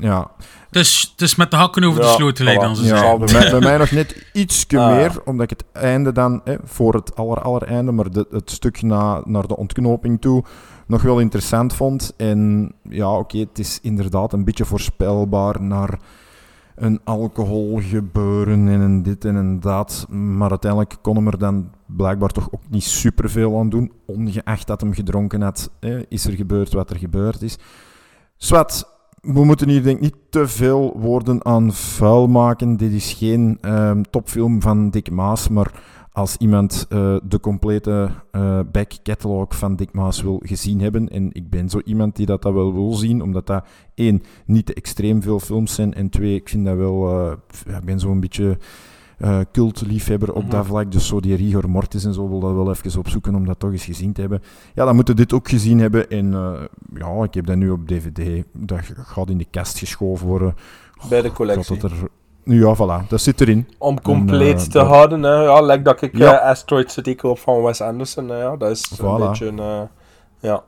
[0.00, 0.30] Ja,
[0.66, 2.62] Het is, het is met de hakken over de sloot gelijk voilà.
[2.62, 2.88] dan ze Ja.
[2.88, 3.18] zeggen.
[3.18, 6.56] Bij mij, bij mij nog net iets Ah, meer, omdat ik het einde dan, hè,
[6.64, 10.44] voor het aller, aller einde, maar de- het stuk na, naar de ontknoping toe,
[10.86, 12.12] nog wel interessant vond.
[12.16, 15.98] En ja, oké, het is inderdaad een beetje voorspelbaar naar
[16.78, 20.06] een alcoholgebeuren en een dit en een dat.
[20.10, 23.92] Maar uiteindelijk kon hem er dan blijkbaar toch ook niet superveel aan doen.
[24.06, 27.58] Ongeacht dat hem gedronken had, hè, is er gebeurd wat er gebeurd is.
[28.36, 28.88] Swat,
[29.20, 32.76] we moeten hier denk ik niet te veel woorden aan vuil maken.
[32.76, 35.82] Dit is geen ehm, topfilm van Dick Maas, maar
[36.18, 41.30] als iemand eh, de complete eh back catalog van Dick Maas wil gezien hebben, en
[41.32, 43.64] ik ben zo iemand die dat, dat wel wil zien, omdat dat
[43.94, 47.84] één, niet te extreem veel films zijn, en twee, ik vind dat wel, eh, ik
[47.84, 48.58] ben zo'n beetje
[49.18, 52.70] eh cultliefhebber op dat vlak, dus zo die rigor mortis en zo wil dat wel
[52.70, 54.42] even opzoeken om dat toch eens gezien te hebben.
[54.74, 56.30] Ja, dan moeten dit ook gezien hebben, en
[56.94, 60.54] ja, ik heb dat nu op DVD, dat gaat in de kast geschoven worden.
[61.08, 61.78] Bij de God, collectie.
[61.78, 62.08] dat er...
[62.50, 63.68] Ja, voilà, dat zit erin.
[63.78, 65.30] Om compleet En, eh, te dat- houden, hè.
[65.42, 66.40] Ja, lijkt dat ik Ja.
[66.40, 68.28] eh, Asteroid City koop van Wes Anderson.
[68.28, 69.58] hè, ja, dat is een beetje een...
[69.58, 69.80] eh,
[70.40, 70.64] ja.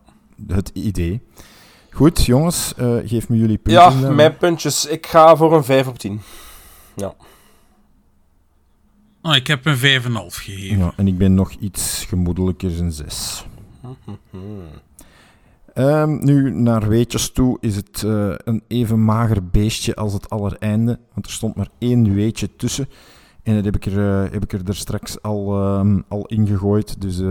[0.48, 1.20] Het idee.
[1.90, 3.82] Goed, jongens, eh, geef me jullie punten.
[3.82, 4.14] ja, dan.
[4.14, 4.86] mijn puntjes.
[4.86, 6.20] Ik ga voor een 5 op 10.
[6.96, 7.14] Ja.
[9.22, 10.78] Oh, ik heb een 5,5 gegeven.
[10.78, 13.44] Ja, en ik ben nog iets gemoedelijker, een 6.
[15.80, 20.98] Ehm, nu, naar weetjes toe is het eh, een even mager beestje als het allereinde.
[21.14, 22.88] Want er stond maar één weetje tussen.
[23.42, 27.00] En dat heb ik er, eh, heb ik er, er straks al, ehm, al ingegooid.
[27.00, 27.24] Dus eh,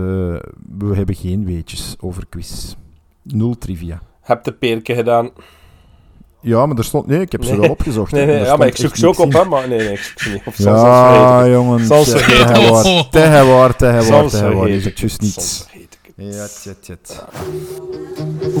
[0.78, 2.74] we hebben geen weetjes over quiz.
[3.22, 4.00] Nul trivia.
[4.20, 5.30] Heb de perken gedaan.
[6.40, 7.06] Ja, maar er stond...
[7.06, 7.60] Nee, ik heb ze Nee.
[7.60, 8.12] wel opgezocht.
[8.12, 8.26] Nee, hè.
[8.26, 9.44] nee, Er ja, maar ik zoek ze ook op, hè.
[9.44, 10.54] Maar nee, nee, ik zoek ze niet op.
[10.54, 11.78] Ja, jongen.
[11.86, 14.56] Te gewaard, te gewaard, te gewaard, Soms te gewaard.
[14.58, 15.32] vergeet Is ik het juist het, niet.
[15.32, 16.34] soms vergeet ik het.
[16.34, 17.24] Ja, tjet, tjet.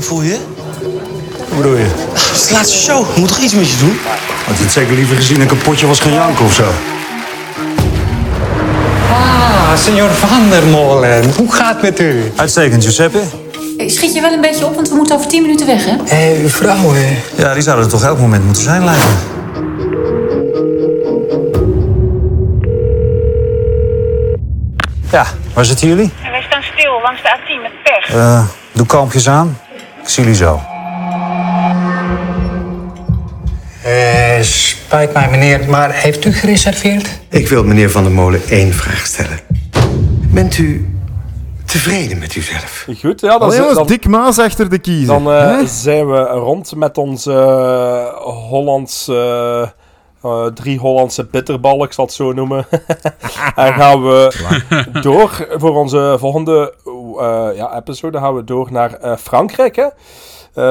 [0.00, 0.38] Hoe voel je?
[1.48, 1.84] Hoe bedoel je?
[2.12, 3.14] Het is de laatste show.
[3.14, 3.98] We moeten toch iets met je doen?
[4.46, 6.64] Had je het zeker liever gezien een kapotje was gaan janken of zo?
[9.10, 11.32] Ah, senor Van der Molen.
[11.36, 12.32] Hoe gaat het met u?
[12.36, 13.20] Uitstekend, Giuseppe.
[13.86, 15.96] Schiet je wel een beetje op, want we moeten over 10 minuten weg, hè?
[16.04, 17.16] Hé, uw vrouw, hè?
[17.36, 19.38] Ja, die zouden er toch elk moment moeten zijn, lijkt me.
[25.10, 26.12] Ja, waar zitten jullie?
[26.30, 28.14] Wij staan stil langs de A10 met pech.
[28.14, 29.58] Eh, doe kalmpjes aan.
[30.10, 30.60] Zie jullie zo.
[33.82, 37.20] Eh, spijt mij, meneer, maar heeft u gereserveerd?
[37.28, 39.38] Ik wil meneer Van der Molen één vraag stellen.
[40.32, 40.94] Bent u
[41.64, 42.86] tevreden met uzelf?
[43.00, 45.06] Goed, ja, dan, Allee, zi- jongens, dan, Dick Maas achter de kiezer.
[45.06, 49.72] dan eh, zijn we rond met onze eh, Hollandse...
[50.22, 52.66] eh, drie Hollandse bitterballen, ik zal het zo noemen.
[53.54, 54.32] en gaan we
[55.02, 56.74] door voor onze volgende
[57.56, 59.76] ja, episode gaan we door naar eh, Frankrijk.
[59.76, 59.82] Hè?
[59.84, 59.90] Eh,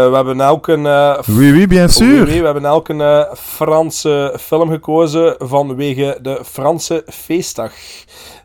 [0.10, 0.86] we hebben elk een.
[0.86, 2.24] eh, f- Oui, oui, bien sûr.
[2.24, 7.72] Oui, oui, we hebben elk een eh, Franse film gekozen vanwege de Franse feestdag.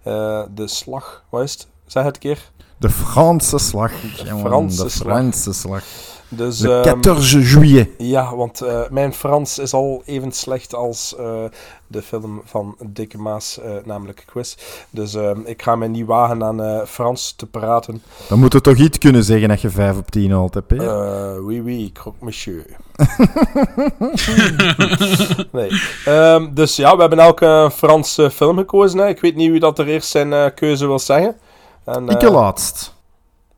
[0.02, 1.66] Eh, de slag, wat is het?
[1.86, 2.50] Zeg het een keer.
[2.78, 3.92] De Franse slag.
[4.24, 5.12] jongen, Franse de slag.
[5.16, 5.82] Franse slag.
[6.28, 7.88] Dus, de ehm, 14 juillet.
[7.98, 11.24] Ja, want eh, mijn Frans is al even slecht als eh,
[11.94, 14.56] de film van Dikke Maas, eh, namelijk Quiz.
[14.90, 18.02] Dus ehm, ik ga mij niet wagen aan eh, Frans te praten.
[18.28, 20.82] Dan moet je toch iets kunnen zeggen dat je 5 op 10 haalt, hè, Peer?
[20.82, 22.66] Eh, oui, oui, croque monsieur.
[25.52, 25.70] nee.
[26.04, 28.98] Ehm, dus ja, we hebben elke een Franse film gekozen.
[28.98, 29.08] Hè.
[29.08, 31.36] Ik weet niet wie dat er eerst zijn eh, keuze wil zeggen.
[31.84, 32.94] En, Ik laatst.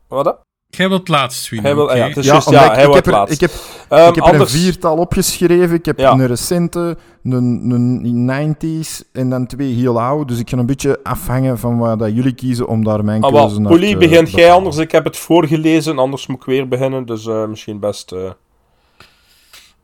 [0.07, 0.45] Wat?
[0.77, 1.65] Jij wilt laatst, Sweden.
[1.65, 1.93] Hij wil, oké.
[1.95, 3.33] ja, het is Ja, ik, heb er, laatst.
[3.33, 5.75] ik heb, ik heb er anders- een viertal opgeschreven.
[5.75, 6.11] Ik heb Ja.
[6.11, 7.69] een recente, een,
[8.03, 10.27] een 90s en dan twee heel oud.
[10.27, 13.31] Dus ik ga een beetje afhangen van wat dat jullie kiezen om daar mijn Ah,
[13.31, 14.77] keuze wel, naar Polly, te begint jij anders.
[14.77, 17.05] Ik heb het voorgelezen, anders moet ik weer beginnen.
[17.05, 18.11] Dus eh, misschien best...
[18.11, 18.29] eh,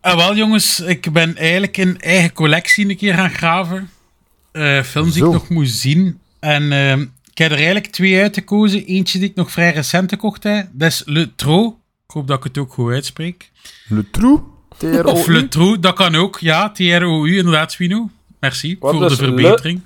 [0.01, 3.89] Ah, wel, jongens, ik ben eigenlijk in eigen collectie een keer gaan graven.
[4.51, 6.19] Eh, films die ik nog moest zien.
[6.39, 8.85] En ehm, ik heb er eigenlijk twee uitgekozen.
[8.85, 10.67] Eentje die ik nog vrij recent gekocht heb.
[10.71, 11.67] Dat is Le Tro.
[12.07, 13.51] Ik hoop dat ik het ook goed uitspreek.
[13.87, 14.41] Le Trou?
[14.77, 15.01] TROU?
[15.03, 16.39] Of Le Trou, dat kan ook.
[16.39, 18.09] Ja, T-R-O-U, inderdaad, Swino.
[18.39, 19.81] Merci Wat voor de Le- verbetering.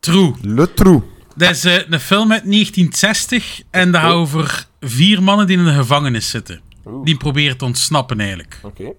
[0.00, 0.34] Trou.
[0.42, 1.02] Le Trou.
[1.36, 5.64] Dat is eh, een film uit 1960 en dat gaat over vier mannen die in
[5.66, 6.60] een gevangenis zitten.
[7.04, 8.58] Die proberen te ontsnappen eigenlijk.
[8.62, 8.92] Oké.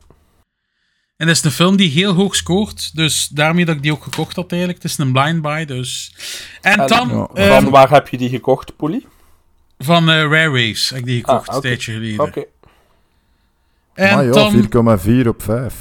[1.17, 4.03] En dat is een film die heel hoog scoort, dus daarmee dat ik die ook
[4.03, 4.81] gekocht had eigenlijk.
[4.83, 6.13] Het is een blind buy, dus...
[6.61, 7.09] En, En dan...
[7.09, 9.05] van ehm, waar heb je die gekocht, Polly?
[9.77, 11.67] van eh, Rare Waves heb ik die gekocht, Ah, een oké.
[11.67, 12.19] tijdje geleden.
[12.25, 12.43] Oké.
[14.31, 14.99] Dan...
[15.23, 15.73] 4,4 op 5.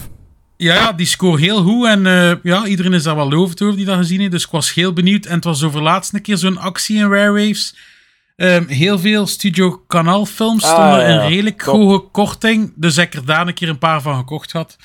[0.56, 1.86] Ja, ja, die score heel goed.
[1.86, 4.30] En eh, ja, iedereen is daar wel lovend over die dat gezien heeft.
[4.32, 5.26] Dus ik was heel benieuwd.
[5.26, 7.76] En het was over laatst een keer zo'n actie in Rare Waves.
[8.36, 11.22] Ehm, heel veel Studio Canal films Ah, stonden ja, ja.
[11.22, 11.74] in redelijk Top.
[11.74, 12.72] hoge korting.
[12.76, 14.76] Dus ik er daar een keer een paar van gekocht had.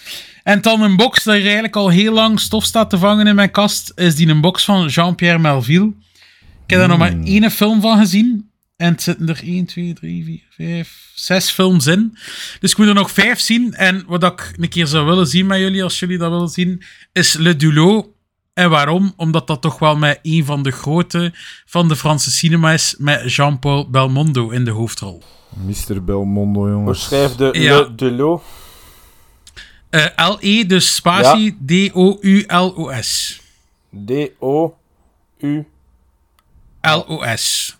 [0.43, 3.51] En dan een box hier eigenlijk al heel lang stof staat te vangen in mijn
[3.51, 3.91] kast.
[3.95, 5.93] Is die een box van Jean-Pierre Melville.
[6.63, 8.49] Ik heb daar nog maar één film van gezien.
[8.77, 12.17] En het zitten er 1, 2, 3, 4, 5, 6 films in.
[12.59, 13.73] Dus ik moet er nog vijf zien.
[13.73, 16.83] En wat ik een keer zou willen zien met jullie, als jullie dat willen zien,
[17.11, 18.07] is Le Dulot.
[18.59, 19.13] En waarom?
[19.15, 21.33] Omdat dat toch wel met een van de grote
[21.65, 25.23] van de Franse cinema is, met Jean-Paul Belmondo in de hoofdrol.
[25.65, 26.03] Mr.
[26.03, 27.03] Belmondo, Hoe jongens.
[27.03, 27.77] schrijf de Ja.
[27.79, 28.43] Le Delo?
[29.89, 33.41] Eh, L-E, dus spatie, D-O-U-L-O-S.
[34.05, 35.65] D-O-U...
[36.81, 37.77] L-O-S.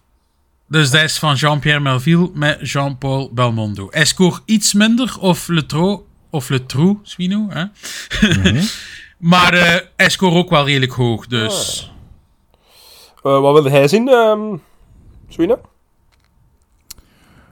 [0.67, 3.87] Dus dat is van Jean-Pierre Melville met Jean-Paul Belmondo.
[3.91, 7.47] Hij scoort iets minder, of Le Tro, of Le Trou, Swino.
[7.49, 7.63] Hè?
[9.19, 11.91] maar eh, hij scoort ook wel redelijk hoog, dus...
[13.23, 14.55] Eh, wat wilde hij zien, ehm
[15.29, 15.59] Swina?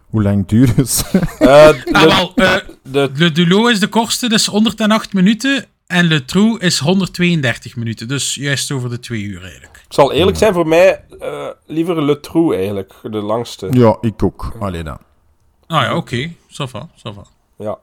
[0.10, 1.12] Hoe lang duurt het?
[1.40, 5.66] Eh, Ah, wel, eh, de- Le Dulot is de kortste, dus 108 minuten.
[5.88, 9.78] En Le Trou is 132 minuten, dus juist over de twee uur eigenlijk.
[9.88, 13.68] Ik zal eerlijk zijn, voor mij eh, liever Le Trou eigenlijk, de langste.
[13.72, 14.54] Ja, ik ook.
[14.60, 14.98] Allee dan.
[15.68, 16.32] Ah ja, oké.
[16.50, 17.24] Ça va, ça va.
[17.58, 17.78] Ja.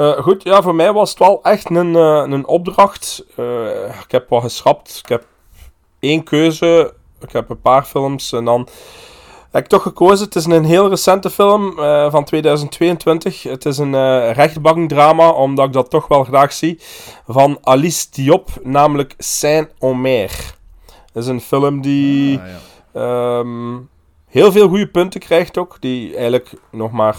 [0.00, 3.24] Eh, goed, ja, voor mij was het wel echt een, eh, een opdracht.
[3.36, 5.00] Eh, ik heb wat geschrapt.
[5.02, 5.26] Ik heb
[5.98, 6.94] één keuze.
[7.20, 8.68] Ik heb een paar films en dan
[9.50, 10.24] heb ik toch gekozen.
[10.24, 11.74] Het is een heel recente film
[12.10, 13.42] van 2022.
[13.42, 16.78] Het is een rechtbankdrama, omdat ik dat toch wel graag zie.
[17.26, 20.54] Van Alice Diop, namelijk Saint-Omer.
[21.12, 22.40] Het is een film die
[22.92, 23.76] ehm,
[24.26, 25.76] heel veel goede punten krijgt ook.
[25.80, 27.16] Die eigenlijk nog maar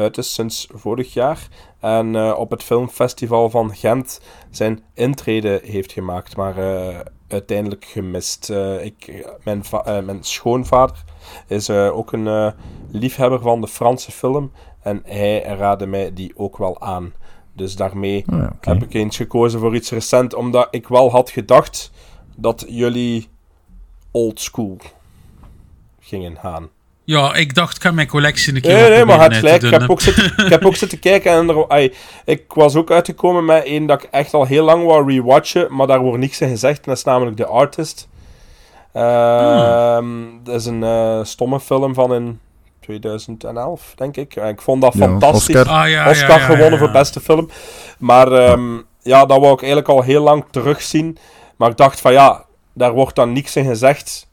[0.00, 1.48] uit is sinds vorig jaar.
[1.80, 4.20] En eh, op het filmfestival van Gent
[4.50, 6.36] zijn intrede heeft gemaakt.
[6.36, 8.50] Maar eh, uiteindelijk gemist.
[8.50, 11.04] Eh, ik, mijn, mijn schoonvader
[11.46, 12.54] is ook een
[12.90, 14.52] liefhebber van de Franse film.
[14.82, 17.12] En hij raadde mij die ook wel aan.
[17.52, 20.34] Dus daarmee Ah, heb ik eens gekozen voor iets recent.
[20.34, 21.90] Omdat ik wel had gedacht
[22.36, 23.28] dat jullie
[24.10, 24.76] old school
[26.00, 26.68] gingen gaan.
[27.10, 29.62] Ja, ik dacht, ik ga mijn collectie een keer Nee, nee, maar het gelijk.
[29.62, 32.90] Ik heb, ook zitten, ik heb ook zitten kijken en er, ai, ik was ook
[32.90, 36.40] uitgekomen met één dat ik echt al heel lang wou rewatchen, maar daar wordt niks
[36.40, 36.76] in gezegd.
[36.76, 38.08] En dat is namelijk The Artist.
[38.92, 40.06] Ehm,
[40.42, 42.40] Dat is een eh, stomme film van in
[42.80, 44.36] 2011, denk ik.
[44.36, 45.56] En ik vond dat Ja, fantastisch.
[45.56, 45.74] Oscar.
[45.74, 47.50] Ah, ja, Oscar ja, ja, gewonnen ja, voor beste film.
[47.98, 51.18] Maar ehm, ja, dat wou ik eigenlijk al heel lang terugzien.
[51.56, 54.28] Maar ik dacht van ja, daar wordt dan niks in gezegd.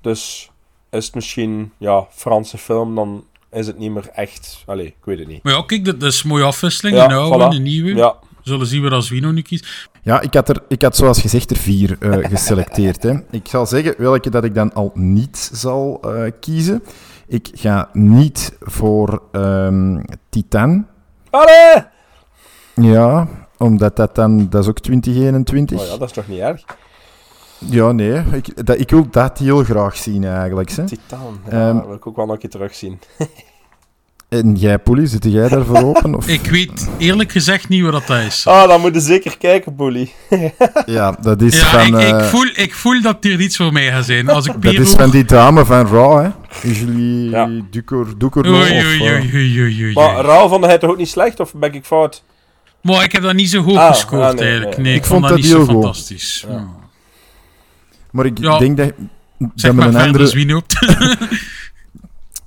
[0.00, 0.50] Dus
[0.90, 4.62] is het misschien ja, Franse film, dan is het niet meer echt.
[4.66, 5.42] Allee, ik weet het niet.
[5.42, 6.96] Maar ja, kijk, dat, dat is een mooie afwisseling.
[6.96, 7.56] Ja, een oude, voilà.
[7.56, 7.94] een nieuwe.
[7.94, 8.16] Ja.
[8.42, 9.88] Zullen zien we als Wino nu kiest.
[10.02, 13.02] Ja, ik had, er, ik had zoals gezegd er vier eh, geselecteerd.
[13.02, 13.14] Hè.
[13.30, 16.82] Ik zal zeggen welke dat ik dan al niet zal eh, kiezen.
[17.26, 20.86] Ik ga niet voor ehm, Titan.
[21.30, 21.84] Allee!
[22.74, 24.48] Ja, omdat dat dan...
[24.48, 25.80] Dat is ook 2021.
[25.80, 26.64] Oh ja, dat is toch niet erg?
[27.58, 28.22] Ja, nee.
[28.32, 30.70] Ik, dat, ik wil dat heel graag zien, eigenlijk.
[30.70, 30.86] Hè.
[30.86, 32.98] Titan, ja, Ehm, dat wil ik ook wel nog een keer terugzien.
[34.28, 36.14] en jij, Poelie, zit jij daarvoor open?
[36.14, 36.28] Of?
[36.28, 38.46] Ik weet eerlijk gezegd niet wat dat is.
[38.46, 40.10] Ah, dan moet je zeker kijken, Bully.
[40.86, 42.00] Ja, dat is Ja, van...
[42.00, 44.28] ik, ik, eh, voel, ik voel dat er iets voor mij gaat zijn.
[44.28, 46.30] Als ik dat is van die dame van Raw, hè.
[46.70, 49.92] Julie Oei, of, oei, eh, oei, oei, oei, oei.
[49.94, 52.22] Maar Rauw vond hij toch ook niet slecht, of ben ik fout?
[52.82, 54.76] Maar ik heb dat niet zo hoog Ah, gescoord ah, nee, eigenlijk.
[54.76, 54.84] nee.
[54.86, 55.68] Nee, ik, Ik vond dat, dat niet zo goed.
[55.70, 56.44] fantastisch.
[56.48, 56.66] Ja.
[58.16, 58.58] Maar ik Ja.
[58.58, 58.92] denk dat,
[59.38, 60.24] Zeg dat maar met, een andere,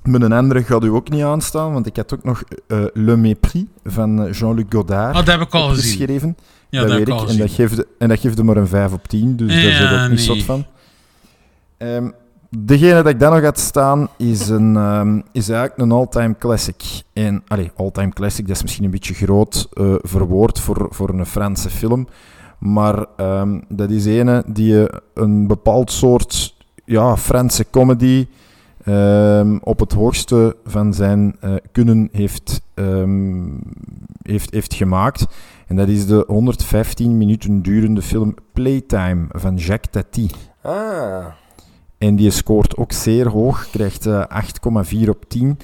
[0.04, 3.18] met een andere gaat u ook niet aanstaan, want ik had ook nog eh, Le
[3.18, 5.92] Mépris van eh, Jean-Luc Godard Ah, dat heb ik al gezien.
[5.94, 6.38] opgeschreven.
[6.70, 8.92] Ja, dat dat weet ik En dat, geeft, en dat geeft er maar een 5
[8.94, 10.66] op 10, dus daar zit ook niet zot van.
[11.78, 12.10] Ehm,
[12.50, 16.84] degene dat ik dan nog had staan is, een, ehm, is eigenlijk een all-time classic.
[17.14, 21.26] En, allee, all-time classic, dat is misschien een beetje groot eh, verwoord voor, voor een
[21.26, 22.08] Franse film.
[22.60, 26.56] Maar ehm, dat is ene die een bepaald soort
[26.86, 28.28] ja, Franse comedy
[28.84, 33.48] ehm, op het hoogste van zijn eh, kunnen heeft, ehm,
[34.22, 35.26] heeft, heeft gemaakt.
[35.68, 40.30] En dat is de 115 minuten durende film Playtime van Jacques Tati.
[40.62, 41.26] Ah.
[41.98, 44.24] En die scoort ook zeer hoog, krijgt eh,
[45.04, 45.58] 8,4 op 10.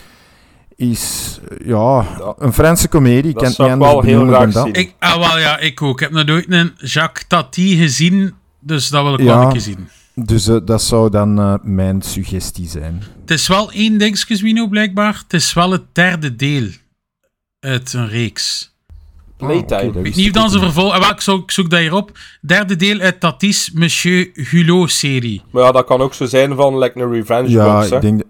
[0.75, 2.05] Is eh, ja,
[2.37, 3.31] een Franse komedie.
[3.31, 4.67] Ik dat niet ik wel heel dan graag.
[4.67, 5.93] Ik, ah, wel, ja, ik ook.
[5.93, 9.61] Ik heb nog nooit een Jacques Tati gezien, dus dat wil ik wel een keer
[9.61, 9.87] zien.
[10.15, 13.03] dus eh, dat zou dan eh, mijn suggestie zijn.
[13.21, 15.21] Het is wel één dingetje, Zwino, blijkbaar.
[15.23, 16.67] Het is wel het derde deel
[17.59, 18.73] uit een reeks.
[19.37, 19.91] Playtime.
[19.91, 21.01] weet wist niet dan ook ze vervolgen...
[21.01, 22.11] Ah, ik, zoek, ik zoek dat hierop.
[22.41, 25.41] Derde deel uit Tati's Monsieur Hulot-serie.
[25.51, 27.95] Maar ja, dat kan ook zo zijn van like een revenge Ja, box, hè.
[27.95, 28.21] ik denk,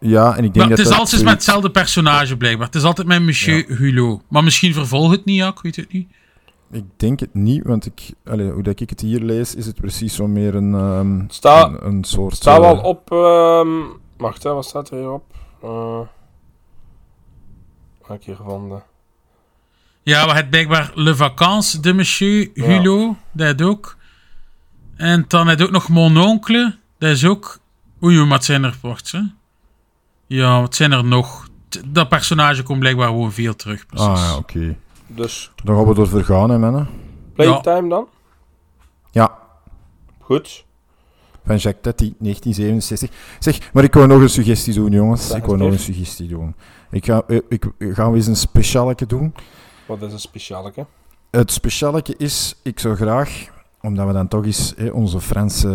[0.00, 2.66] ja, en ik denk Maar dat het is dat altijd met hetzelfde personage, blijkbaar.
[2.66, 4.22] Het is altijd met Monsieur Hulot.
[4.28, 6.08] Maar misschien vervolgt het niet, ja, ik weet het niet.
[6.70, 9.74] Ik denk het niet, want ik, allee, hoe dat ik het hier lees, is het
[9.74, 12.30] precies zo meer een, ehm, Sta- een, een soort...
[12.32, 13.12] Het staat eh, wel op...
[13.12, 13.68] ehm
[14.16, 15.24] wacht, hè, wat staat er hierop?
[15.62, 16.00] Eh
[18.06, 18.82] heb ik hier gevonden?
[20.02, 22.64] Ja, we hebben blijkbaar Le Vacances de Monsieur Ja.
[22.64, 23.16] Hulot.
[23.32, 23.96] Dat ook.
[24.96, 26.76] En dan heb je ook nog Mon Oncle.
[26.98, 27.58] Dat is ook...
[28.02, 29.20] Oei, oei, wat zijn er, wacht, hè?
[30.28, 31.48] Ja, wat zijn er nog?
[31.86, 34.06] Dat personage komt blijkbaar gewoon veel terug, precies.
[34.08, 34.76] Ah ja, oké.
[35.06, 36.88] Dus Dan gaan we ervoor gaan, hè, mannen.
[37.34, 38.06] Playtime dan?
[39.10, 39.38] Ja,
[40.20, 40.64] Goed.
[41.44, 43.10] van Jacques Tati, 1967.
[43.38, 45.30] Zeg, maar ik wou nog een suggestie doen, jongens.
[45.30, 46.54] Ik wou het nog een suggestie doen.
[46.90, 49.34] Ik ga, eh, ik, gaan we eens een specialeke doen.
[49.86, 50.86] Wat is een specialeke?
[51.30, 53.48] Het specialeke is, ik zou graag,
[53.80, 55.68] omdat we dan toch eens hè, onze Franse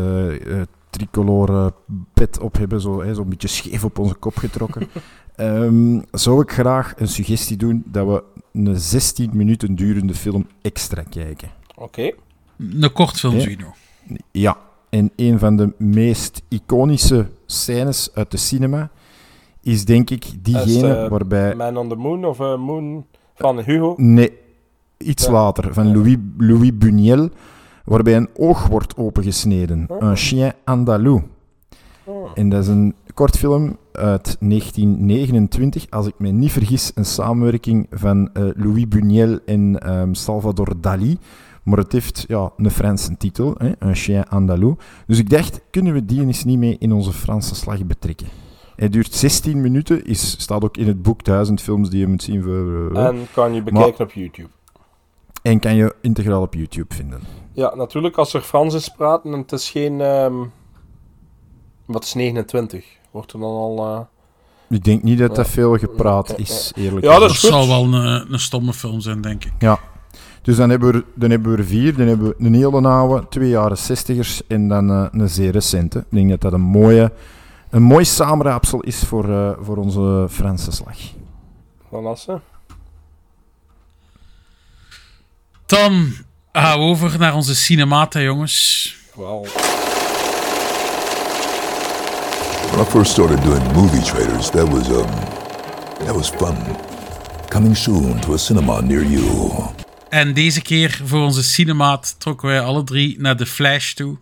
[0.47, 0.61] eh
[0.93, 1.73] tricolore
[2.13, 4.87] pet op hebben, zo, hè, zo'n beetje scheef op onze kop getrokken,
[5.35, 11.03] ehm, zou ik graag een suggestie doen dat we een 16 minuten durende film extra
[11.09, 11.49] kijken.
[11.75, 12.11] Oké.
[12.57, 13.39] Een kortfilm, Ja.
[13.41, 13.73] Zwino.
[14.31, 14.57] Ja,
[14.89, 18.91] en een van de meest iconische scènes uit de cinema
[19.61, 21.55] is denk ik diegene Is, eh, waarbij...
[21.55, 23.05] Man on the Moon of eh, Moon
[23.35, 23.93] van Hugo?
[23.97, 24.31] Nee,
[24.97, 25.31] iets Ja.
[25.31, 27.29] later, van Louis, Louis Buñuel,
[27.83, 29.85] waarbij een oog wordt opengesneden.
[29.87, 30.01] Oh.
[30.09, 31.21] Un chien andalou.
[32.03, 32.31] Oh.
[32.33, 38.29] En dat is een kortfilm uit 1929, als ik me niet vergis, een samenwerking van
[38.33, 41.17] eh, Louis Buñuel en ehm, Salvador Dali.
[41.63, 44.75] Maar het heeft ja, een Franse titel, hè, Un chien andalou.
[45.07, 48.27] Dus ik dacht, kunnen we die eens niet mee in onze Franse slag betrekken?
[48.75, 52.23] Hij duurt 16 minuten, is, staat ook in het boek 1000 films die je moet
[52.23, 52.91] zien voor...
[52.95, 54.49] eh, En kan je maar- bekijken op YouTube.
[55.41, 57.19] en kan je integraal op YouTube vinden.
[57.53, 60.01] Ja, natuurlijk als er Frans is praten en het is geen...
[60.01, 60.33] ehm,
[61.85, 62.85] wat is 29?
[63.11, 63.77] Wordt er dan al...
[63.85, 63.99] eh,
[64.77, 68.39] Ik denk niet dat dat veel gepraat is, eerlijk Ja, dat zal wel een, een
[68.39, 69.51] stomme film zijn, denk ik.
[69.59, 69.79] Ja.
[70.41, 71.97] Dus dan hebben, we er, dan hebben we er vier.
[71.97, 75.99] Dan hebben we een hele oude, twee jaren zestigers en dan eh, een zeer recente.
[75.99, 77.11] Ik denk dat dat een mooie,
[77.69, 80.97] een mooi samenraapsel is voor, eh, voor onze Franse slag.
[81.89, 82.41] van Assen.
[85.65, 86.11] Dan
[86.61, 88.95] gaan we over naar onze cinemata, jongens.
[89.15, 89.47] Wel.
[92.71, 95.09] When I first started doing movie trailers, that was um,
[96.05, 96.55] that was fun.
[97.49, 99.51] Coming soon to a cinema near you.
[100.09, 104.17] En deze keer voor onze cinemaat trokken wij alle drie naar The Flash toe.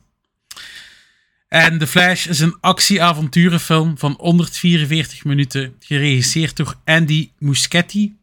[1.47, 8.15] En The Flash is een actie-avonturenfilm van 144 minuten, geregisseerd door Andy Muschietti.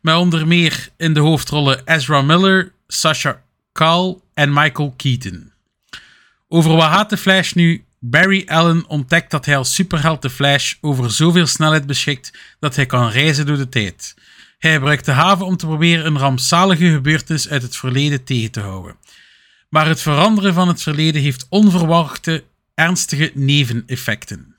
[0.00, 3.42] Met onder meer in de hoofdrollen Ezra Miller, Sasha
[3.72, 5.52] Calle en Michael Keaton.
[6.48, 7.84] Over wat gaat The Flash nu?
[7.98, 12.86] Barry Allen ontdekt dat hij als superheld de Flash over zoveel snelheid beschikt dat hij
[12.86, 14.14] kan reizen door de tijd.
[14.58, 18.60] Hij gebruikt de haven om te proberen een rampzalige gebeurtenis uit het verleden tegen te
[18.60, 18.96] houden.
[19.68, 22.44] Maar het veranderen van het verleden heeft onverwachte,
[22.74, 24.56] ernstige neveneffecten.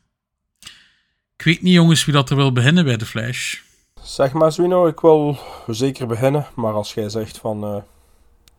[1.37, 3.55] Ik weet niet, jongens, wie dat er wil beginnen bij de Flash.
[4.03, 6.47] Zeg maar, Zwino, ik wil zeker beginnen.
[6.55, 7.63] Maar als jij zegt van...
[7.63, 7.81] eh,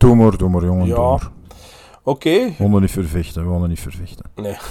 [0.00, 0.86] Doe maar, doe maar, jongen.
[0.86, 1.18] Ja.
[2.02, 2.30] Oké.
[2.30, 4.24] We willen niet vervechten, we willen niet vervechten.
[4.34, 4.56] Nee.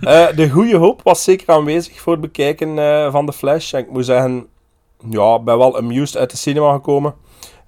[0.00, 3.72] Eh, de goede hoop was zeker aanwezig voor het bekijken eh, van de Flash.
[3.72, 4.46] En ik moet zeggen,
[5.10, 7.14] ja, ben wel amused uit de cinema gekomen.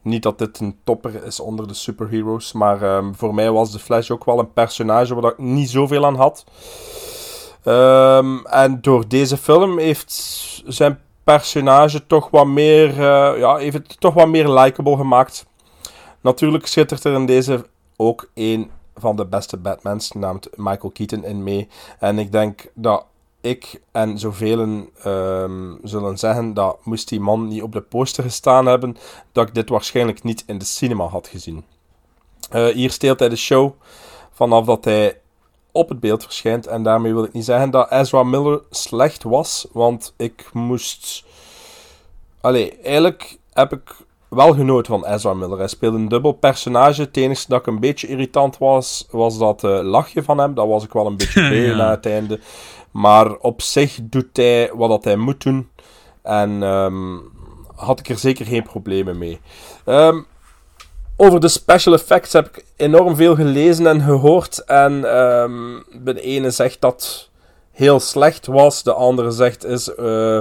[0.03, 3.79] Niet dat dit een topper is onder de superheroes, maar ehm, voor mij was de
[3.79, 6.45] Flash ook wel een personage waar ik niet zoveel aan had.
[7.65, 10.13] Ehm, en door deze film heeft
[10.67, 15.47] zijn personage toch wat meer, eh, ja, heeft het toch wat meer likable gemaakt.
[16.25, 21.43] Natuurlijk schittert er in deze ook een van de beste Batmans, genaamd Michael Keaton, in
[21.43, 21.69] mee.
[21.99, 23.05] En ik denk dat
[23.41, 28.67] ik en zoveel ehm zullen zeggen dat moest die man niet op de poster gestaan
[28.67, 28.97] hebben,
[29.33, 31.65] dat ik dit waarschijnlijk niet in de cinema had gezien.
[32.51, 33.73] Eh, hier steelt hij de show
[34.33, 35.21] vanaf dat hij
[35.73, 36.67] op het beeld verschijnt.
[36.67, 41.25] En daarmee wil ik niet zeggen dat Ezra Miller slecht was, want ik moest...
[42.41, 43.97] Allee, eigenlijk heb ik
[44.35, 45.59] wel genoten van Ezra Miller.
[45.59, 47.03] Hij speelde een dubbel personage.
[47.03, 50.55] Het enige dat ik een beetje irritant was, was dat eh, lachje van hem.
[50.55, 51.77] Dat was ik wel een beetje beu Ja.
[51.77, 52.41] na het einde.
[52.91, 55.69] Maar op zich doet hij wat dat hij moet doen.
[56.23, 57.17] En ehm,
[57.77, 59.41] had ik er zeker geen problemen mee.
[59.85, 60.23] Ehm,
[61.17, 64.65] over de special effects heb ik enorm veel gelezen en gehoord.
[64.65, 67.29] En ehm, de ene zegt dat
[67.71, 68.83] heel slecht was.
[68.83, 70.39] De andere zegt is eh,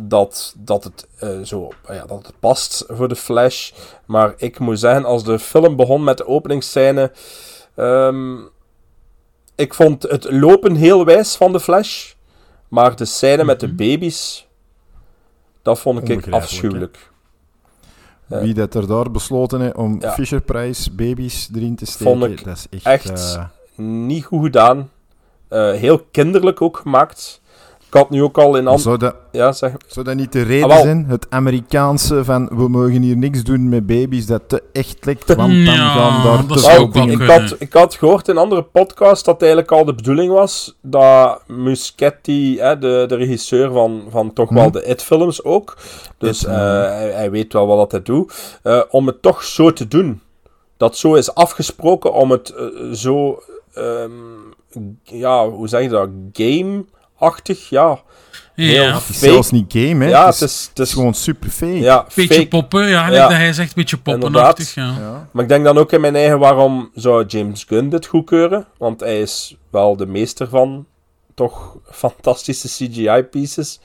[0.00, 3.70] dat, dat, het, eh, zo, ja, dat het past voor de Flash.
[4.06, 7.12] Maar ik moet zeggen, als de film begon met de openingsscène...
[7.74, 8.36] ehm,
[9.54, 12.12] ik vond het lopen heel wijs van de Flash.
[12.68, 14.46] Maar de scène met de baby's...
[15.62, 17.10] Dat vond ik afschuwelijk.
[18.26, 18.40] Ja.
[18.40, 20.12] Wie dat er daar besloten heeft om Ja.
[20.12, 23.10] Fisher Price baby's erin te steken, vond ik dat is echt...
[23.10, 23.44] echt, eh,
[23.84, 24.90] niet goed gedaan.
[25.48, 27.40] Eh, heel kinderlijk ook gemaakt.
[27.90, 28.66] Ik had nu ook al in...
[28.66, 29.72] an- zou, dat, Ja, zeg...
[29.86, 31.04] zou dat niet de reden Ah, zijn?
[31.08, 35.38] Het Amerikaanse van, we mogen hier niks doen met baby's dat te echt lijkt, want
[35.38, 37.20] dan Ja, gaan daar dat te veel dingen...
[37.20, 40.76] ik, had, ik had gehoord in een andere podcast dat eigenlijk al de bedoeling was
[40.82, 44.70] dat Muschietti, hè, de, de regisseur van, van toch wel Hm.
[44.72, 45.76] de It-films ook,
[46.18, 49.42] dus It, eh, hij, hij weet wel wat dat hij doet, eh, om het toch
[49.42, 50.20] zo te doen.
[50.76, 53.42] Dat zo is afgesproken om het eh, zo,
[53.74, 54.10] ehm,
[55.02, 56.08] ja, hoe zeg je dat,
[57.18, 58.00] game-achtig, ja.
[58.54, 58.94] Heel Ja.
[58.94, 60.10] Het is zelfs niet game, hè?
[60.10, 61.78] Ja, het, is, het is, het gewoon super fake.
[61.78, 62.48] ja, Beetje fake.
[62.48, 63.28] poppen, ja, Ja.
[63.28, 64.74] dat hij zegt, beetje poppenachtig.
[64.74, 64.94] Ja.
[65.00, 65.28] Ja.
[65.32, 68.66] Maar ik denk dan ook in mijn eigen, waarom zou James Gunn dit goedkeuren?
[68.78, 70.86] Want hij is wel de meester van
[71.34, 73.80] toch fantastische CGI-pieces.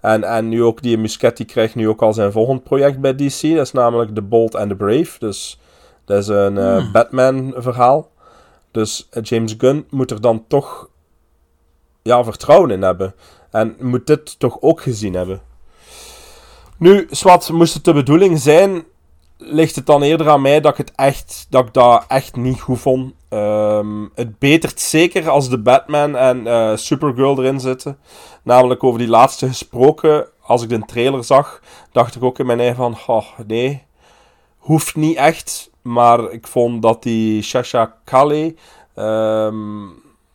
[0.00, 3.40] En, en nu ook, die Muschietti krijgt nu ook al zijn volgend project bij DC.
[3.40, 5.18] Dat is namelijk The Bold and the Brave.
[5.18, 5.58] Dus
[6.04, 6.92] dat is een eh, Hmm.
[6.92, 8.10] Batman-verhaal.
[8.70, 10.88] Dus eh, James Gunn moet er dan toch
[12.04, 13.14] ja, vertrouwen in hebben.
[13.50, 15.40] En moet dit toch ook gezien hebben.
[16.78, 18.84] Nu, Swat, moest het de bedoeling zijn,
[19.36, 22.60] ligt het dan eerder aan mij dat ik het echt, dat ik dat echt niet
[22.60, 23.12] goed vond.
[23.28, 27.98] Ehm, het betert zeker als de Batman en eh, Supergirl erin zitten.
[28.42, 31.60] Namelijk over die laatste gesproken, als ik de trailer zag,
[31.92, 33.82] dacht ik ook in mijn eigen van, oh, nee,
[34.58, 35.70] hoeft niet echt.
[35.82, 38.54] Maar ik vond dat die Shasha Kale,
[38.94, 39.86] ehm,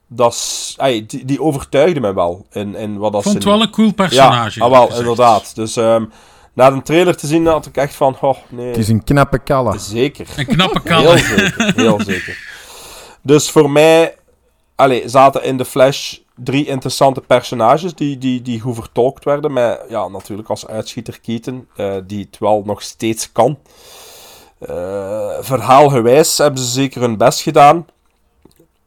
[0.09, 3.57] dat ey, die, die overtuigde me wel in, in wat dat Ik vond ze het
[3.57, 4.59] wel een cool personage.
[4.59, 4.99] Ja, ah, wel, gezegd.
[4.99, 5.55] inderdaad.
[5.55, 6.05] Dus ehm,
[6.53, 8.67] na de trailer te zien had ik echt van, oh nee.
[8.67, 9.77] Het is een knappe kalle.
[9.77, 10.27] Zeker.
[10.35, 11.15] Een knappe kalle.
[11.15, 12.37] Heel zeker, heel zeker.
[13.21, 14.15] Dus voor mij
[14.75, 19.53] allee, zaten in de Flash drie interessante personages die, die, die goed vertolkt werden.
[19.53, 23.57] Met ja, natuurlijk als uitschieter Keaton, eh, die het wel nog steeds kan.
[24.59, 27.85] Eh, verhaalgewijs hebben ze zeker hun best gedaan.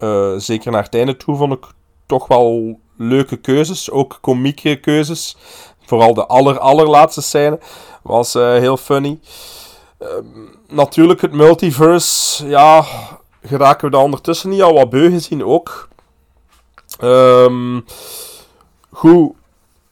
[0.02, 1.64] Eh, zeker naar het einde toe vond ik
[2.06, 3.90] toch wel leuke keuzes.
[3.90, 5.36] Ook komieke keuzes.
[5.84, 7.58] Vooral de aller, allerlaatste scène
[8.02, 9.20] was eh, heel funny.
[9.98, 10.24] Ehm,
[10.68, 12.46] natuurlijk het multiverse.
[12.46, 12.84] Ja,
[13.42, 15.88] geraken we daar ondertussen niet al wat beu gezien ook.
[16.98, 17.80] Ehm,
[18.90, 19.32] goed,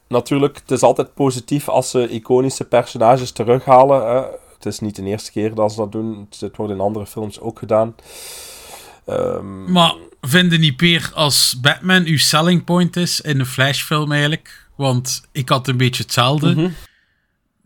[0.07, 4.27] natuurlijk, het is altijd positief als ze iconische personages terughalen.
[4.53, 6.27] Het is niet de eerste keer dat ze dat doen.
[6.39, 7.95] Het wordt in andere films ook gedaan.
[9.11, 14.67] Ehm, Maar vinden niet meer als Batman uw selling point is in een Flash-film eigenlijk?
[14.75, 16.55] Want ik had een beetje hetzelfde.
[16.55, 16.69] Mhm.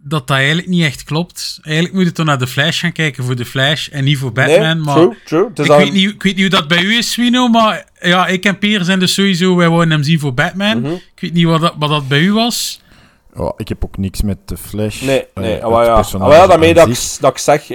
[0.08, 1.60] dat dat eigenlijk niet echt klopt.
[1.62, 4.32] Eigenlijk moet je toch naar de Flash gaan kijken voor de Flash en niet voor
[4.32, 4.60] Batman.
[4.60, 5.68] Nee, maar true, true.
[5.68, 8.46] Ik, weet niet, ik weet niet hoe dat bij u is, Swino, maar ja, ik
[8.46, 10.82] en Peer zijn dus sowieso, wij wouden hem zien voor Batman.
[10.82, 10.94] Mhm.
[10.94, 12.82] Ik weet niet wat dat, wat dat bij u was.
[13.36, 15.02] Ja, ik heb ook niks met de Flash.
[15.02, 15.64] Nee, nee.
[15.64, 15.94] Ah, maar ja.
[15.94, 17.70] Ah, maar ja, daarmee dat ik, dat ik zeg,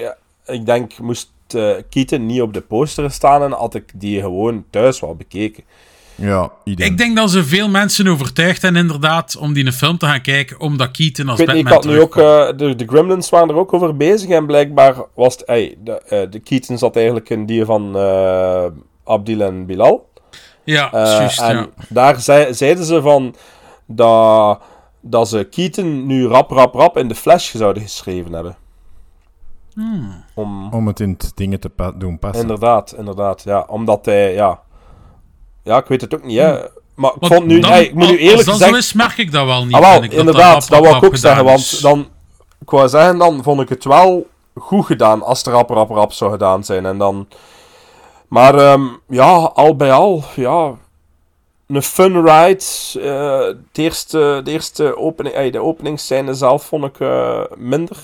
[0.47, 4.65] ik denk, moest eh, Keaton niet op de poster staan en had ik die gewoon
[4.71, 5.65] thuis wel bekeken.
[6.15, 10.07] Ja, Ik denk dat ze veel mensen overtuigd hebben inderdaad om die een film te
[10.07, 12.77] gaan kijken, omdat Keaton als Ik, weet, niet, ik Batman had nu ook, eh, de,
[12.77, 16.79] de Gremlins waren er ook over bezig en blijkbaar was het, de, eh, de Keaton
[16.79, 18.65] zat eigenlijk in die van eh
[19.05, 20.09] Abdil en Bilal.
[20.65, 21.69] Ja, juist, en ja.
[21.89, 23.35] daar zei, zeiden ze van
[23.87, 24.61] dat,
[25.01, 28.57] dat ze Keaton nu rap, rap, rap in de Flash zouden geschreven hebben.
[29.81, 30.25] Hmm.
[30.35, 32.41] Om, Om het in het dingen te pa- doen passen.
[32.41, 33.43] Inderdaad, inderdaad.
[33.43, 34.61] Ja, omdat hij, ja...
[35.63, 36.59] Ja, ik weet het ook niet, hè.
[36.95, 37.59] Maar ik vond nu...
[37.61, 38.71] dan- ik moet nu als eerlijk dat gezegd...
[38.71, 41.17] zo is, merk ik dat wel niet, Ah, wel, ik, inderdaad, dat wou ik ook
[41.17, 42.07] zeggen, gedaan want dan...
[42.61, 46.13] Ik wou zeggen, dan vond ik het wel goed gedaan als het rap, rap, rap
[46.13, 46.87] zou gedaan zijn.
[46.87, 47.29] En dan...
[48.29, 50.73] Maar, ehm, ja, al bij al, ja...
[51.67, 52.65] Een fun ride.
[53.01, 57.97] eh, het eerste, de eerste opening, de openingsscène zelf vond ik eh, minder.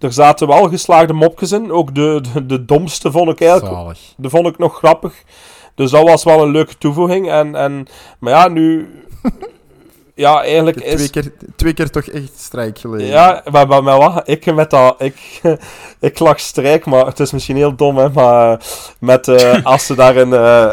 [0.00, 1.72] Er zaten wel geslaagde mopjes in.
[1.72, 3.74] Ook de, de, de domste vond ik eigenlijk...
[3.74, 3.98] Zalig.
[4.16, 5.14] De vond ik nog grappig.
[5.74, 7.30] Dus dat was wel een leuke toevoeging.
[7.30, 7.86] En, en,
[8.18, 8.88] maar ja, nu...
[10.14, 10.94] ja, eigenlijk is...
[10.94, 13.06] Twee keer, twee keer toch echt strijk gelegen.
[13.06, 14.28] Ja, maar, maar, maar wat?
[14.28, 14.94] Ik met dat...
[14.98, 15.40] Ik,
[16.00, 18.08] ik lag strijk, maar het is misschien heel dom, hè.
[18.08, 18.60] Maar
[18.98, 19.28] met...
[19.28, 20.32] eh, als ze daar in...
[20.32, 20.70] eh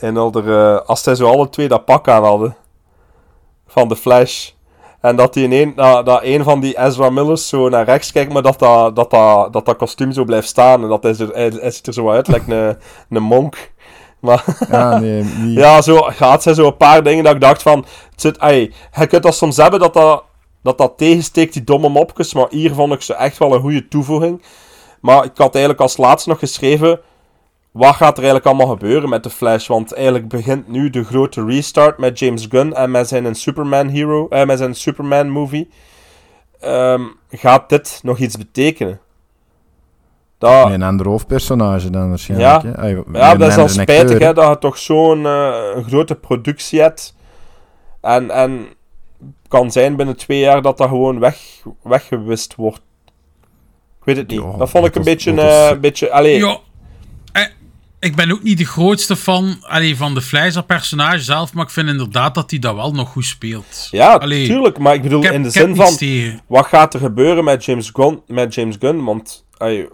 [0.00, 2.56] in onder, eh, als zij zo alle twee dat pak aan hadden.
[3.66, 4.50] Van de Flash.
[5.04, 8.32] En dat, die een, dat, dat een van die Ezra Millers zo naar rechts kijkt,
[8.32, 10.82] maar dat dat, dat, dat, dat, dat kostuum zo blijft staan.
[10.82, 12.76] En dat hij, er, hij, hij ziet er zo uit, lijkt een,
[13.08, 13.72] een monk.
[14.20, 15.58] Maar Ah, nee, niet.
[15.58, 17.78] ja, zo gaat zij zo een paar dingen dat ik dacht van...
[18.10, 20.24] Het zit, ey, je kunt dat soms hebben dat dat,
[20.62, 22.34] dat dat tegensteekt, die domme mopjes.
[22.34, 24.42] Maar hier vond ik ze echt wel een goede toevoeging.
[25.00, 27.00] Maar ik had eigenlijk als laatste nog geschreven...
[27.74, 29.66] Wat gaat er eigenlijk allemaal gebeuren met de Flash?
[29.66, 34.28] Want eigenlijk begint nu de grote restart met James Gunn en met zijn Superman hero,
[34.28, 35.68] eh, met zijn Superman movie.
[36.60, 39.00] Ehm, gaat dit nog iets betekenen?
[40.38, 42.62] Dat, een ander hoofdpersonage dan waarschijnlijk.
[42.62, 42.76] ja, hè?
[42.78, 45.54] Ay, met ja een dat is andere spijtig hè, dat je toch zo'n eh,
[45.86, 47.14] grote productie hebt.
[48.00, 48.66] En, en
[49.48, 51.38] kan zijn binnen twee jaar dat dat gewoon weg,
[51.82, 52.80] weggewist wordt.
[53.98, 54.40] Ik weet het niet.
[54.42, 55.32] Ja, dat vond ik een is- beetje...
[55.32, 56.56] is- eh, een beetje allee, Ja, eh,
[58.04, 61.70] ik ben ook niet de grootste fan allee, van de dat personage zelf, maar ik
[61.70, 63.88] vind inderdaad dat hij dat wel nog goed speelt.
[63.90, 64.78] Ja, Allee, tuurlijk.
[64.78, 65.96] Maar ik bedoel, ik heb- in de zin van...
[65.96, 66.40] tegen.
[66.46, 68.22] Wat gaat er gebeuren met James Gunn?
[68.26, 69.44] Met James Gunn want,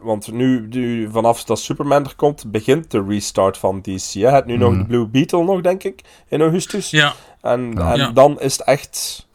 [0.02, 4.02] want nu, nu, vanaf dat Superman er komt, begint de restart van DC.
[4.12, 4.78] Je hebt nu nog Mhm.
[4.80, 6.90] de Blue Beetle nog, denk ik, in augustus.
[6.90, 7.12] Ja.
[7.40, 7.92] En, Ja.
[7.92, 8.10] en Ja.
[8.10, 9.26] dan is het echt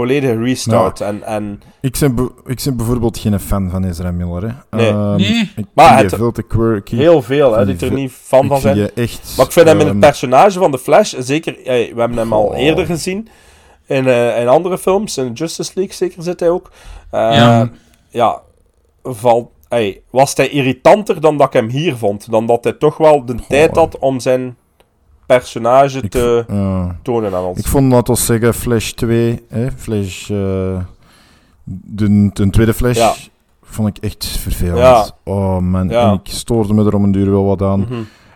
[0.00, 1.00] volledige restart.
[1.00, 4.42] En, en Ik ben, be- ik ben bijvoorbeeld geen fan van Ezra Miller.
[4.42, 4.76] Hè.
[4.76, 4.88] Nee.
[4.88, 5.50] Ehm, Nee.
[5.56, 6.96] Ik Maar vind het- veel te quirky.
[6.96, 8.90] heel veel, hè, Ik die er niet fan van vind zijn.
[8.94, 12.16] echt, Maar ik vind hem in ehm, het personage van de Flash, zeker, we hebben
[12.18, 12.58] hem al Goh.
[12.58, 13.28] eerder gezien.
[13.86, 16.70] In, eh, in andere films, in Justice League zeker zit hij ook.
[17.10, 17.70] Eh, Ja.
[18.08, 18.40] ja,
[19.02, 22.30] valt, ey, was hij irritanter dan dat ik hem hier vond.
[22.30, 24.56] Dan dat hij toch wel de tijd had om zijn
[25.36, 26.44] personage te
[27.02, 27.58] tonen aan ons.
[27.58, 30.80] Ik vond, laten we zeggen, Flash 2, hè, Flash, eh,
[31.64, 33.12] de, de tweede Flash, Ja.
[33.62, 34.78] vond ik echt vervelend.
[34.78, 35.10] Ja.
[35.24, 36.08] Oh man, Ja.
[36.10, 37.80] en ik stoorde me er om een duur wel wat aan.
[37.80, 37.94] Mhm.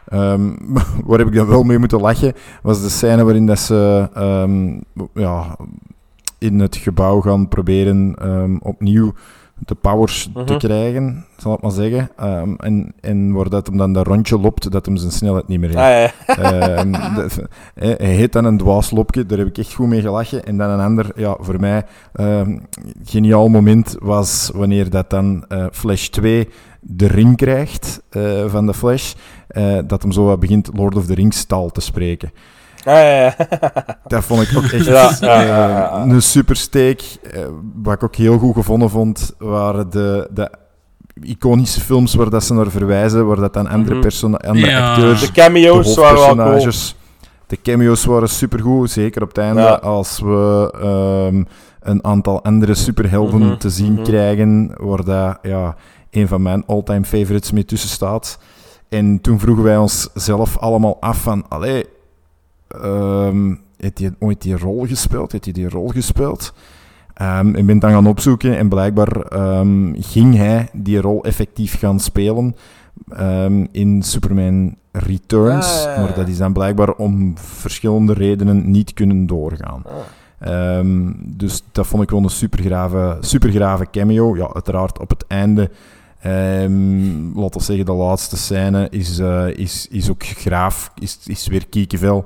[0.09, 0.51] Ehm,
[1.07, 4.81] waar heb ik dan wel mee moeten lachen, was de scène waarin dat ze ehm,
[5.15, 5.57] ja,
[6.39, 9.13] in het gebouw gaan proberen ehm, opnieuw
[9.65, 10.57] de powers te Mhm.
[10.59, 12.11] krijgen, zal ik maar zeggen.
[12.17, 15.61] Ehm, en, en waar dat hem dan dat rondje loopt, dat hem zijn snelheid niet
[15.61, 16.09] meer heeft.
[16.29, 16.53] Ah, ja.
[16.77, 17.39] Ehm, dat-
[17.75, 20.45] hij hij heet dan een dwaaslopje, daar heb ik echt goed mee gelachen.
[20.45, 22.59] En dan een ander, ja, voor mij, ehm,
[23.05, 26.49] geniaal moment was wanneer dat dan eh, Flash 2
[26.81, 29.13] de ring krijgt eh, van de Flash,
[29.49, 32.33] eh, dat hem zo wat begint Lord of the Rings taal te spreken.
[32.85, 33.35] Ja, ja.
[34.07, 36.03] Dat vond ik ook echt Ja, ja, eh, ja, ja.
[36.03, 37.03] een supersteek.
[37.33, 37.41] Eh,
[37.83, 40.51] wat ik ook heel goed gevonden vond, waren de, de
[41.23, 44.03] iconische films waar dat ze naar verwijzen, waar dat dan andere, Mhm.
[44.03, 44.91] persona- andere Ja.
[44.93, 46.73] acteurs, De cameo's de waren wel
[47.47, 49.69] De cameo's waren supergoed, zeker op het einde, Ja.
[49.75, 51.45] als we ehm,
[51.81, 54.03] een aantal andere superhelden Mhm, te zien mhm.
[54.03, 55.77] krijgen, waar dat, ja,
[56.11, 58.39] een van mijn all-time favorites mee tussen staat.
[58.89, 61.85] En toen vroegen wij ons zelf allemaal af van, allee,
[62.83, 65.33] ehm heeft hij ooit die rol gespeeld?
[65.33, 66.55] Heeft hij die rol gespeeld?
[67.15, 72.01] Ehm ik ben dan gaan opzoeken en blijkbaar ehm, ging hij die rol effectief gaan
[72.01, 72.55] spelen
[73.73, 75.87] in Superman Returns.
[75.87, 79.83] Ah, Maar dat is dan blijkbaar om verschillende redenen niet kunnen doorgaan.
[79.87, 79.95] Ah.
[81.19, 84.37] Dus dat vond ik wel een supergrave, supergrave cameo.
[84.37, 85.71] Ja, uiteraard op het einde,
[86.27, 91.47] um, laten we zeggen de laatste scène, is, uh, is, is ook graaf, is, is
[91.47, 92.25] weer Kiekevel.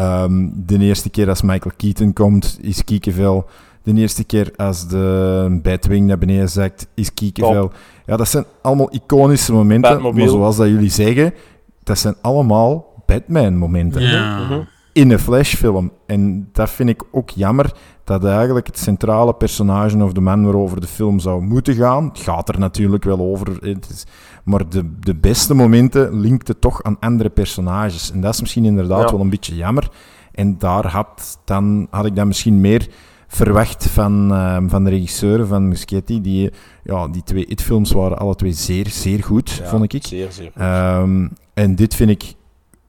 [0.00, 3.48] Um, de eerste keer als Michael Keaton komt, is Kiekevel.
[3.82, 7.72] De eerste keer als de Batwing naar beneden zakt, is Kiekevel.
[8.06, 9.92] Ja, dat zijn allemaal iconische momenten.
[9.92, 10.24] Batmobile.
[10.24, 11.34] Maar zoals dat jullie zeggen,
[11.82, 14.02] dat zijn allemaal Batman-momenten.
[14.02, 14.38] Ja.
[14.38, 14.60] Mhm.
[14.92, 15.92] In een Flash-film.
[16.06, 17.72] En dat vind ik ook jammer,
[18.04, 22.18] dat eigenlijk het centrale personage of de man waarover de film zou moeten gaan, het
[22.18, 24.06] gaat er natuurlijk wel over, het is,
[24.44, 28.12] maar de, de beste momenten linkt het toch aan andere personages.
[28.12, 29.10] En dat is misschien inderdaad Ja.
[29.10, 29.90] wel een beetje jammer.
[30.32, 32.88] En daar had, dan, had ik dan misschien meer
[33.28, 36.20] verwacht van, ehm, van de regisseur, van Muschietti.
[36.20, 36.50] Die,
[36.84, 40.06] ja, die twee It-films waren alle twee zeer, zeer goed, Ja, vond ik.
[40.06, 40.62] zeer, zeer goed.
[40.62, 42.34] Ehm, en dit vind ik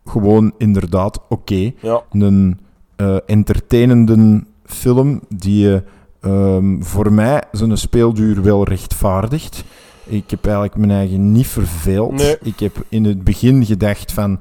[0.05, 1.71] gewoon inderdaad oké.
[1.81, 2.01] Ja.
[2.11, 2.59] Een
[2.95, 5.83] eh entertainende film die je
[6.21, 9.63] ehm, voor mij zijn speelduur wel rechtvaardigt.
[10.03, 12.11] Ik heb eigenlijk mijn eigen niet verveeld.
[12.11, 12.37] Nee.
[12.41, 14.39] Ik heb in het begin gedacht van...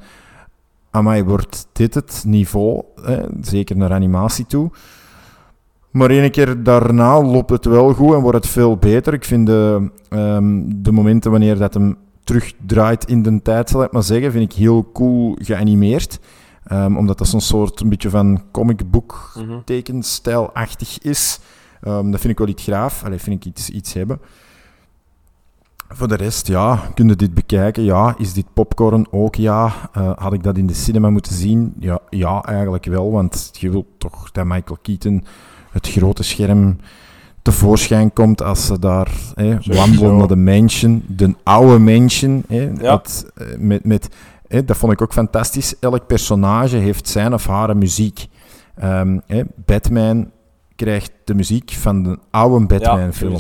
[0.91, 2.83] Amai, wordt dit het niveau?
[3.03, 3.19] Hè?
[3.41, 4.71] Zeker naar animatie toe.
[5.91, 9.13] Maar één keer daarna loopt het wel goed en wordt het veel beter.
[9.15, 13.93] Ik vind de, ehm, de momenten wanneer dat hem terugdraait in de tijd, zal ik
[13.93, 16.19] maar zeggen, vind ik heel cool geanimeerd.
[16.65, 19.59] Ehm, omdat dat zo'n soort een beetje van comic book Mhm.
[19.65, 21.41] tekenstijlachtig is.
[21.81, 23.05] Ehm, dat vind ik wel iets graaf.
[23.05, 24.21] Allee, vind ik iets, iets hebben.
[25.93, 27.83] Voor de rest, ja, kun je dit bekijken?
[27.83, 28.15] Ja.
[28.19, 29.07] Is dit popcorn?
[29.11, 29.73] Ook ja.
[29.93, 31.75] Eh, had ik dat in de cinema moeten zien?
[31.79, 33.11] Ja, ja, eigenlijk wel.
[33.11, 35.25] Want je wilt toch dat Michael Keaton
[35.71, 36.77] het grote scherm
[37.43, 41.05] tevoorschijn komt als ze daar hè, wandelen naar de mansion.
[41.09, 42.45] De oude mansion.
[42.49, 44.09] Hè, dat, eh, met, met,
[44.49, 45.79] hè, dat vond ik ook fantastisch.
[45.79, 48.27] Elk personage heeft zijn of haar muziek.
[48.75, 49.19] Ehm,
[49.65, 50.31] Batman
[50.81, 53.33] krijgt de muziek van de oude Batman-film.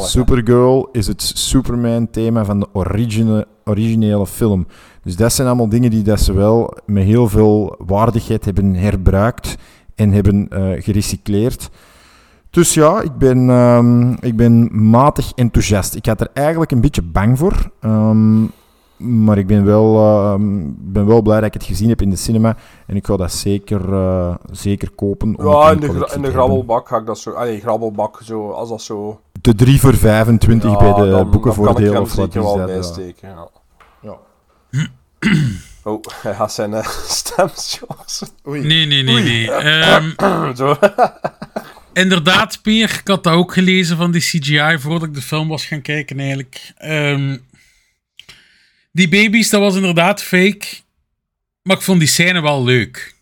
[0.00, 0.08] hè.
[0.08, 4.66] Supergirl is het Superman-thema van de origine, originele film.
[5.02, 9.56] Dus dat zijn allemaal dingen die dat ze wel met heel veel waardigheid hebben herbruikt
[9.94, 11.70] en hebben eh, gerecycleerd.
[12.50, 15.94] Dus ja, ik ben, ehm, ik ben matig enthousiast.
[15.94, 17.70] Ik had er eigenlijk een beetje bang voor.
[17.80, 18.44] ehm,
[19.02, 20.42] maar ik ben wel, ehm,
[20.78, 22.56] ben wel blij dat ik het gezien heb in de cinema.
[22.86, 25.38] En ik ga dat zeker, eh, zeker kopen.
[25.38, 27.30] om Ja, in de, gra- in de grabbelbak ga ik dat zo...
[27.30, 29.20] Allee, grabbelbak, zo, als dat zo...
[29.40, 32.28] De 3 voor 25 Ja, bij de dan- dan kan ik boekenvoordeel hem of wat
[32.28, 32.68] is wel dat?
[32.68, 32.74] ja.
[32.74, 33.48] bijsteken, ja.
[34.02, 34.16] Ja.
[35.84, 37.48] Oh, hij gaat zijn uh, stem.
[38.44, 39.50] Nee, nee, nee, nee.
[39.50, 40.74] Ehm, Zo.
[41.92, 45.64] inderdaad, Peer, ik had dat ook gelezen van die CGI voordat ik de film was
[45.66, 46.72] gaan kijken eigenlijk.
[46.76, 47.36] Ehm,
[48.92, 50.66] die baby's, dat was inderdaad fake.
[51.62, 53.14] Maar ik vond die scène wel leuk.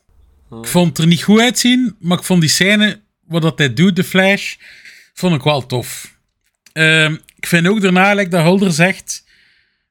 [0.63, 3.75] Ik vond het er niet goed uitzien, maar ik vond die scène, wat dat hij
[3.75, 4.55] doet, de Flash,
[5.15, 6.15] vond ik wel tof.
[6.73, 9.25] Ehm, ik vind ook daarna, like dat Hulder zegt,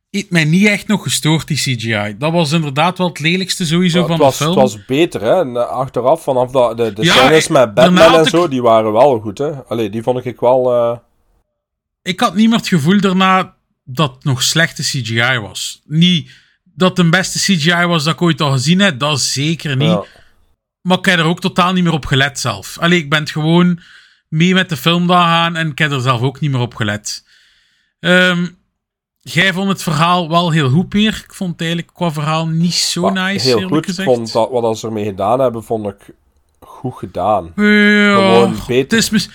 [0.10, 2.16] heeft mij niet echt nog gestoord, die CGI.
[2.18, 4.58] Dat was inderdaad wel het lelijkste sowieso Ja, van het, was, de film.
[4.60, 5.40] het was beter, hè.
[5.40, 8.92] En, eh, achteraf, vanaf dat, de, de Ja, scènes met Batman en zo, die waren
[8.92, 9.52] wel goed, hè.
[9.64, 10.72] Allee, die vond ik wel...
[10.74, 10.98] eh,
[12.02, 13.56] ik had niet meer het gevoel daarna
[13.92, 15.82] dat nog slechte CGI was.
[15.86, 16.32] Niet
[16.64, 19.88] dat de beste CGI was dat ik ooit al gezien heb, dat zeker niet.
[19.88, 20.06] Ja.
[20.82, 22.78] Maar ik heb er ook totaal niet meer op gelet zelf.
[22.80, 23.80] Allee, ik ben het gewoon
[24.28, 26.76] mee met de film daar gaan en ik heb er zelf ook niet meer op
[26.76, 27.24] gelet.
[28.00, 28.48] Ehm,
[29.22, 31.22] jij vond het verhaal wel heel goed, Peer.
[31.26, 33.86] Ik vond het eigenlijk qua verhaal niet zo nice, heel goed.
[33.86, 34.08] Gezegd.
[34.08, 36.10] vond dat wat ze ermee gedaan hebben, vond ik
[36.60, 37.52] goed gedaan.
[37.56, 38.98] Ja, Gewoon beter.
[38.98, 39.30] Het is.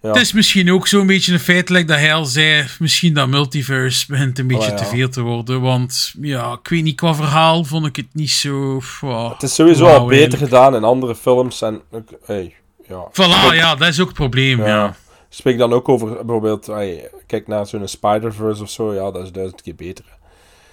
[0.00, 2.66] Het is misschien ook zo'n beetje een feitelijk dat hij al zei.
[2.78, 5.60] Misschien dat multiverse begint een beetje Oh, te veel te worden.
[5.60, 8.80] Want ja, ik weet niet, qua verhaal vond ik het niet zo.
[9.00, 10.42] wow, Het is sowieso al beter eigenlijk.
[10.52, 11.62] gedaan in andere films.
[11.62, 11.80] En,
[12.24, 12.54] hey,
[12.88, 13.08] ja.
[13.10, 13.12] Voilà,
[13.44, 14.64] Spreek- ja, dat is ook het probleem.
[14.64, 14.96] Ja.
[15.28, 19.32] Spreek dan ook over bijvoorbeeld, hey, kijk naar zo'n Spider-Verse of zo, ja, dat is
[19.32, 20.04] duizend keer beter.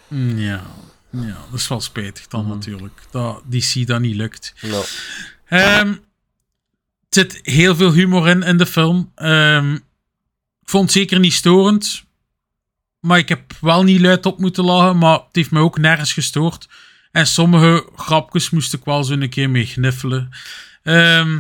[0.08, 0.62] Mm, Ja.
[1.10, 2.49] ja, dat is wel spijtig dan Mhm.
[2.54, 2.99] natuurlijk.
[3.12, 4.54] Dat DC dat niet lukt.
[4.62, 4.82] Ja.
[5.45, 5.94] Ehm,
[7.09, 9.11] zit heel veel humor in in de film.
[9.15, 9.73] Ehm,
[10.61, 12.05] ik vond het zeker niet storend.
[12.99, 14.97] Maar ik heb wel niet luid op moeten lachen.
[14.97, 16.67] Maar het heeft me ook nergens gestoord.
[17.11, 20.29] En sommige grapjes moest ik wel zo een keer mee gniffelen.
[20.84, 21.39] Ehm,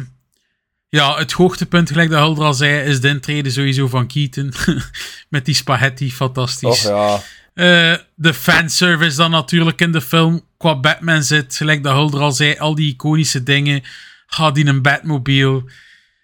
[0.89, 4.53] ja, het hoogtepunt, gelijk dat Hulder al zei, is de intrede sowieso van Keaton.
[5.29, 6.85] Met die spaghetti, fantastisch.
[6.85, 7.21] Och ja.
[7.53, 11.55] Eh, de fanservice dan natuurlijk in de film qua Batman zit.
[11.55, 13.83] Gelijk dat Hulder al zei, al die iconische dingen.
[14.27, 15.63] Gaat in een Batmobile.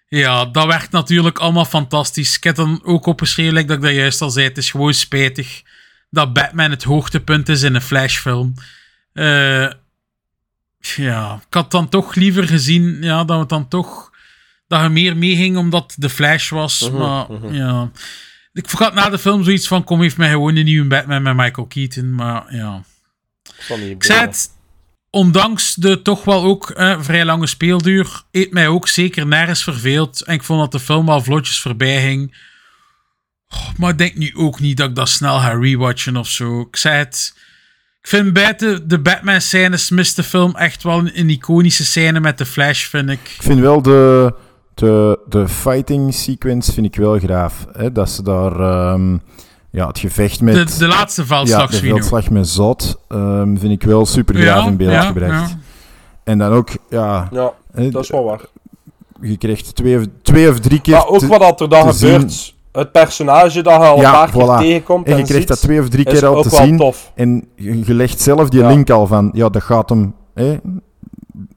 [0.08, 2.36] Ja, dat werkt natuurlijk allemaal fantastisch.
[2.36, 4.46] Ik heb dan ook opgeschreven, like dat ik dat juist al zei.
[4.46, 5.62] Het is gewoon spijtig
[6.10, 8.54] dat Batman het hoogtepunt is in een Flashfilm.
[9.12, 9.70] Eh
[10.78, 14.12] ja, ik had dan toch liever gezien ja, dat we het dan toch
[14.66, 16.80] dat je meer meeging omdat de Flash was.
[16.80, 17.54] Mhm, maar mhm.
[17.54, 17.90] ja.
[18.52, 21.36] Ik vergat na de film zoiets van: kom, heeft mij gewoon een nieuwe Batman met
[21.36, 22.14] Michael Keaton.
[22.14, 22.82] Maar ja.
[23.88, 24.50] Ik zei het,
[25.14, 30.22] ondanks de toch wel ook eh, vrij lange speelduur, heeft mij ook zeker nergens verveeld.
[30.22, 32.36] En ik vond dat de film wel vlotjes voorbij ging.
[33.48, 36.60] Oh, maar ik denk nu ook niet dat ik dat snel ga rewatchen of zo.
[36.60, 37.34] Ik zei het.
[38.00, 42.38] Ik vind buiten de Batman-scènes mist de film echt wel een, een iconische scène met
[42.38, 43.20] de Flash, vind ik.
[43.20, 44.34] Ik vind wel de,
[44.74, 47.66] de, de fighting sequence vind ik wel graaf.
[47.72, 47.92] Hè?
[47.92, 49.16] Dat ze daar ehm,
[49.74, 50.54] ja, het gevecht met...
[50.68, 54.62] De- de laatste veldslag, Ja, de veldslag met Zot ehm, vind ik wel super graaf
[54.64, 55.50] Ja, in beeld ja, gebracht.
[55.50, 55.56] ja.
[56.24, 57.28] En dan ook, ja...
[57.32, 58.40] Ja, hè, dat is wel waar.
[59.20, 61.94] Je krijgt twee, of- twee of drie keer Maar ook te- wat dat er dan
[61.94, 62.10] zien.
[62.12, 62.54] gebeurt.
[62.72, 65.06] Het personage dat je al een paar keer tegenkomt.
[65.06, 66.76] En je krijgt ziet, dat twee of drie keer al te zien.
[66.76, 67.12] tof.
[67.14, 68.68] En je, legt zelf die Ja.
[68.68, 70.56] link al van, ja, dat gaat hem, hè,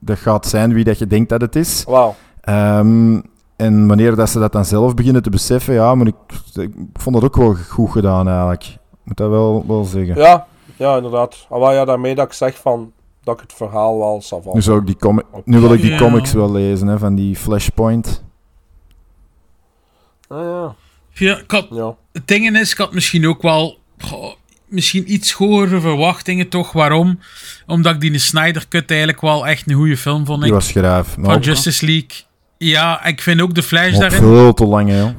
[0.00, 1.84] dat gaat zijn wie dat je denkt dat het is.
[1.88, 2.14] Wauw.
[2.40, 3.20] Ehm,
[3.58, 6.14] en wanneer dat ze dat dan zelf beginnen te beseffen, ja, maar ik,
[6.54, 8.64] ik vond dat ook wel goed gedaan eigenlijk.
[8.64, 10.16] Ik moet dat wel, wel zeggen.
[10.16, 11.46] Ja, ja, inderdaad.
[11.50, 12.92] Maar ja, daarmee dat ik zeg van
[13.24, 14.54] dat ik het verhaal wel savant.
[14.54, 15.98] Nu, zou ik die comi- nu wil ik die Ja.
[15.98, 18.24] comics wel lezen, hè, van die Flashpoint.
[20.28, 20.74] Ah, ja.
[21.12, 21.94] Ja, ik had, Ja.
[22.12, 24.32] Het ding is, ik had misschien ook wel goh,
[24.66, 26.72] misschien iets hogere verwachtingen, toch?
[26.72, 27.18] Waarom?
[27.66, 30.42] Omdat ik die Snyder Cut eigenlijk wel echt een goede film vond.
[30.42, 31.08] Die was graaf.
[31.20, 32.26] Van ook- Justice League.
[32.58, 34.18] Ja, ik vind ook de Flash maar daarin.
[34.18, 34.98] veel te lang, hè.
[35.00, 35.10] joh.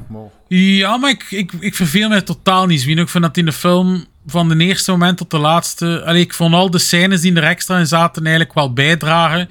[0.48, 2.80] Ja, maar ik, ik, ik verveel me totaal niet.
[2.80, 2.98] Zwien.
[2.98, 6.02] Ik vind dat in de film van de eerste moment tot de laatste.
[6.04, 9.48] Allee, ik vond al de scènes die er extra in zaten eigenlijk wel bijdragen.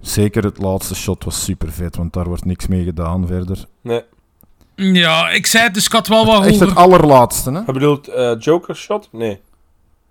[0.00, 3.64] Zeker het laatste shot was super vet, want daar wordt niks mee gedaan verder.
[3.82, 4.02] Nee.
[4.76, 7.58] Ja, ik zei het, dus ik had wel wat Echt het allerlaatste, hè?
[7.58, 9.08] Je bedoelt eh, Joker shot?
[9.12, 9.40] Nee.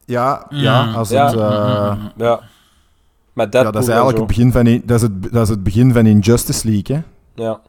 [0.06, 0.92] Ja, ja, Ja.
[0.92, 1.26] als Ja.
[1.26, 1.36] het...
[1.36, 1.98] eh, Ja.
[2.16, 2.40] Met ja,
[3.36, 5.94] Deadpool dat is en eigenlijk het begin van, dat is het, dat is het begin
[5.94, 7.02] van Injustice League, hè?
[7.44, 7.62] Ja.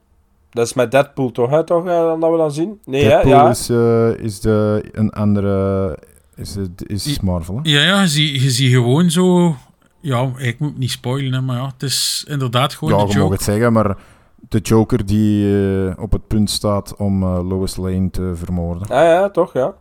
[0.50, 2.80] Dat is met Deadpool toch, hè, toch eh, dat we dan zien?
[2.84, 3.08] Nee, hè?
[3.08, 3.50] Deadpool Ja.
[3.50, 5.98] is, eh, is de, een andere...
[6.34, 7.70] Is, het, is Marvel, hè?
[7.70, 9.54] Ja, ja, je ziet, je ziet gewoon zo...
[10.00, 13.18] Ja, ik moet niet spoilen, hè, maar ja, het is inderdaad gewoon Ja, de je
[13.18, 13.96] mag het zeggen, maar
[14.48, 18.86] de Joker die eh, op het punt staat om Lois Lane te vermoorden.
[18.88, 19.74] Ja, ja, toch, ja.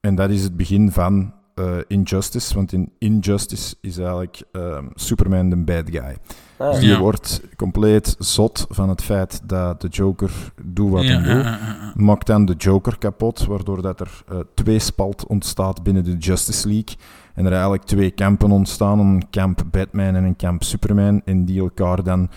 [0.00, 5.50] En dat is het begin van eh, Injustice, want in Injustice is eigenlijk ehm, Superman
[5.50, 6.16] de bad guy.
[6.56, 6.98] Ah, dus die ja.
[6.98, 11.94] wordt compleet zot van het feit dat de Joker doet wat Ja, hij doet.
[11.94, 16.68] Maakt dan de Joker kapot, waardoor dat er eh twee spalt ontstaat binnen de Justice
[16.68, 16.96] League.
[17.34, 21.22] En er eigenlijk twee kampen ontstaan, een kamp Batman en een kamp Superman.
[21.24, 22.30] En die elkaar dan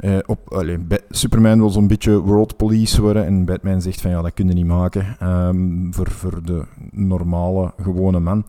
[0.00, 0.52] eh, op...
[0.52, 0.78] allee,
[1.10, 3.26] Superman wil zo'n beetje world police worden.
[3.26, 7.72] En Batman zegt van ja, dat kun je niet maken ehm, voor, voor de normale,
[7.82, 8.44] gewone man.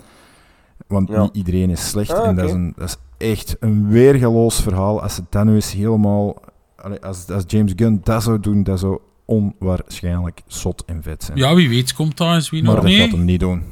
[0.88, 1.22] Want Ja.
[1.22, 2.14] niet iedereen is slecht.
[2.14, 2.88] Ah, en dat is, een, dat
[3.18, 5.02] is echt een weergeloos verhaal.
[5.02, 6.36] Als het dan nu eens helemaal...
[6.76, 11.38] allee, als, als James Gunn dat zou doen, dat zou onwaarschijnlijk zot en vet zijn.
[11.38, 13.02] Ja, wie weet komt daar eens wie Maar nog dat mee.
[13.02, 13.64] gaat hem niet doen.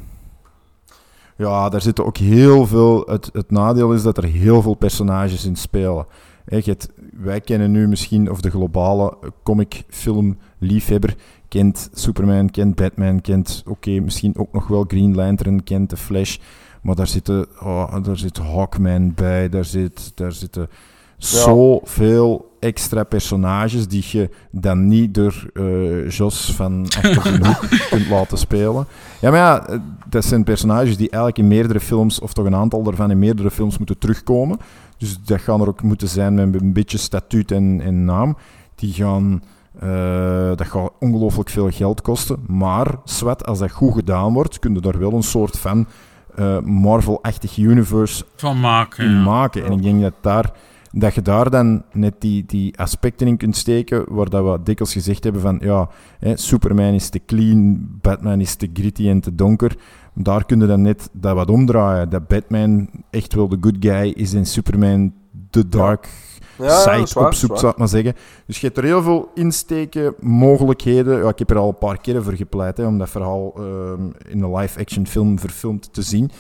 [1.38, 3.03] Ja, daar zitten ook heel veel...
[3.06, 6.06] Het, het nadeel is dat er heel veel personages in spelen.
[6.47, 6.89] Je hebt-
[7.21, 11.15] wij kennen nu misschien, of de globale comicfilm liefhebber
[11.47, 16.37] kent Superman, kent Batman, kent, oké, misschien ook nog wel Green Lantern, kent The Flash.
[16.81, 20.69] Maar daar zitten, oh, daar zit Hawkman bij, daar, zit, daar zitten
[21.17, 28.09] zoveel extra personages die je dan niet door eh, Jos van Achter de Hoek kunt
[28.09, 28.85] laten spelen.
[29.21, 32.83] Ja, maar ja, dat zijn personages die eigenlijk in meerdere films, of toch een aantal
[32.83, 34.57] daarvan in meerdere films moeten terugkomen.
[34.99, 38.38] Dus dat gaan er ook moeten zijn met een beetje statuut en, en naam.
[38.76, 39.43] Die gaan...
[39.80, 42.38] eh, dat gaat ongelooflijk veel geld kosten.
[42.47, 45.88] Maar, zwet, als dat goed gedaan wordt, kun je daar wel een soort van
[46.35, 49.23] eh, Marvel-achtig universe Van maken, in ja.
[49.23, 49.65] maken.
[49.65, 50.51] En ik denk dat, daar,
[50.91, 54.93] dat je daar dan net die, die aspecten in kunt steken, waar dat we dikwijls
[54.93, 55.89] gezegd hebben van, ja,
[56.19, 59.76] hè, Superman is te clean, Batman is te gritty en te donker.
[60.14, 62.10] Daar kun je dan net dat wat omdraaien.
[62.10, 65.14] Dat Batman echt wel de good guy is en Superman
[65.49, 66.10] de dark
[66.57, 67.60] Ja, ja, side is waar, dat is opzoekt, waar.
[67.60, 68.14] zou ik maar zeggen.
[68.45, 71.18] Dus je hebt er heel veel insteken, mogelijkheden.
[71.23, 74.02] Ja, ik heb er al een paar keren voor gepleit, hè, om dat verhaal ehm,
[74.27, 76.31] in een live-action film verfilmd te zien.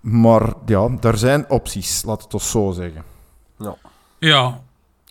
[0.00, 3.02] Maar ja, er zijn opties, laat het ons zo zeggen.
[3.58, 3.76] Ja.
[4.18, 4.60] Ja,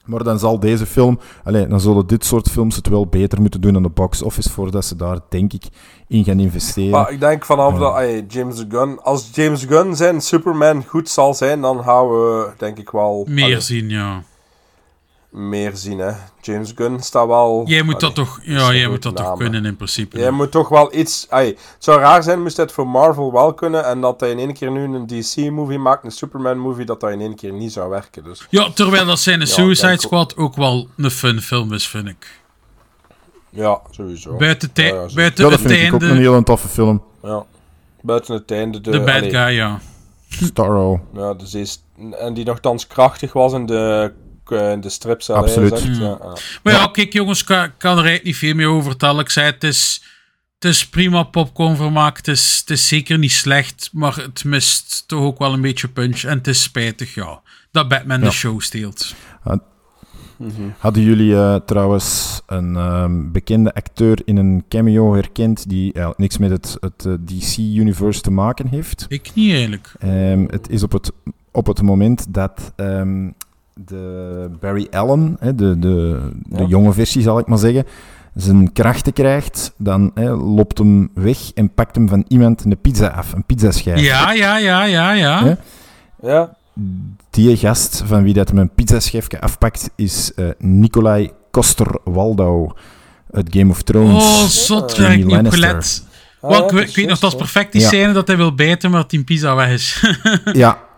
[0.05, 3.61] Maar dan zal deze film, allee, dan zullen dit soort films het wel beter moeten
[3.61, 5.63] doen aan de box office voordat ze daar, denk ik,
[6.07, 6.91] in gaan investeren.
[6.91, 7.79] Maar ik denk vanaf Ja.
[7.79, 8.99] dat ey, James Gunn...
[9.01, 13.25] Als James Gunn zijn Superman goed zal zijn, dan gaan we denk ik wel...
[13.29, 14.23] meer allee, zien, ja.
[15.31, 16.11] Meer zien, hè.
[16.41, 17.63] James Gunn staat wel...
[17.65, 20.17] Jij moet dat toch, ja, jij moet dat toch naam, kunnen in principe.
[20.17, 21.27] Jij moet toch wel iets...
[21.29, 24.53] Het zou raar zijn moest het voor Marvel wel kunnen en dat hij in één
[24.53, 28.23] keer nu een DC-movie maakt, een Superman-movie, dat dat in één keer niet zou werken.
[28.23, 28.47] Dus.
[28.49, 32.39] Ja, terwijl dat zijn Ja, Suicide Squad ook wel een fun film is, vind ik.
[33.49, 34.35] Ja, sowieso.
[34.35, 35.15] Buiten, Ja, ja, sowieso.
[35.15, 37.03] buiten Ja, dat het vind ik ook een heel toffe film.
[37.23, 37.45] Ja.
[38.01, 38.91] Buiten het einde de...
[38.91, 39.79] De bad allee, guy, ja.
[40.29, 41.01] Starro.
[41.13, 41.83] Ja, dus die is,
[42.19, 44.13] en die nogthans krachtig was in de,
[44.51, 45.29] in de strips.
[45.29, 45.79] Absoluut.
[45.79, 46.01] zegt, Mm.
[46.01, 46.33] ja, ja.
[46.63, 49.19] Maar ja, kijk jongens, ik kan, kan er eigenlijk niet veel meer over vertellen.
[49.21, 50.03] Ik zei, het is,
[50.59, 52.17] het is prima popcornvermaak.
[52.17, 55.87] Het is, het is zeker niet slecht, maar het mist toch ook wel een beetje
[55.87, 56.23] punch.
[56.23, 57.41] En het is spijtig, ja,
[57.71, 58.25] dat Batman Ja.
[58.25, 59.13] de show steelt.
[59.43, 59.57] Ah,
[60.77, 66.49] Hadden jullie eh, trouwens een ehm, bekende acteur in een cameo herkend die niks met
[66.49, 69.05] het, het eh, DC-universe te maken heeft?
[69.09, 69.91] Ik niet eigenlijk.
[69.99, 71.11] Ehm, het is op het,
[71.51, 73.29] op het moment dat ehm,
[73.73, 76.65] de Barry Allen, hè, de, de, de Ja.
[76.67, 77.85] jonge versie zal ik maar zeggen,
[78.35, 83.07] zijn krachten krijgt, dan hè, loopt hem weg en pakt hem van iemand een pizza
[83.07, 83.99] af, een pizzaschijf.
[83.99, 85.43] Ja, ja, ja, ja, ja.
[85.43, 85.53] Hè?
[86.29, 86.55] Ja.
[87.29, 92.71] Die gast van wie dat hem een pizzaschijfje afpakt is eh Nikolai Coster-Waldau
[93.31, 94.23] uit Game of Thrones.
[94.23, 96.03] Oh, zot, heb ik niet gelet.
[96.41, 97.87] Ah, Wel, ja, ik, weet- ik weet nog, dat is perfect die Ja.
[97.87, 100.03] scène dat hij wil bijten, maar dat die pizza weg is.
[100.53, 100.77] Ja,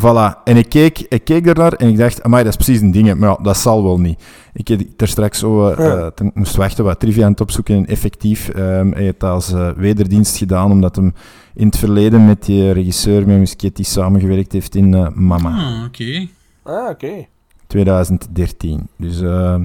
[0.00, 0.42] voilà.
[0.44, 3.14] En ik keek, ik keek ernaar en ik dacht, amai, dat is precies een ding.
[3.14, 4.22] Maar ja, dat zal wel niet.
[4.52, 6.10] Ik heb er straks zo, eh, Ja.
[6.14, 7.74] eh, moest wachten, wat trivia aan het opzoeken.
[7.76, 11.14] En effectief, ehm hij heeft als eh, wederdienst gedaan, omdat hem
[11.54, 15.50] in het verleden met die regisseur met Muschietti samengewerkt heeft in eh, Mama.
[15.78, 16.26] Ah, oké.
[16.62, 17.26] Ah, oké.
[17.66, 18.88] 2013.
[18.96, 19.64] Dus ehm,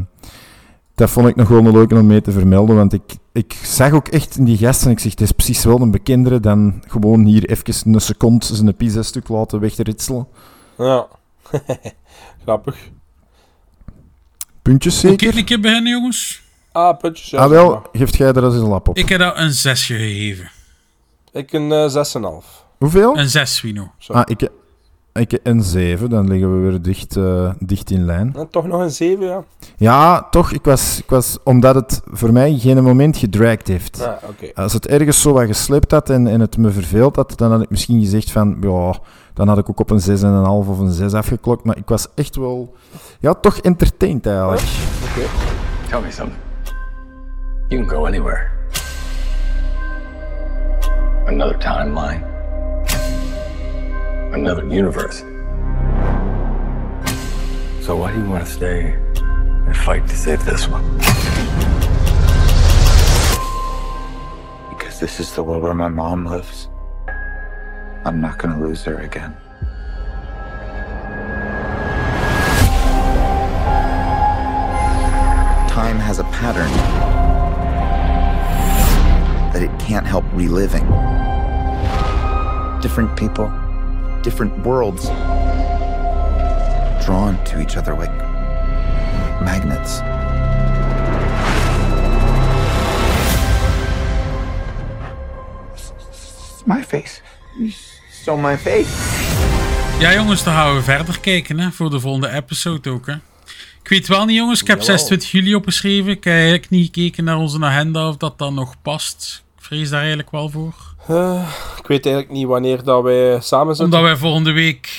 [0.97, 3.91] dat vond ik nog wel een leuke om mee te vermelden, want ik, ik zag
[3.91, 6.83] ook echt in die gast en ik zeg, het is precies wel een bekendere dan
[6.87, 10.27] gewoon hier even een seconde zijn pizza-stuk laten wegritselen.
[10.77, 11.07] Ja.
[12.43, 12.89] Grappig.
[14.61, 15.37] Puntjes zeker?
[15.37, 16.41] een keer beginnen, jongens?
[16.71, 17.29] Ah, puntjes.
[17.29, 17.81] ja, Ah wel, maar.
[17.91, 18.97] geeft jij er eens een lap op.
[18.97, 20.51] Ik heb dat een 6 gegeven.
[21.31, 22.05] Ik een eh
[22.41, 22.45] 6,5.
[22.77, 23.17] Hoeveel?
[23.17, 23.91] Een 6, Wino.
[24.07, 24.49] Ah, ik,
[25.17, 28.33] ik een 7, dan liggen we weer dicht, eh, dicht in lijn.
[28.35, 29.43] En toch nog een 7, ja.
[29.77, 34.07] Ja, toch, ik was, ik was, omdat het voor mij geen moment gedragd heeft.
[34.07, 34.51] Ah, oké.
[34.53, 37.61] Als het ergens zo wat geslept had en, en het me verveeld had, dan had
[37.61, 38.99] ik misschien gezegd van, ja,
[39.33, 41.63] dan had ik ook op een 6,5 of een 6 afgeklokt.
[41.63, 42.73] Maar ik was echt wel,
[43.19, 44.61] ja, toch entertained eigenlijk.
[44.61, 45.27] Oké.
[45.89, 46.39] Tell me something.
[47.67, 48.47] You can go anywhere.
[51.25, 52.36] Another timeline.
[54.33, 55.19] Another universe.
[57.85, 60.83] So why do you want to stay and fight to save this one?
[64.69, 66.67] Because this is the world where my mom lives.
[68.05, 69.35] I'm not gonna lose her again.
[75.69, 76.71] Time has a pattern
[79.53, 80.85] that it can't help reliving.
[82.81, 83.51] Different people,
[84.27, 85.05] different worlds,
[87.05, 88.11] drawn to each other like
[89.41, 90.01] magnets.
[96.65, 97.21] My face.
[98.11, 98.89] Stole my face.
[99.99, 103.05] Ja, jongens, dan gaan we verder kijken hè, voor de volgende episode ook.
[103.05, 103.13] Hè.
[103.83, 104.61] Ik weet wel niet, jongens.
[104.61, 104.97] Ik heb Jawel.
[104.97, 106.11] 26 juli opgeschreven.
[106.11, 109.43] Ik heb eigenlijk niet gekeken naar onze agenda of dat dan nog past.
[109.57, 110.95] Ik vrees daar eigenlijk wel voor.
[111.07, 113.85] Eh, ik weet eigenlijk niet wanneer dat wij samen zitten.
[113.85, 114.89] Omdat wij volgende week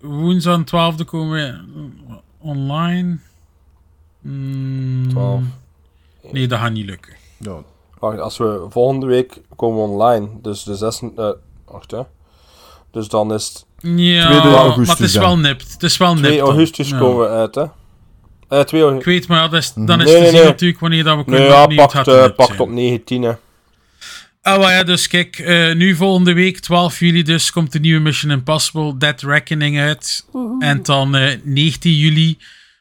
[0.00, 1.58] woensdag 12e komen we
[2.38, 3.18] online.
[4.20, 5.42] Mm, 12.
[6.32, 7.14] Nee, dat gaat niet lukken.
[7.98, 11.00] Wacht, als we volgende week komen online, dus de 6...
[11.16, 11.30] eh
[11.64, 12.00] wacht, hè.
[12.90, 13.66] Dus dan is het...
[13.96, 15.72] Ja, Tweede maar augustus het is wel nipt.
[15.72, 16.24] Het is wel nipt.
[16.26, 16.48] 2 dan.
[16.48, 16.98] augustus Ja.
[16.98, 17.62] komen we uit, hè.
[18.48, 19.04] Eh 2 Ik augustus.
[19.14, 20.44] weet, maar ja, dat is, dan is Nee, te nee, zien nee.
[20.44, 22.58] natuurlijk wanneer dat we kunnen Nee, ja, opnieuw het pak, gaat eh, nipt pak zijn.
[22.58, 23.32] tot 19, hè.
[24.46, 28.30] Ah, ja, dus kijk, eh, nu volgende week, 12 juli dus, komt de nieuwe Mission
[28.32, 30.26] Impossible Dead Reckoning uit.
[30.58, 32.38] En dan eh 19 juli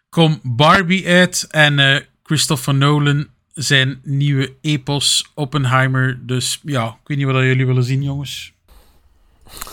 [0.10, 6.20] komt Barbie uit en eh, Christopher Nolan zijn nieuwe epos Oppenheimer.
[6.22, 8.54] Dus ja, ik weet niet wat jullie willen zien, jongens.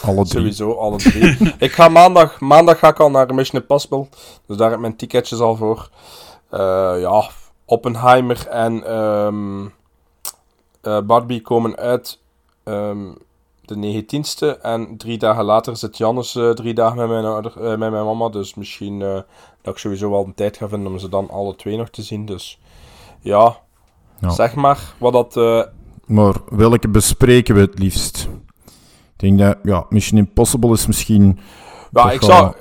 [0.02, 0.26] Alle drie.
[0.26, 1.36] Sowieso, alle drie.
[1.58, 4.08] ik ga maandag, maandag ga ik al naar Mission Impossible.
[4.46, 5.90] Dus daar heb ik mijn ticketjes al voor.
[6.50, 7.30] Eh, ja,
[7.64, 9.70] Oppenheimer en ehm, eh,
[11.06, 12.18] Barbie komen uit
[12.64, 12.98] ehm,
[13.64, 14.60] de 19e.
[14.60, 18.04] En drie dagen later zit Jannes eh, drie dagen met mijn, ouder, eh, met mijn
[18.04, 18.28] mama.
[18.28, 19.14] Dus misschien eh,
[19.62, 22.02] dat ik sowieso wel de tijd ga vinden om ze dan alle twee nog te
[22.02, 22.26] zien.
[22.26, 22.58] Dus
[23.20, 23.56] ja,
[24.20, 24.30] Ja.
[24.30, 25.36] zeg maar wat dat...
[25.36, 25.62] eh,
[26.06, 28.28] Maar welke bespreken we het liefst?
[29.16, 31.38] Ik denk dat, ja, Mission Impossible is misschien...
[31.92, 32.54] Ja, ik zou...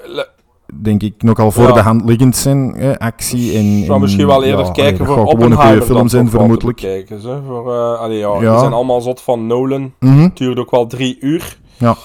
[0.73, 1.72] denk ik, nogal voor Ja.
[1.73, 2.73] de hand liggend zijn.
[2.76, 3.77] Hè, actie en...
[3.77, 6.81] Ik zou en- misschien wel eerder ja, kijken allee, voor Oppenheimer goede film zijn, vermoedelijk.
[6.81, 8.49] bekijken, hè, voor, eh, allee, ja, Ja.
[8.52, 9.93] Die zijn allemaal zot van Nolan.
[9.99, 10.30] Mhm.
[10.34, 11.57] Duurt ook wel drie uur.
[11.77, 11.95] Ja.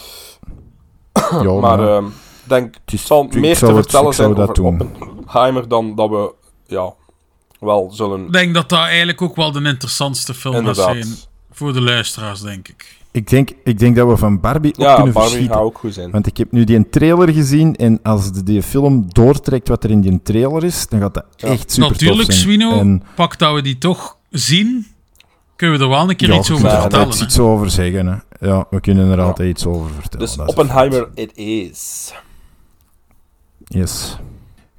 [1.43, 2.13] ja, maar maar- ehm, ik
[2.53, 4.65] denk, het is- zal meer zou te het- vertellen zijn over.
[4.65, 6.35] Oppenheimer dan dat we
[6.67, 6.93] ja,
[7.61, 8.25] wel zullen...
[8.27, 10.95] Ik denk dat dat eigenlijk ook wel de interessantste film gaat Inderdaad.
[11.05, 11.15] zijn.
[11.51, 12.97] Voor de luisteraars, denk ik.
[13.17, 15.57] Ik denk, ik denk dat we van Barbie ook Ja, kunnen Barbie verschieten.
[15.57, 16.11] gaat ook goed zijn.
[16.11, 19.91] Want ik heb nu die trailer gezien en als de, die film doortrekt wat er
[19.91, 22.47] in die trailer is, dan gaat dat echt super Natuurlijk, tof zijn.
[22.49, 24.87] Swino, En, pak dat we die toch zien,
[25.57, 27.05] kunnen we er wel een keer ja, iets we over kunnen er vertellen.
[27.07, 27.27] altijd hè.
[27.27, 28.07] iets over zeggen.
[28.07, 28.47] Hè.
[28.49, 30.27] Ja, we kunnen er altijd iets over vertellen.
[30.27, 32.13] Dus dat is Oppenheimer it is.
[33.65, 34.19] Yes.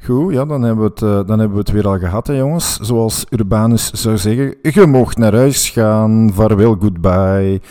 [0.03, 2.33] Goed, ja, dan hebben, we het, eh, dan hebben we het weer al gehad, hè,
[2.33, 2.75] jongens.
[2.75, 7.61] Zoals Urbanus zou zeggen, je mocht naar huis gaan, vaarwel, goodbye.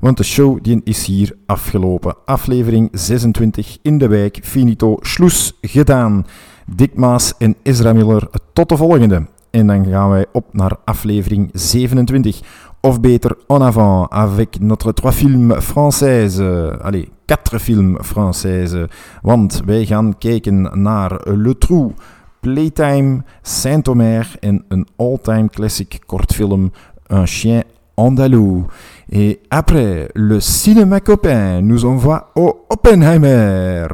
[0.00, 2.14] Want de show die is hier afgelopen.
[2.24, 6.26] Aflevering 26 in de wijk, finito, sloes, gedaan.
[6.66, 9.26] Dick Maas en Ezra Miller, tot de volgende.
[9.50, 12.40] En dan gaan wij op naar aflevering 27.
[12.80, 16.38] Of beter, en avant, avec notre trois films françaises.
[16.80, 18.86] Allez, quatre films françaises.
[19.22, 21.92] Want wij gaan kijken naar Le Trou,
[22.40, 26.72] Playtime, Saint-Omer en een all-time classic kortfilm,
[27.08, 27.62] Un chien
[27.94, 28.64] andalou.
[29.10, 33.86] Et après, le cinéma copain nous envoie au Oppenheimer.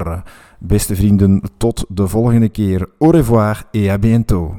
[0.60, 2.86] Beste vrienden, tot de volgende keer.
[3.00, 4.52] Au revoir et à bientôt.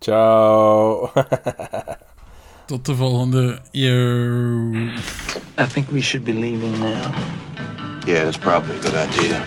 [0.00, 1.10] Ciao.
[2.66, 3.60] Tot de volgende.
[3.72, 4.72] Yo.
[5.58, 7.12] I think we should be leaving now.
[8.06, 9.44] Yeah, that's probably a good idea.